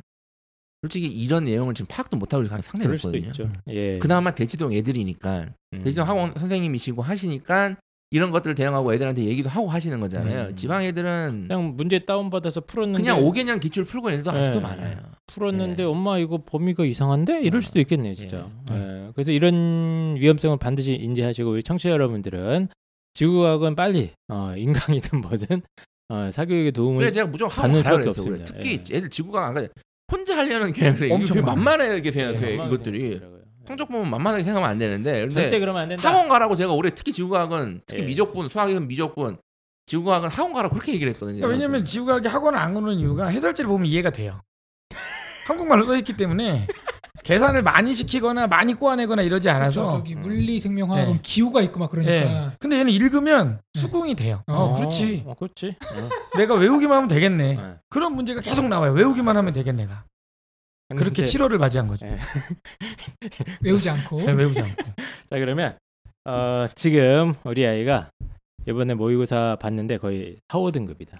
솔직히 0.85 1.07
이런 1.07 1.45
내용을 1.45 1.73
지금 1.73 1.87
파악도 1.89 2.15
못하고 2.15 2.43
있는 2.43 2.49
가능성이 2.51 2.83
상당히 2.83 3.23
높거든요. 3.25 3.51
예. 3.69 3.97
그나마 3.97 4.31
대치동 4.35 4.71
애들이니까 4.71 5.47
음. 5.73 5.81
대치동 5.83 6.07
학원 6.07 6.33
선생님이시고 6.35 7.01
하시니까 7.01 7.75
이런 8.11 8.29
것들을 8.29 8.53
대응하고 8.53 8.93
애들한테 8.93 9.25
얘기도 9.25 9.49
하고 9.49 9.67
하시는 9.67 9.99
거잖아요. 9.99 10.49
음. 10.49 10.55
지방 10.55 10.83
애들은 10.83 11.45
그냥 11.47 11.75
문제 11.75 11.97
다운 12.05 12.29
받아서 12.29 12.61
풀었는데 12.61 13.01
그냥 13.01 13.19
5개년 13.19 13.59
기출 13.59 13.83
풀고 13.83 14.11
애들도 14.11 14.29
아직도 14.29 14.59
네. 14.59 14.61
많아요. 14.61 14.97
풀었는데 15.25 15.81
예. 15.81 15.87
엄마 15.87 16.19
이거 16.19 16.43
범위가 16.45 16.85
이상한데 16.85 17.41
이럴 17.41 17.61
아, 17.61 17.61
수도 17.63 17.79
있겠네요, 17.79 18.13
진짜. 18.13 18.47
예. 18.71 18.75
예. 18.75 19.11
그래서 19.15 19.31
이런 19.31 20.17
위험성을 20.19 20.55
반드시 20.59 20.93
인지하시고 20.93 21.49
우리 21.49 21.63
청취자 21.63 21.89
여러분들은 21.89 22.67
지구과학은 23.15 23.75
빨리 23.75 24.11
어, 24.27 24.53
인강이든 24.55 25.21
뭐든 25.21 25.63
어, 26.09 26.29
사교육에 26.31 26.69
도움을 26.69 26.99
그래 26.99 27.11
제가 27.11 27.25
무조건 27.25 27.55
받는 27.55 27.81
수밖에 27.81 28.01
그랬어. 28.03 28.21
그래. 28.21 28.33
없습니다. 28.33 28.53
특히 28.53 28.83
예. 28.91 28.97
애들 28.97 29.09
지구과학 29.09 29.47
안 29.47 29.53
가. 29.55 29.67
혼자 30.11 30.37
하려는 30.37 30.71
경향이 30.71 31.11
엄청 31.11 31.35
되게 31.35 31.41
많아요. 31.41 31.55
만만해요 31.55 31.97
이게 31.97 32.11
생각해 32.11 32.51
예, 32.53 32.57
만만하게 32.57 32.75
이것들이. 32.75 33.13
예. 33.13 33.21
성적 33.67 33.87
보면 33.89 34.09
만만하게 34.11 34.43
생각하면 34.43 34.69
안 34.69 34.77
되는데 34.77 35.27
절대 35.29 35.59
그러면 35.59 35.81
안 35.83 35.89
된다. 35.89 36.07
학원 36.07 36.29
가라고 36.29 36.55
제가 36.55 36.71
올해 36.73 36.91
특히 36.93 37.11
지구과학은 37.11 37.81
특히 37.87 38.03
예. 38.03 38.05
미적분 38.05 38.49
수학은 38.49 38.87
미적분 38.87 39.37
지구과학은 39.87 40.29
학원 40.29 40.53
가라고 40.53 40.75
그렇게 40.75 40.93
얘기를 40.93 41.11
했거든요. 41.13 41.41
그러니까 41.41 41.47
왜냐면 41.57 41.85
지구과학이 41.85 42.27
학원을 42.27 42.59
안 42.59 42.75
오는 42.75 42.93
이유가 42.93 43.27
해설지를 43.27 43.67
보면 43.67 43.87
이해가 43.87 44.11
돼요. 44.11 44.39
한국말로 45.47 45.85
써 45.85 45.97
있기 45.97 46.15
때문에 46.15 46.67
계산을 47.25 47.63
많이 47.63 47.93
시키거나 47.95 48.45
많이 48.47 48.75
꼬아내거나 48.75 49.23
이러지 49.23 49.47
그렇죠. 49.47 49.55
않아서 49.57 49.91
저기 49.97 50.13
물리 50.15 50.59
생명화학은 50.59 51.13
네. 51.13 51.19
기호가 51.23 51.61
있고 51.63 51.79
막 51.79 51.89
그러니까 51.89 52.13
예. 52.13 52.51
근데 52.59 52.77
얘는 52.79 52.91
읽으면 52.93 53.59
수긍이 53.73 54.13
돼요. 54.13 54.43
어, 54.47 54.71
그렇지. 54.73 55.23
어, 55.25 55.33
그렇지. 55.33 55.75
어. 55.81 56.37
내가 56.37 56.53
외우기만 56.53 56.95
하면 56.97 57.09
되겠네. 57.09 57.57
예. 57.59 57.75
그런 57.89 58.13
문제가 58.15 58.41
계속 58.41 58.67
나와요. 58.67 58.91
외우기만 58.93 59.35
하면 59.35 59.53
되겠네가. 59.53 60.03
근데 60.87 61.03
그렇게 61.03 61.23
이제- 61.23 61.31
치료를 61.31 61.57
맞이한 61.57 61.87
거죠. 61.87 62.05
예. 62.05 62.17
외우지 63.61 63.89
않고 63.89 64.21
네, 64.21 64.31
외우지 64.31 64.59
않고. 64.61 64.75
자 65.29 65.39
그러면 65.39 65.77
어, 66.25 66.67
지금 66.75 67.33
우리 67.43 67.65
아이가 67.65 68.11
이번에 68.67 68.93
모의고사 68.93 69.57
봤는데 69.59 69.97
거의 69.97 70.37
4, 70.47 70.59
5등급이다. 70.59 71.19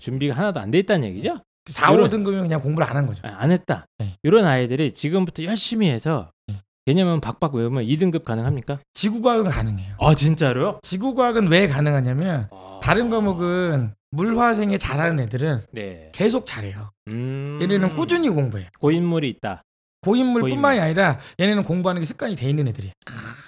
준비가 0.00 0.34
하나도 0.34 0.58
안 0.58 0.72
돼 0.72 0.78
있다는 0.80 1.08
얘기죠? 1.10 1.38
4, 1.70 1.92
5등급이면 1.92 2.42
그냥 2.42 2.60
공부를 2.60 2.86
안 2.88 2.96
한 2.96 3.06
거죠. 3.06 3.22
아, 3.26 3.36
안 3.38 3.50
했다. 3.50 3.86
네. 3.98 4.16
이런 4.22 4.44
아이들이 4.44 4.92
지금부터 4.92 5.44
열심히 5.44 5.88
해서 5.90 6.30
네. 6.46 6.60
개념은 6.86 7.20
박박 7.20 7.54
외우면 7.54 7.84
2등급 7.84 8.24
가능합니까? 8.24 8.78
지구과학은 8.92 9.50
가능해요. 9.50 9.96
아 9.98 10.14
진짜로요? 10.14 10.78
지구과학은 10.82 11.48
왜 11.48 11.66
가능하냐면 11.66 12.48
다른 12.82 13.08
과목은 13.08 13.94
물화생에 14.10 14.78
잘하는 14.78 15.18
애들은 15.24 15.60
네. 15.72 16.10
계속 16.12 16.46
잘해요. 16.46 16.90
음... 17.08 17.58
얘네는 17.60 17.94
꾸준히 17.94 18.28
공부해요. 18.28 18.68
고인물이 18.78 19.28
있다. 19.30 19.62
고인물뿐만이 20.02 20.78
아니라 20.80 21.18
얘네는 21.40 21.62
공부하는 21.62 22.00
게 22.02 22.06
습관이 22.06 22.36
돼 22.36 22.48
있는 22.50 22.68
애들이에요. 22.68 22.92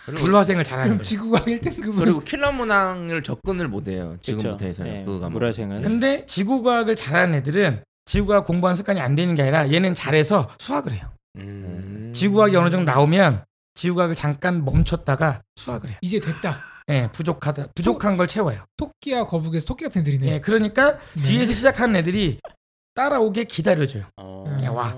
그리고, 0.07 0.23
물화생을 0.25 0.65
잘하는 0.65 0.85
그럼 0.89 0.95
애들. 0.97 1.05
지구과학 1.05 1.47
1등급은 1.47 1.99
그리고 1.99 2.21
킬러 2.21 2.51
문항을 2.53 3.23
접근을 3.23 3.69
못해요. 3.69 4.17
지금부터? 4.21 4.65
해서는 4.65 4.93
예, 4.93 5.05
그 5.05 5.21
과목. 5.21 5.33
물화생은 5.39 5.83
근데 5.83 6.25
지구과학을 6.25 6.97
잘하는 6.97 7.35
애들은 7.37 7.83
지구과학 8.07 8.47
공부하는 8.47 8.77
습관이 8.77 9.01
안 9.01 9.15
되는 9.15 9.35
게 9.35 9.43
아니라 9.43 9.71
얘는 9.71 9.95
잘해서 9.95 10.49
수학을 10.59 10.93
해요. 10.93 11.11
음... 11.37 12.13
지구과학이 12.15 12.57
어느 12.57 12.71
정도 12.71 12.91
나오면 12.91 13.45
지구과학을 13.75 14.15
잠깐 14.15 14.65
멈췄다가 14.65 15.43
수학을 15.57 15.91
해요. 15.91 15.99
이제 16.01 16.19
됐다. 16.19 16.65
예, 16.89 17.09
부족하다. 17.13 17.69
부족한 17.75 18.17
걸 18.17 18.29
채워요. 18.29 18.63
토끼와 18.77 19.27
거북에서 19.27 19.67
토끼 19.67 19.85
같은 19.85 20.01
애들이네. 20.03 20.27
예, 20.29 20.41
그러니까 20.41 20.99
네. 21.15 21.23
뒤에서 21.23 21.53
시작하는 21.53 21.97
애들이 21.97 22.39
따라오게 22.95 23.45
기다려줘요. 23.45 24.05
어... 24.17 24.57
야, 24.63 24.71
와. 24.71 24.95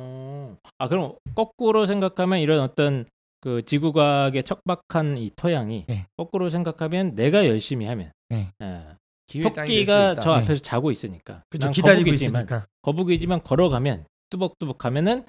아 0.78 0.88
그럼 0.88 1.14
거꾸로 1.34 1.86
생각하면 1.86 2.38
이런 2.38 2.60
어떤 2.60 3.06
그 3.40 3.62
지구과학의 3.64 4.44
척박한 4.44 5.16
이 5.18 5.30
토양이 5.34 5.86
네. 5.88 6.06
거꾸로 6.16 6.50
생각하면 6.50 7.14
내가 7.14 7.46
열심히 7.46 7.86
하면 7.86 8.12
네. 8.28 8.52
예, 8.60 8.66
될수 8.66 8.97
토끼가. 9.32 10.14
저 10.16 10.36
네. 10.36 10.42
앞에서 10.42 10.60
자고 10.62 10.90
있으니까. 10.90 11.42
그렇죠. 11.50 11.66
난 11.66 11.72
기다리고 11.72 12.04
거북이지만, 12.04 12.42
있으니까. 12.44 12.66
거북이지만 12.82 13.42
걸어가면 13.42 14.04
뚜벅뚜벅 14.30 14.78
가면은 14.78 15.24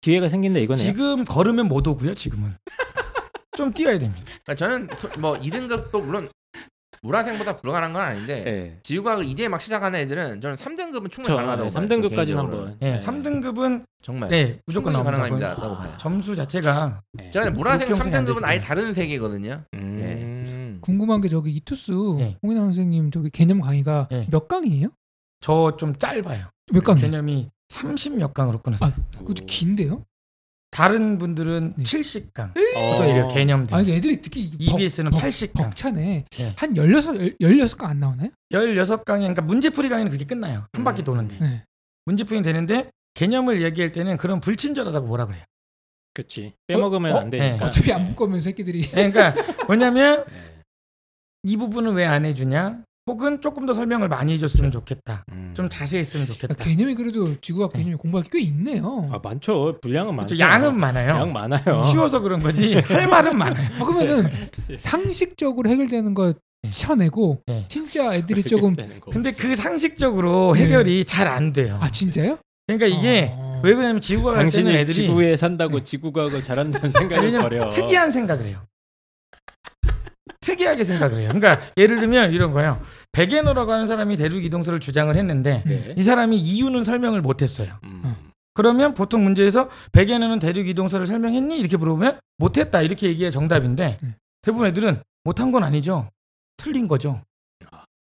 기회가 0.00 0.28
생긴다 0.28 0.58
이거네요. 0.60 0.84
지금 0.84 1.24
걸으면 1.24 1.66
못 1.68 1.86
오고요. 1.86 2.14
지금은 2.14 2.54
좀 3.56 3.72
뛰어야 3.72 3.98
됩니다. 3.98 4.22
그러니까 4.44 4.54
저는 4.54 4.86
토- 4.88 5.20
뭐 5.20 5.38
2등급도 5.40 6.02
물론 6.02 6.28
물화생보다 7.02 7.56
불가능한 7.56 7.92
건 7.92 8.02
아닌데 8.02 8.44
예. 8.46 8.78
지구과학을 8.82 9.24
이제 9.26 9.46
막 9.46 9.60
시작하는 9.60 9.98
애들은 10.00 10.40
저는 10.40 10.56
3등급은 10.56 11.10
충분히 11.10 11.24
저 11.24 11.36
가능하다고 11.36 11.70
봐요. 11.70 11.86
3등급까지는 11.88 12.26
저 12.32 12.38
한번. 12.38 12.78
예, 12.80 12.90
네. 12.92 12.96
3등급은 12.96 13.84
정말 14.02 14.30
네 14.30 14.58
무조건. 14.66 14.92
가능합니다라고 14.94 15.76
봐요. 15.76 15.92
점수 15.98 16.34
자체가 16.34 17.02
네. 17.12 17.30
제가 17.30 17.46
안 17.46 17.54
3등급은 17.56 18.34
되기 18.36 18.44
아예. 18.44 18.60
다른 18.60 18.94
세계거든요. 18.94 19.62
음. 19.74 19.96
궁금한 20.84 21.20
게 21.22 21.28
저기 21.28 21.50
이투스 21.52 21.92
네. 22.18 22.36
홍인환 22.42 22.66
선생님 22.66 23.10
저기 23.10 23.30
개념 23.30 23.60
강의가 23.60 24.06
네. 24.10 24.26
몇 24.30 24.46
강이에요? 24.48 24.88
저 25.40 25.76
좀 25.78 25.96
짧아요. 25.96 26.46
몇 26.72 26.84
강이에요? 26.84 27.06
개념이 27.06 27.48
30 27.70 28.18
몇 28.18 28.34
강으로 28.34 28.60
끊었어요. 28.60 28.92
그것도 29.18 29.46
긴데요? 29.46 30.04
다른 30.70 31.18
분들은 31.18 31.74
네. 31.76 31.82
70강. 31.84 32.50
어. 32.76 32.90
보통 32.96 33.08
이게 33.08 33.34
개념들. 33.34 33.74
아 33.74 33.80
이게 33.80 33.96
애들이 33.96 34.20
특히 34.20 34.50
EBS는 34.58 35.10
벅- 35.12 35.20
80강. 35.22 35.52
벅차네. 35.54 36.24
네. 36.28 36.54
한 36.58 36.76
16, 36.76 37.38
16강 37.40 37.84
안 37.84 38.00
나오나요? 38.00 38.30
16강이 38.52 39.04
그러니까 39.20 39.42
문제풀이 39.42 39.88
강의는 39.88 40.10
그게 40.12 40.24
끝나요. 40.24 40.66
한 40.72 40.84
바퀴 40.84 41.02
도는데. 41.02 41.38
네. 41.40 41.64
문제풀이 42.06 42.42
되는데 42.42 42.90
개념을 43.14 43.62
얘기할 43.62 43.92
때는 43.92 44.16
그런 44.18 44.40
불친절하다고 44.40 45.06
뭐라 45.06 45.26
그래요. 45.26 45.42
그렇지. 46.12 46.52
빼먹으면 46.66 47.12
어? 47.16 47.18
안 47.20 47.30
되니까. 47.30 47.56
네. 47.56 47.64
어차피 47.64 47.92
안 47.92 48.08
먹으면 48.10 48.40
새끼들이 48.40 48.82
네, 48.82 49.10
그러니까 49.10 49.34
뭐냐면 49.66 50.24
네. 50.26 50.53
이 51.44 51.56
부분은 51.56 51.92
왜 51.94 52.04
안 52.04 52.24
해주냐? 52.24 52.80
혹은 53.06 53.42
조금 53.42 53.66
더 53.66 53.74
설명을 53.74 54.08
많이 54.08 54.32
해줬으면 54.34 54.70
좋겠다. 54.70 55.26
음. 55.32 55.52
좀 55.54 55.68
자세히 55.68 56.00
했으면 56.00 56.26
좋겠다. 56.26 56.54
개념이 56.54 56.94
그래도 56.94 57.38
지구학 57.40 57.72
네. 57.74 57.80
개념이 57.80 57.96
공부할 57.96 58.24
게 58.30 58.38
꽤 58.38 58.44
있네요. 58.44 59.10
아 59.12 59.20
많죠. 59.22 59.76
분량은 59.82 60.14
많죠. 60.16 60.38
양은 60.38 60.78
많아요. 60.78 61.10
양 61.10 61.32
많아요. 61.32 61.82
쉬워서 61.82 62.20
그런 62.20 62.42
거지 62.42 62.74
할 62.88 63.06
말은 63.06 63.36
많아요. 63.36 63.68
아, 63.78 63.84
그러면은 63.84 64.30
상식적으로 64.78 65.68
해결되는 65.68 66.14
거 66.14 66.32
네. 66.62 66.70
쳐내고 66.70 67.42
네. 67.46 67.66
진짜 67.68 68.10
애들이 68.14 68.42
조금 68.42 68.74
근데. 69.10 69.32
그 69.32 69.54
상식적으로 69.54 70.54
네. 70.54 70.64
해결이 70.64 71.04
잘안 71.04 71.52
돼요. 71.52 71.76
아 71.82 71.90
진짜요? 71.90 72.38
그러니까 72.66 72.86
이게 72.86 73.34
아. 73.38 73.60
왜 73.62 73.74
그러냐면 73.74 74.00
지구과학 74.00 74.38
할 74.38 74.48
때는 74.48 74.72
애들이 74.72 74.94
지구에 74.94 75.36
산다고 75.36 75.82
지구과학을 75.82 76.42
잘한다는 76.42 76.92
생각을 76.92 77.24
왜냐면 77.26 77.48
버려. 77.50 77.68
특이한 77.68 78.10
생각을 78.10 78.46
해요. 78.46 78.60
특이하게 80.44 80.84
생각을 80.84 81.20
해요. 81.20 81.30
그러니까 81.32 81.66
예를 81.78 82.00
들면 82.00 82.32
이런 82.32 82.52
거예요. 82.52 82.80
베게너라고 83.12 83.72
하는 83.72 83.86
사람이 83.86 84.16
대륙 84.18 84.44
이동설을 84.44 84.78
주장을 84.78 85.14
했는데 85.16 85.62
네. 85.66 85.94
이 85.96 86.02
사람이 86.02 86.36
이유는 86.36 86.84
설명을 86.84 87.22
못 87.22 87.40
했어요. 87.40 87.78
음. 87.84 88.14
그러면 88.52 88.92
보통 88.94 89.24
문제에서 89.24 89.70
베게너는 89.92 90.38
대륙 90.38 90.68
이동설을 90.68 91.06
설명했니? 91.06 91.58
이렇게 91.58 91.78
물어보면 91.78 92.18
못 92.36 92.58
했다 92.58 92.82
이렇게 92.82 93.08
얘기해 93.08 93.30
정답인데 93.30 93.98
네. 94.00 94.08
대부분 94.42 94.66
애들은 94.66 95.02
못한 95.24 95.50
건 95.50 95.64
아니죠. 95.64 96.10
틀린 96.58 96.86
거죠. 96.86 97.22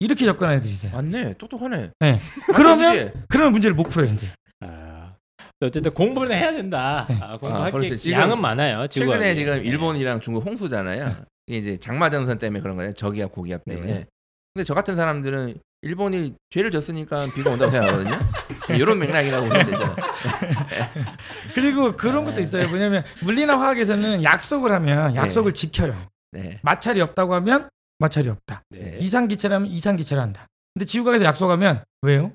이렇게 0.01 0.25
접근하는 0.25 0.59
애들이세요. 0.59 0.93
맞네. 0.93 1.35
똑똑하네. 1.35 1.91
네. 2.01 2.21
그러면 2.55 3.13
그러면 3.29 3.53
문제를 3.53 3.75
못 3.77 3.85
풀어요 3.85 4.13
이제. 4.13 4.27
아, 4.61 5.13
어쨌든 5.63 5.95
공부는 5.95 6.37
해야 6.37 6.53
된다. 6.53 7.07
네. 7.09 7.17
아, 7.23 7.39
공부할 7.39 7.69
아, 7.69 7.79
게 7.79 7.89
그렇죠. 7.89 8.11
양은 8.11 8.41
많아요. 8.41 8.89
최근에 8.89 9.37
지금 9.37 9.63
네. 9.63 9.69
일본이랑 9.69 10.21
중국 10.21 10.45
홍수잖아요. 10.45 11.15
이게 11.47 11.59
이제 11.59 11.77
장마 11.77 12.11
전선 12.11 12.39
때문에 12.39 12.61
그런 12.63 12.77
거예요. 12.77 12.93
저기압 12.93 13.33
고기압 13.33 13.65
때문에. 13.65 13.93
네. 13.93 14.07
근데 14.55 14.65
저 14.65 14.75
같은 14.75 14.97
사람들은 14.97 15.59
일본이 15.83 16.35
죄를 16.51 16.71
졌으니까 16.71 17.27
비가 17.35 17.51
온다고 17.51 17.71
생각하거든요. 17.71 18.19
이런 18.79 18.99
맥락이라고 18.99 19.49
보면 19.49 19.67
되죠. 19.67 19.97
그리고 21.55 21.95
그런 21.95 22.25
것도 22.25 22.41
있어요. 22.41 22.69
뭐냐면 22.69 23.05
물리나 23.23 23.59
화학에서는 23.59 24.23
약속을 24.23 24.73
하면 24.73 25.15
약속을 25.15 25.53
지켜요. 25.53 25.95
네. 26.33 26.59
마찰이 26.63 27.01
없다고 27.03 27.35
하면 27.35 27.69
마찰이 27.99 28.29
없다. 28.29 28.63
네. 28.71 28.97
이상기체라면 29.01 29.69
이상기체를 29.69 30.23
한다. 30.23 30.47
근데 30.73 30.87
지구과학에서 30.87 31.25
약속하면 31.27 31.85
왜요? 32.03 32.33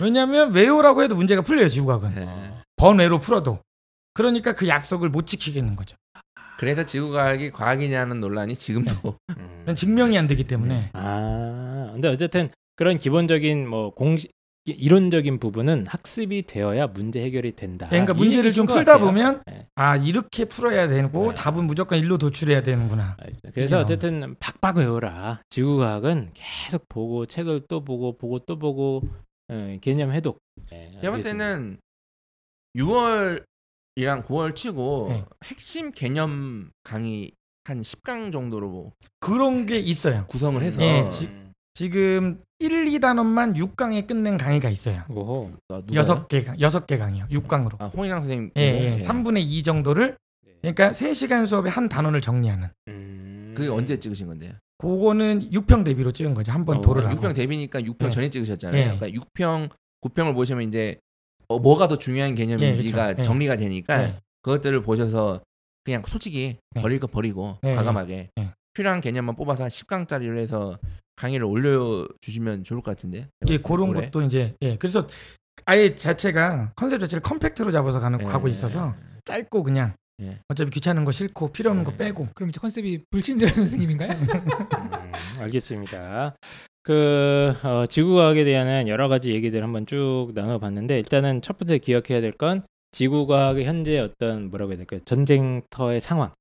왜냐하면 0.00 0.52
왜요라고 0.52 1.02
해도 1.02 1.14
문제가 1.14 1.42
풀려요 1.42 1.68
지구과학은 1.68 2.14
네. 2.14 2.54
번외로 2.76 3.18
풀어도 3.20 3.60
그러니까 4.14 4.52
그 4.54 4.68
약속을 4.68 5.10
못 5.10 5.26
지키겠는 5.26 5.76
거죠. 5.76 5.96
그래서 6.62 6.84
지구과학이 6.84 7.50
과학이냐는 7.50 8.20
논란이 8.20 8.54
지금도 8.54 8.94
음. 9.36 9.56
그건 9.62 9.74
증명이 9.74 10.16
안 10.16 10.28
되기 10.28 10.44
때문에 10.44 10.90
아, 10.92 11.90
근데 11.92 12.06
어쨌든 12.06 12.50
그런 12.76 12.98
기본적인 12.98 13.68
뭐 13.68 13.92
공식 13.92 14.30
이론적인 14.64 15.40
부분은 15.40 15.86
학습이 15.88 16.42
되어야 16.42 16.86
문제 16.86 17.20
해결이 17.20 17.56
된다. 17.56 17.88
그러니까 17.88 18.12
이 18.12 18.16
문제를 18.16 18.52
좀것 18.52 18.76
풀다 18.76 18.92
같아요. 18.92 19.06
보면 19.08 19.42
네. 19.44 19.66
아 19.74 19.96
이렇게 19.96 20.44
풀어야 20.44 20.86
되고 20.86 21.30
네. 21.30 21.34
답은 21.34 21.64
무조건 21.64 21.98
일로 21.98 22.16
도출해야 22.16 22.62
되는구나. 22.62 23.16
아, 23.18 23.50
그래서 23.52 23.80
어쨌든 23.80 24.36
박박 24.38 24.76
외워라. 24.76 25.40
지구과학은 25.50 26.30
계속 26.32 26.88
보고 26.88 27.26
책을 27.26 27.62
또 27.68 27.82
보고 27.82 28.16
보고 28.16 28.38
또 28.38 28.56
보고 28.56 29.02
어, 29.48 29.78
개념 29.80 30.12
해독. 30.12 30.38
네, 30.70 30.92
제가 31.00 31.14
볼. 31.14 31.22
때는 31.24 31.78
6월 32.76 33.42
이랑 33.96 34.22
9월 34.22 34.54
치고 34.54 35.06
네. 35.10 35.24
핵심 35.44 35.90
개념 35.92 36.70
강의 36.82 37.32
한 37.64 37.80
10강 37.80 38.32
정도로 38.32 38.68
뭐 38.70 38.92
그런 39.20 39.66
게 39.66 39.78
있어요. 39.78 40.24
구성을 40.28 40.60
해서 40.62 40.80
예, 40.82 41.08
지- 41.08 41.30
지금 41.74 42.42
1, 42.58 42.84
2단원만 42.86 43.56
6강에 43.56 44.06
끝낸 44.06 44.36
강의가 44.36 44.68
있어요. 44.70 45.02
오호. 45.08 45.52
어, 45.68 45.76
누가요? 45.78 45.94
여섯 45.94 46.28
개 46.28 46.42
강- 46.42 46.58
여섯 46.60 46.86
개 46.86 46.96
강의요. 46.96 47.26
6강으로. 47.30 47.80
아 47.80 47.86
홍인랑 47.86 48.20
선생님 48.22 48.50
예, 48.56 48.94
예. 48.94 48.98
3분의 48.98 49.42
2 49.42 49.62
정도를 49.62 50.16
네. 50.62 50.72
그러니까 50.72 50.90
3시간 50.92 51.46
수업에 51.46 51.68
한 51.70 51.88
단원을 51.88 52.20
정리하는. 52.20 52.68
음. 52.88 53.54
그게 53.56 53.68
언제 53.68 53.98
찍으신 53.98 54.26
건데요? 54.26 54.52
그거는 54.78 55.50
6평 55.50 55.84
대비로 55.84 56.12
찍은 56.12 56.34
거죠. 56.34 56.50
한 56.52 56.64
번 56.64 56.78
어, 56.78 56.80
도를 56.80 57.06
하고. 57.08 57.20
6평 57.20 57.34
대비니까 57.34 57.80
6평 57.80 57.98
네. 58.06 58.10
전에 58.10 58.30
찍으셨잖아요. 58.30 58.92
네. 58.92 58.98
그러니까 58.98 59.20
6평, 59.36 59.68
9평을 60.02 60.34
보시면 60.34 60.64
이제 60.66 60.96
어, 60.98 61.02
뭐가 61.58 61.88
더 61.88 61.98
중요한 61.98 62.34
개념인지가 62.34 63.10
예. 63.10 63.14
네. 63.14 63.22
정리가 63.22 63.56
되니까 63.56 63.96
네. 63.98 64.20
그것들을 64.42 64.82
보셔서 64.82 65.40
그냥 65.84 66.02
솔직히 66.06 66.58
네. 66.74 66.82
버릴 66.82 67.00
거 67.00 67.06
버리고 67.06 67.58
네, 67.62 67.74
과감하게 67.74 68.30
네. 68.36 68.50
필요한 68.74 69.00
개념만 69.00 69.36
뽑아서 69.36 69.64
한 69.64 69.68
10강짜리를 69.68 70.38
해서 70.38 70.78
강의를 71.16 71.44
올려주시면 71.44 72.64
좋을 72.64 72.80
것 72.80 72.90
같은데. 72.92 73.28
예, 73.48 73.58
그런 73.58 73.90
올해. 73.90 74.06
것도 74.06 74.22
이제 74.22 74.54
예. 74.62 74.76
그래서 74.76 75.06
아예 75.66 75.94
자체가 75.94 76.72
컨셉 76.74 77.00
자체를 77.00 77.20
컴팩트로 77.22 77.70
잡아서 77.70 78.00
가는 78.00 78.18
예. 78.20 78.24
가고 78.24 78.48
있어서 78.48 78.94
짧고 79.24 79.62
그냥 79.62 79.94
예. 80.20 80.38
어차피 80.48 80.70
귀찮은 80.70 81.04
거 81.04 81.12
싫고 81.12 81.52
필요 81.52 81.70
없는 81.70 81.84
거 81.84 81.92
예. 81.92 81.96
빼고 81.98 82.28
그럼 82.34 82.50
이제 82.50 82.58
컨셉이 82.60 83.04
불친절 83.10 83.50
선생님인가요? 83.50 84.10
음, 84.10 84.26
알겠습니다. 85.40 86.34
그 86.82 87.54
어, 87.62 87.86
지구과학에 87.86 88.44
대한 88.44 88.88
여러 88.88 89.08
가지 89.08 89.30
얘기들 89.32 89.62
한번 89.62 89.86
쭉 89.86 90.30
나눠봤는데 90.34 90.98
일단은 90.98 91.40
첫 91.42 91.58
번째 91.58 91.78
기억해야 91.78 92.20
될 92.20 92.32
건 92.32 92.62
지구과학의 92.92 93.64
현재 93.64 93.98
어떤 93.98 94.50
뭐라고 94.50 94.72
해야 94.72 94.78
될까요? 94.78 95.00
전쟁터의 95.04 96.00
상황이 96.00 96.32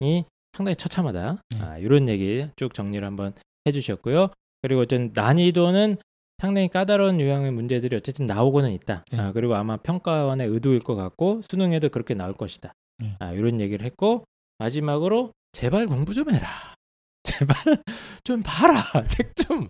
네. 0.00 0.24
상당히 0.52 0.76
처참하다. 0.76 1.38
네. 1.50 1.60
아, 1.60 1.78
이런 1.78 2.08
얘기 2.08 2.46
쭉 2.56 2.72
정리를 2.74 3.06
한번 3.06 3.32
해주셨고요. 3.66 4.28
그리고 4.62 4.82
어쨌든 4.82 5.10
난이도는 5.14 5.96
상당히 6.38 6.68
까다로운 6.68 7.20
유형의 7.20 7.52
문제들이 7.52 7.94
어쨌든 7.96 8.26
나오고는 8.26 8.72
있다. 8.72 9.04
네. 9.12 9.18
아, 9.18 9.32
그리고 9.32 9.54
아마 9.54 9.76
평가원의 9.76 10.48
의도일 10.48 10.80
것 10.80 10.94
같고 10.94 11.42
수능에도 11.48 11.88
그렇게 11.88 12.14
나올 12.14 12.34
것이다. 12.34 12.72
네. 12.98 13.16
아, 13.18 13.32
이런 13.32 13.60
얘기를 13.60 13.84
했고 13.84 14.24
마지막으로 14.58 15.32
제발 15.52 15.86
공부 15.86 16.14
좀 16.14 16.30
해라. 16.30 16.71
제발 17.24 17.56
좀 18.24 18.42
봐라. 18.44 18.84
책 19.08 19.34
좀. 19.36 19.68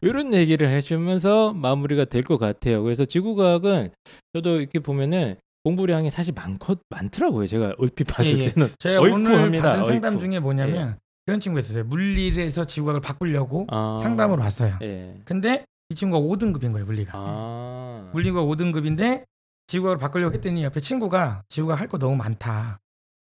이런 0.00 0.32
얘기를 0.34 0.68
해주면서 0.68 1.52
마무리가 1.52 2.04
될 2.04 2.22
것 2.22 2.38
같아요. 2.38 2.82
그래서 2.82 3.04
지구과학은 3.04 3.90
저도 4.34 4.60
이렇게 4.60 4.78
보면은 4.78 5.36
공부량이 5.64 6.10
사실 6.10 6.32
많거, 6.34 6.76
많더라고요. 6.90 7.46
제가 7.46 7.74
얼핏 7.78 8.04
봤을 8.04 8.38
예, 8.38 8.44
예. 8.44 8.52
때는. 8.52 8.68
제가 8.78 9.00
오늘 9.00 9.40
합니다. 9.42 9.70
받은 9.70 9.84
상담 9.84 10.14
어이쿠. 10.14 10.24
중에 10.26 10.38
뭐냐면 10.40 10.98
그런 11.26 11.38
친구가 11.40 11.60
있었어요. 11.60 11.84
물리에서 11.84 12.64
지구과학을 12.64 13.00
바꾸려고 13.00 13.66
아, 13.70 13.96
상담을 14.00 14.38
왔어요. 14.38 14.78
예. 14.82 15.14
근데 15.24 15.64
이 15.90 15.94
친구가 15.94 16.20
5등급인 16.24 16.72
거예요, 16.72 16.84
물리가. 16.86 17.12
아. 17.14 18.10
물리가 18.12 18.40
5등급인데 18.42 19.24
지구과학을 19.68 19.98
바꾸려고 20.00 20.34
했더니 20.34 20.64
옆에 20.64 20.80
친구가 20.80 21.42
지구과학 21.48 21.80
할 21.80 21.88
거 21.88 21.98
너무 21.98 22.16
많다. 22.16 22.78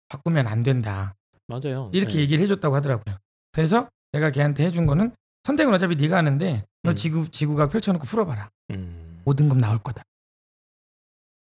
바꾸면 0.10 0.46
안 0.48 0.62
된다. 0.64 1.16
맞아요. 1.48 1.90
이렇게 1.94 2.18
예. 2.18 2.22
얘기를 2.22 2.44
해줬다고 2.44 2.76
하더라고요. 2.76 3.16
그래서 3.58 3.90
내가 4.12 4.30
걔한테 4.30 4.66
해준 4.66 4.86
거는 4.86 5.12
선택은 5.44 5.74
어차피 5.74 5.96
네가 5.96 6.18
하는데 6.18 6.64
너 6.84 6.92
음. 6.92 6.96
지구 6.96 7.28
지구과학 7.28 7.72
펼쳐놓고 7.72 8.06
풀어봐라. 8.06 8.52
음. 8.70 9.24
5등급 9.26 9.58
나올 9.58 9.80
거다. 9.80 10.04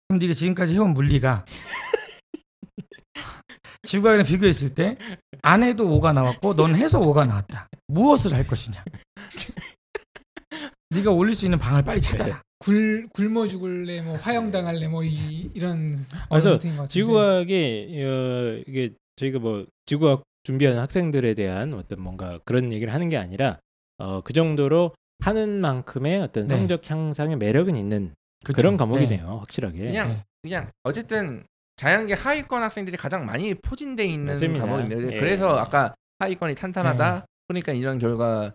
그럼 0.09 0.19
네가 0.19 0.35
지금까지 0.35 0.75
해온 0.75 0.93
물리가 0.93 1.45
지구과학이랑 3.85 4.27
비교했을 4.27 4.75
때 4.75 4.97
안 5.43 5.63
해도 5.63 5.89
5가 5.89 6.13
나왔고 6.13 6.55
넌 6.57 6.75
해서 6.75 6.99
5가 6.99 7.27
나왔다. 7.29 7.69
무엇을 7.87 8.35
할 8.35 8.45
것이냐? 8.47 8.85
네가 10.91 11.13
올릴 11.13 11.37
수 11.37 11.47
있는 11.47 11.59
방을 11.59 11.85
빨리 11.85 12.01
찾아라. 12.01 12.43
굴 12.59 13.09
굶어 13.15 13.47
죽을래 13.47 14.03
뭐 14.03 14.17
화형 14.17 14.51
당할래 14.51 14.89
뭐 14.89 15.05
이, 15.05 15.49
이런 15.55 15.93
그래서 15.93 16.17
언어인 16.29 16.45
것 16.45 16.51
같은데. 16.61 16.87
지구과학이 16.89 18.03
어, 18.05 18.63
이게 18.67 18.91
저희가 19.17 19.39
뭐 19.39 19.65
지구과학 19.87 20.23
준비하는 20.51 20.81
학생들에 20.81 21.35
대한 21.35 21.75
어떤 21.75 22.01
뭔가 22.01 22.41
그런 22.45 22.73
얘기를 22.73 22.93
하는 22.93 23.09
게 23.09 23.17
아니라 23.17 23.61
어, 23.99 24.21
그 24.23 24.33
정도로 24.33 24.93
하는 25.21 25.61
만큼의 25.61 26.21
어떤 26.23 26.47
네. 26.47 26.57
성적 26.57 26.91
향상의 26.91 27.37
매력은 27.37 27.77
있는 27.77 28.15
그쵸? 28.45 28.57
그런 28.57 28.75
네. 28.75 28.79
과목이네요, 28.79 29.27
확실하게. 29.27 29.79
그냥 29.79 30.09
네. 30.09 30.25
그냥 30.43 30.71
어쨌든 30.83 31.45
자연계 31.77 32.15
하위권 32.15 32.63
학생들이 32.63 32.97
가장 32.97 33.25
많이 33.27 33.55
포진돼 33.55 34.05
있는 34.07 34.27
맞습니다. 34.27 34.67
과목입니다. 34.67 35.15
예. 35.15 35.21
그래서 35.21 35.57
아까 35.57 35.95
하위권이 36.19 36.57
탄탄하다. 36.57 37.15
네. 37.15 37.23
그러니까 37.47 37.73
이런 37.73 37.99
결과가 37.99 38.53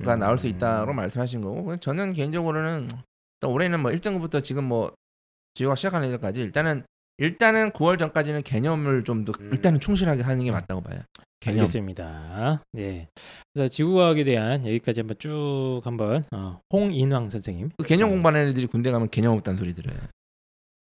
음. 0.00 0.18
나올 0.18 0.38
수 0.38 0.48
있다고 0.48 0.92
말씀하신 0.92 1.42
거고 1.42 1.76
저는 1.76 2.12
개인적으로는 2.12 2.88
올해는 3.46 3.80
뭐 3.80 3.92
1등급부터 3.92 4.42
지금 4.42 4.64
뭐 4.64 4.92
지구가 5.54 5.76
시작하는 5.76 6.10
일까지 6.10 6.40
일단은 6.40 6.82
일단은 7.18 7.70
9월 7.70 7.98
전까지는 7.98 8.42
개념을 8.42 9.04
좀더 9.04 9.32
음. 9.40 9.48
일단은 9.52 9.80
충실하게 9.80 10.22
하는 10.22 10.44
게 10.44 10.50
맞다고 10.50 10.82
봐요. 10.82 11.00
개념. 11.40 11.60
알겠습니다. 11.60 12.62
네. 12.72 13.08
그래서 13.54 13.68
지구과학에 13.68 14.24
대한 14.24 14.66
여기까지 14.66 15.00
한번 15.00 15.16
쭉 15.18 15.80
한번 15.84 16.24
어, 16.32 16.60
홍인왕 16.72 17.30
선생님. 17.30 17.70
그 17.78 17.84
개념 17.86 18.10
공부하는 18.10 18.48
애들이 18.48 18.66
군대 18.66 18.90
가면 18.90 19.08
개념 19.10 19.32
없다는 19.34 19.58
소리 19.58 19.72
들어요. 19.74 19.96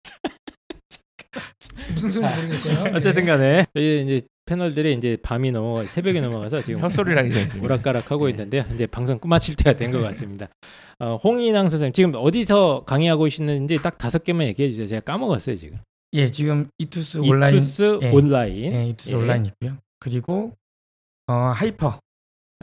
무슨 1.94 2.12
소리인지 2.12 2.36
모르겠어요. 2.42 2.92
어쨌든 2.96 3.26
간에 3.26 3.66
저희 3.74 4.04
이제 4.04 4.22
패널들이 4.46 4.94
이제 4.96 5.18
밤이 5.22 5.52
넘어 5.52 5.86
새벽이 5.86 6.20
넘어가서 6.22 6.62
지금 6.62 6.82
헛소리하니 6.84 7.32
좀. 7.50 7.64
오락가락 7.64 8.12
하고 8.12 8.26
네. 8.26 8.32
있는데요. 8.32 8.64
이제 8.74 8.86
방송 8.88 9.20
끝마칠 9.20 9.56
때가 9.56 9.76
된 9.76 9.92
것 9.92 10.02
같습니다. 10.02 10.48
어, 11.00 11.16
홍인왕 11.18 11.70
선생님 11.70 11.94
지금 11.94 12.14
어디서 12.16 12.84
강의하고 12.86 13.26
계시는지 13.26 13.80
딱 13.82 13.98
다섯 13.98 14.24
개만 14.24 14.48
얘기해 14.48 14.70
주세요. 14.72 14.88
제가 14.88 15.02
까먹었어요 15.02 15.56
지금. 15.58 15.78
예, 16.14 16.30
지금 16.30 16.70
이투스 16.78 17.20
온라인 17.20 17.58
이투스 17.58 18.00
예. 18.02 18.12
온라인. 18.12 18.74
예, 18.74 18.88
이투스 18.90 19.12
예. 19.12 19.16
온라인 19.16 19.46
있고요. 19.46 19.78
그리고 20.00 20.54
어, 21.28 21.34
하이퍼 21.34 22.00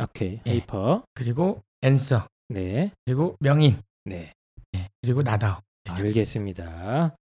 오케이. 0.03 0.41
예. 0.47 0.51
하이퍼. 0.51 1.03
그리고 1.15 1.63
앤서 1.83 2.27
네. 2.49 2.91
그리고 3.05 3.37
명인 3.41 3.77
네. 4.05 4.33
예, 4.75 4.89
그리고 5.03 5.23
나다오. 5.23 5.61
알겠습니다. 5.87 7.15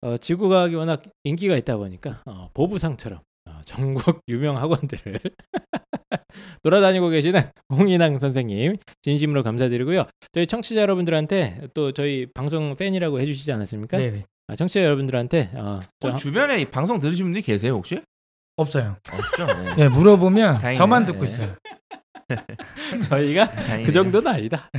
어, 0.00 0.16
지구과학이 0.16 0.74
워낙 0.74 1.02
인기가 1.24 1.54
있다 1.56 1.76
보니까 1.76 2.22
어, 2.24 2.48
보부상처럼 2.54 3.20
어, 3.46 3.60
전국 3.66 4.20
유명 4.28 4.56
학원들을 4.56 5.20
돌아다니고 6.62 7.08
계시는 7.10 7.42
홍인왕 7.70 8.18
선생님 8.18 8.76
진심으로 9.02 9.42
감사드리고요. 9.42 10.06
저희 10.32 10.46
청취자 10.46 10.80
여러분들한테 10.80 11.68
또 11.74 11.92
저희 11.92 12.26
방송 12.32 12.74
팬이라고 12.76 13.20
해주시지 13.20 13.52
않았습니까? 13.52 13.98
네, 13.98 14.10
네. 14.10 14.24
아, 14.48 14.54
청취자 14.56 14.82
여러분들한테 14.84 15.50
어, 15.54 15.80
저 16.00 16.08
어, 16.08 16.14
주변에 16.14 16.60
이 16.60 16.64
방송 16.66 16.98
들으신 16.98 17.26
분들이 17.26 17.42
계세요 17.42 17.74
혹시? 17.74 18.00
없어요. 18.56 18.96
없죠. 19.12 19.46
네. 19.46 19.74
예, 19.78 19.88
물어보면 19.88 20.60
다행이네. 20.60 20.78
저만 20.78 21.04
듣고 21.04 21.24
예. 21.24 21.28
있어요. 21.28 21.56
저희가 23.08 23.48
다행이네요. 23.50 23.86
그 23.86 23.92
정도는 23.92 24.30
아니다. 24.32 24.70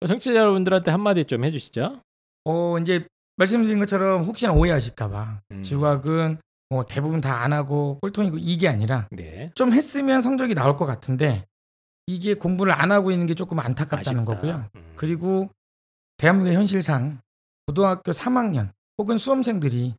어, 0.00 0.06
청취자 0.06 0.34
여러분들한테 0.36 0.90
한마디 0.90 1.24
좀 1.24 1.44
해주시죠. 1.44 2.00
어, 2.44 2.78
이제 2.78 3.04
말씀드린 3.36 3.78
것처럼 3.78 4.22
혹시나 4.22 4.52
오해하실까봐 4.52 5.40
음. 5.50 5.62
지구학은 5.62 6.38
뭐 6.70 6.84
대부분 6.86 7.20
다 7.20 7.42
안 7.42 7.52
하고 7.52 7.98
꼴통이고 8.00 8.38
이게 8.38 8.68
아니라 8.68 9.06
네. 9.10 9.50
좀 9.54 9.72
했으면 9.72 10.22
성적이 10.22 10.54
나올 10.54 10.76
것 10.76 10.86
같은데 10.86 11.44
이게 12.06 12.34
공부를 12.34 12.72
안 12.72 12.90
하고 12.92 13.10
있는 13.10 13.26
게 13.26 13.34
조금 13.34 13.58
안타깝다는 13.58 14.20
아쉽다. 14.22 14.34
거고요. 14.34 14.64
음. 14.76 14.92
그리고 14.96 15.50
대한민국의 16.18 16.56
현실상 16.56 17.18
고등학교 17.74 18.10
3학년 18.10 18.70
혹은 18.98 19.16
수험생들이 19.16 19.94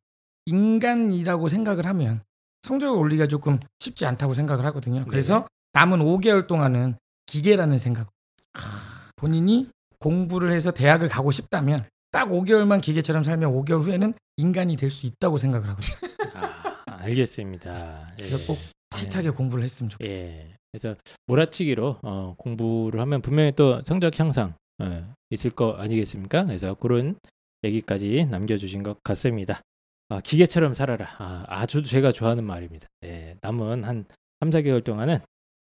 인간이라고 0.45 1.47
생각을 1.47 1.85
하면 1.85 2.21
성적을 2.63 2.99
올리기가 2.99 3.27
조금 3.27 3.59
쉽지 3.79 4.05
않다고 4.05 4.33
생각을 4.33 4.65
하거든요. 4.65 5.05
그래서 5.07 5.47
남은 5.71 5.99
5개월 5.99 6.47
동안은 6.47 6.95
기계라는 7.27 7.79
생각. 7.79 8.09
본인이 9.15 9.69
공부를 9.99 10.51
해서 10.51 10.71
대학을 10.71 11.07
가고 11.07 11.31
싶다면 11.31 11.79
딱 12.11 12.27
5개월만 12.27 12.81
기계처럼 12.81 13.23
살면 13.23 13.53
5개월 13.53 13.81
후에는 13.83 14.13
인간이 14.35 14.75
될 14.75 14.91
수 14.91 15.05
있다고 15.05 15.37
생각을 15.37 15.69
하거든요. 15.69 15.95
아, 16.35 16.75
알겠습니다. 17.03 18.09
예. 18.19 18.23
그래서 18.23 18.51
꼭 18.51 18.59
타이트하게 18.89 19.29
공부를 19.29 19.63
했으면 19.63 19.89
좋겠어요. 19.91 20.17
예. 20.17 20.49
그래서 20.73 20.97
몰아치기로 21.27 21.99
어, 22.01 22.35
공부를 22.37 22.99
하면 22.99 23.21
분명히 23.21 23.53
또 23.55 23.81
성적 23.83 24.19
향상 24.19 24.55
어, 24.79 25.13
있을 25.29 25.51
거 25.51 25.73
아니겠습니까? 25.73 26.45
그래서 26.45 26.73
그런 26.73 27.15
얘기까지 27.63 28.25
남겨주신 28.25 28.83
것 28.83 29.01
같습니다. 29.03 29.61
아, 30.09 30.19
기계처럼 30.21 30.73
살아라. 30.73 31.07
아, 31.19 31.45
아주 31.47 31.83
제가 31.83 32.11
좋아하는 32.11 32.43
말입니다. 32.43 32.87
예, 33.05 33.35
남은 33.41 33.83
한 33.83 34.05
3, 34.41 34.49
4개월 34.49 34.83
동안은 34.83 35.19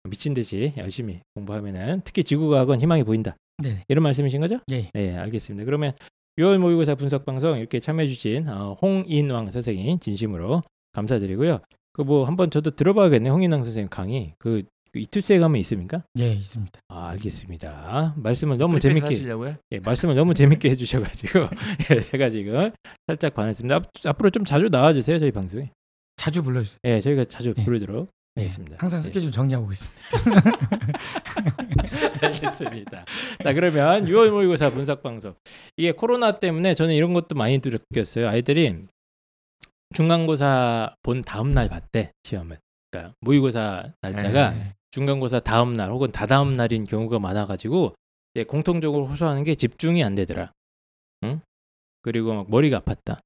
미친 0.08 0.34
듯이 0.34 0.72
열심히 0.76 1.20
공부하면은 1.34 2.00
특히 2.04 2.24
지구과학은 2.24 2.80
희망이 2.80 3.04
보인다. 3.04 3.36
네. 3.62 3.84
이런 3.88 4.02
말씀이신 4.02 4.40
거죠? 4.40 4.58
예. 4.72 4.90
네, 4.94 5.16
알겠습니다. 5.16 5.64
그러면 5.64 5.92
6월 6.38 6.58
모의고사 6.58 6.94
분석 6.94 7.26
방송 7.26 7.58
이렇게 7.58 7.80
참여해주신 7.80 8.48
어, 8.48 8.74
홍인왕 8.80 9.50
선생님 9.50 9.98
진심으로 10.00 10.62
감사드리고요. 10.92 11.60
그 11.92 12.02
뭐 12.02 12.24
한번 12.24 12.50
저도 12.50 12.70
들어봐야겠네요. 12.70 13.32
홍인왕 13.32 13.64
선생님 13.64 13.88
강의 13.90 14.34
그, 14.38 14.62
그 14.62 14.79
이투스에 14.94 15.38
가면 15.38 15.60
있습니까? 15.60 16.02
예, 16.18 16.32
있습니다. 16.32 16.80
아, 16.88 17.08
알겠습니다. 17.10 18.14
말씀을 18.16 18.58
너무 18.58 18.80
재밌게 18.80 19.06
하시려고요? 19.06 19.56
예, 19.72 19.78
말씀을 19.80 20.14
너무 20.14 20.34
재밌게 20.34 20.70
해주셔가지고 20.70 21.40
예, 21.94 22.00
제가 22.00 22.30
지금 22.30 22.70
살짝 23.06 23.34
반했습니다. 23.34 23.74
앞, 23.74 23.84
앞으로 24.04 24.30
좀 24.30 24.44
자주 24.44 24.68
나와주세요 24.70 25.18
저희 25.18 25.30
방송에. 25.30 25.70
자주 26.16 26.42
불러주세요. 26.42 26.78
예, 26.84 27.00
저희가 27.00 27.24
자주 27.24 27.54
예. 27.56 27.64
부르도록 27.64 28.08
예, 28.36 28.42
하겠습니다. 28.42 28.76
항상 28.78 28.98
예. 28.98 29.02
스케줄 29.02 29.30
정리하고 29.30 29.70
있습니다. 29.70 30.00
알겠습니다. 32.22 33.04
자 33.42 33.52
그러면 33.54 34.04
6월 34.04 34.30
모의고사 34.30 34.70
분석 34.70 35.02
방송 35.02 35.34
이게 35.76 35.92
코로나 35.92 36.38
때문에 36.38 36.74
저는 36.74 36.94
이런 36.94 37.14
것도 37.14 37.34
많이 37.36 37.58
느꼈어요. 37.62 38.28
아이들이 38.28 38.84
중간고사 39.94 40.94
본 41.02 41.22
다음 41.22 41.52
날 41.52 41.68
봤대 41.68 42.12
시험을. 42.24 42.58
그러니까 42.90 43.14
모의고사 43.20 43.92
날짜가 44.02 44.50
네. 44.50 44.74
중간고사 44.92 45.40
다음 45.40 45.74
날 45.74 45.90
혹은 45.90 46.10
다다음 46.12 46.52
날인 46.52 46.84
경우가 46.84 47.18
많아가지고 47.18 47.94
이제 48.34 48.44
공통적으로 48.44 49.06
호소하는 49.06 49.44
게 49.44 49.54
집중이 49.54 50.02
안 50.04 50.14
되더라. 50.14 50.52
응? 51.24 51.40
그리고 52.02 52.34
막 52.34 52.50
머리가 52.50 52.80
아팠다. 52.80 53.18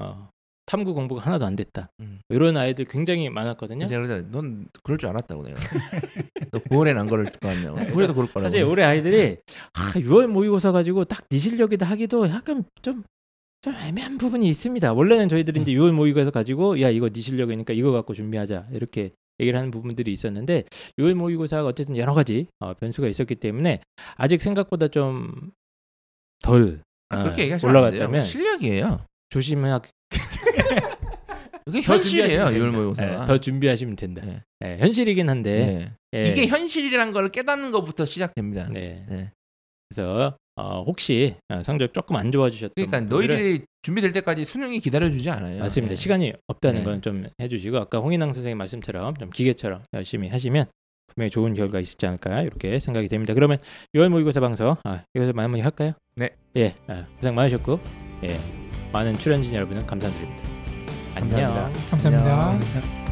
어, 0.00 0.28
탐구 0.66 0.94
공부가 0.94 1.20
하나도 1.22 1.44
안 1.44 1.56
됐다. 1.56 1.88
음. 2.00 2.20
이런 2.30 2.56
아이들 2.56 2.84
굉장히 2.86 3.28
많았거든요. 3.28 3.86
제가 3.86 4.06
그러자 4.06 4.28
넌 4.30 4.66
그럴 4.82 4.96
줄 4.98 5.08
알았다고 5.10 5.42
내가. 5.42 5.58
너 6.52 6.58
9월엔 6.60 6.96
안 6.96 7.06
그럴 7.08 7.30
거 7.32 7.48
아니야. 7.48 7.72
9월에도 7.74 8.14
그럴 8.14 8.26
거라고. 8.28 8.42
사실 8.42 8.62
올해 8.62 8.82
아이들이 8.84 9.38
아, 9.74 9.92
6월 9.94 10.26
모의고사 10.28 10.72
가지고 10.72 11.04
딱 11.04 11.24
네 11.28 11.38
실력이다 11.38 11.84
하기도 11.86 12.28
약간 12.28 12.64
좀, 12.82 13.02
좀 13.60 13.74
애매한 13.74 14.16
부분이 14.18 14.48
있습니다. 14.48 14.92
원래는 14.92 15.28
저희들이 15.28 15.62
이제 15.62 15.72
6월 15.72 15.92
모의고사 15.92 16.30
가지고 16.30 16.80
야 16.80 16.88
이거 16.90 17.08
네 17.10 17.20
실력이니까 17.20 17.72
이거 17.74 17.90
갖고 17.92 18.14
준비하자 18.14 18.68
이렇게 18.72 19.12
얘기를 19.40 19.58
하는 19.58 19.70
부분들이 19.70 20.12
있었는데 20.12 20.64
6월 20.98 21.14
모의고사가 21.14 21.66
어쨌든 21.68 21.96
여러 21.96 22.14
가지 22.14 22.46
어, 22.60 22.74
변수가 22.74 23.08
있었기 23.08 23.36
때문에 23.36 23.80
아직 24.16 24.40
생각보다 24.42 24.88
좀덜 24.88 26.80
아, 27.10 27.20
어, 27.20 27.22
그렇게 27.24 27.42
얘기하시면. 27.42 27.74
올라갔다면 27.74 28.24
실력이에요. 28.24 29.04
조심해야 29.30 29.80
그게 31.66 31.80
더 31.80 31.94
현실이에요. 31.94 32.28
준비하시면 32.28 32.52
6월 32.52 32.60
된다. 32.60 32.76
모의고사. 32.76 33.22
예, 33.22 33.26
더 33.26 33.38
준비하시면 33.38 33.96
된다. 33.96 34.22
네. 34.24 34.42
예, 34.64 34.78
현실이긴 34.78 35.28
한데 35.28 35.96
네. 36.12 36.20
예, 36.20 36.30
이게 36.30 36.46
현실이란 36.46 37.12
걸 37.12 37.30
깨닫는 37.30 37.70
것부터 37.70 38.04
시작됩니다. 38.04 38.68
네. 38.68 39.32
네. 39.94 40.02
그래서 40.02 40.36
어, 40.56 40.82
혹시 40.86 41.34
어, 41.48 41.62
성적 41.62 41.92
조금 41.92 42.16
안 42.16 42.30
좋아지셨던 42.30 42.72
그러니까 42.74 42.98
분들은 42.98 43.34
너희들이 43.34 43.64
준비될 43.82 44.12
때까지 44.12 44.44
수능이 44.44 44.80
기다려주지 44.80 45.28
않아요. 45.30 45.60
맞습니다. 45.60 45.90
네. 45.90 45.96
시간이 45.96 46.32
없다는 46.46 46.80
네. 46.80 46.84
건좀 46.84 47.26
해주시고 47.40 47.78
아까 47.78 47.98
홍인왕 47.98 48.32
선생님 48.32 48.58
말씀처럼 48.58 49.16
좀 49.16 49.30
기계처럼 49.30 49.82
열심히 49.92 50.28
하시면 50.28 50.66
분명히 51.08 51.30
좋은 51.30 51.54
결과 51.54 51.80
있지 51.80 52.06
않을까 52.06 52.42
이렇게 52.42 52.78
생각이 52.78 53.08
됩니다. 53.08 53.34
그러면 53.34 53.58
6월 53.94 54.08
모의고사 54.08 54.40
방송 54.40 54.76
아, 54.84 55.02
이것을 55.14 55.32
마무리 55.32 55.60
할까요? 55.60 55.92
네. 56.16 56.30
예, 56.56 56.74
아, 56.86 57.06
고생 57.16 57.34
많으셨고 57.34 57.80
예, 58.24 58.38
많은 58.92 59.14
출연진 59.18 59.54
여러분은 59.54 59.86
감사드립니다. 59.86 60.44
안녕. 61.14 61.30
감사합니다. 61.30 61.90
감사합니다. 61.90 62.32
감사합니다. 62.32 63.03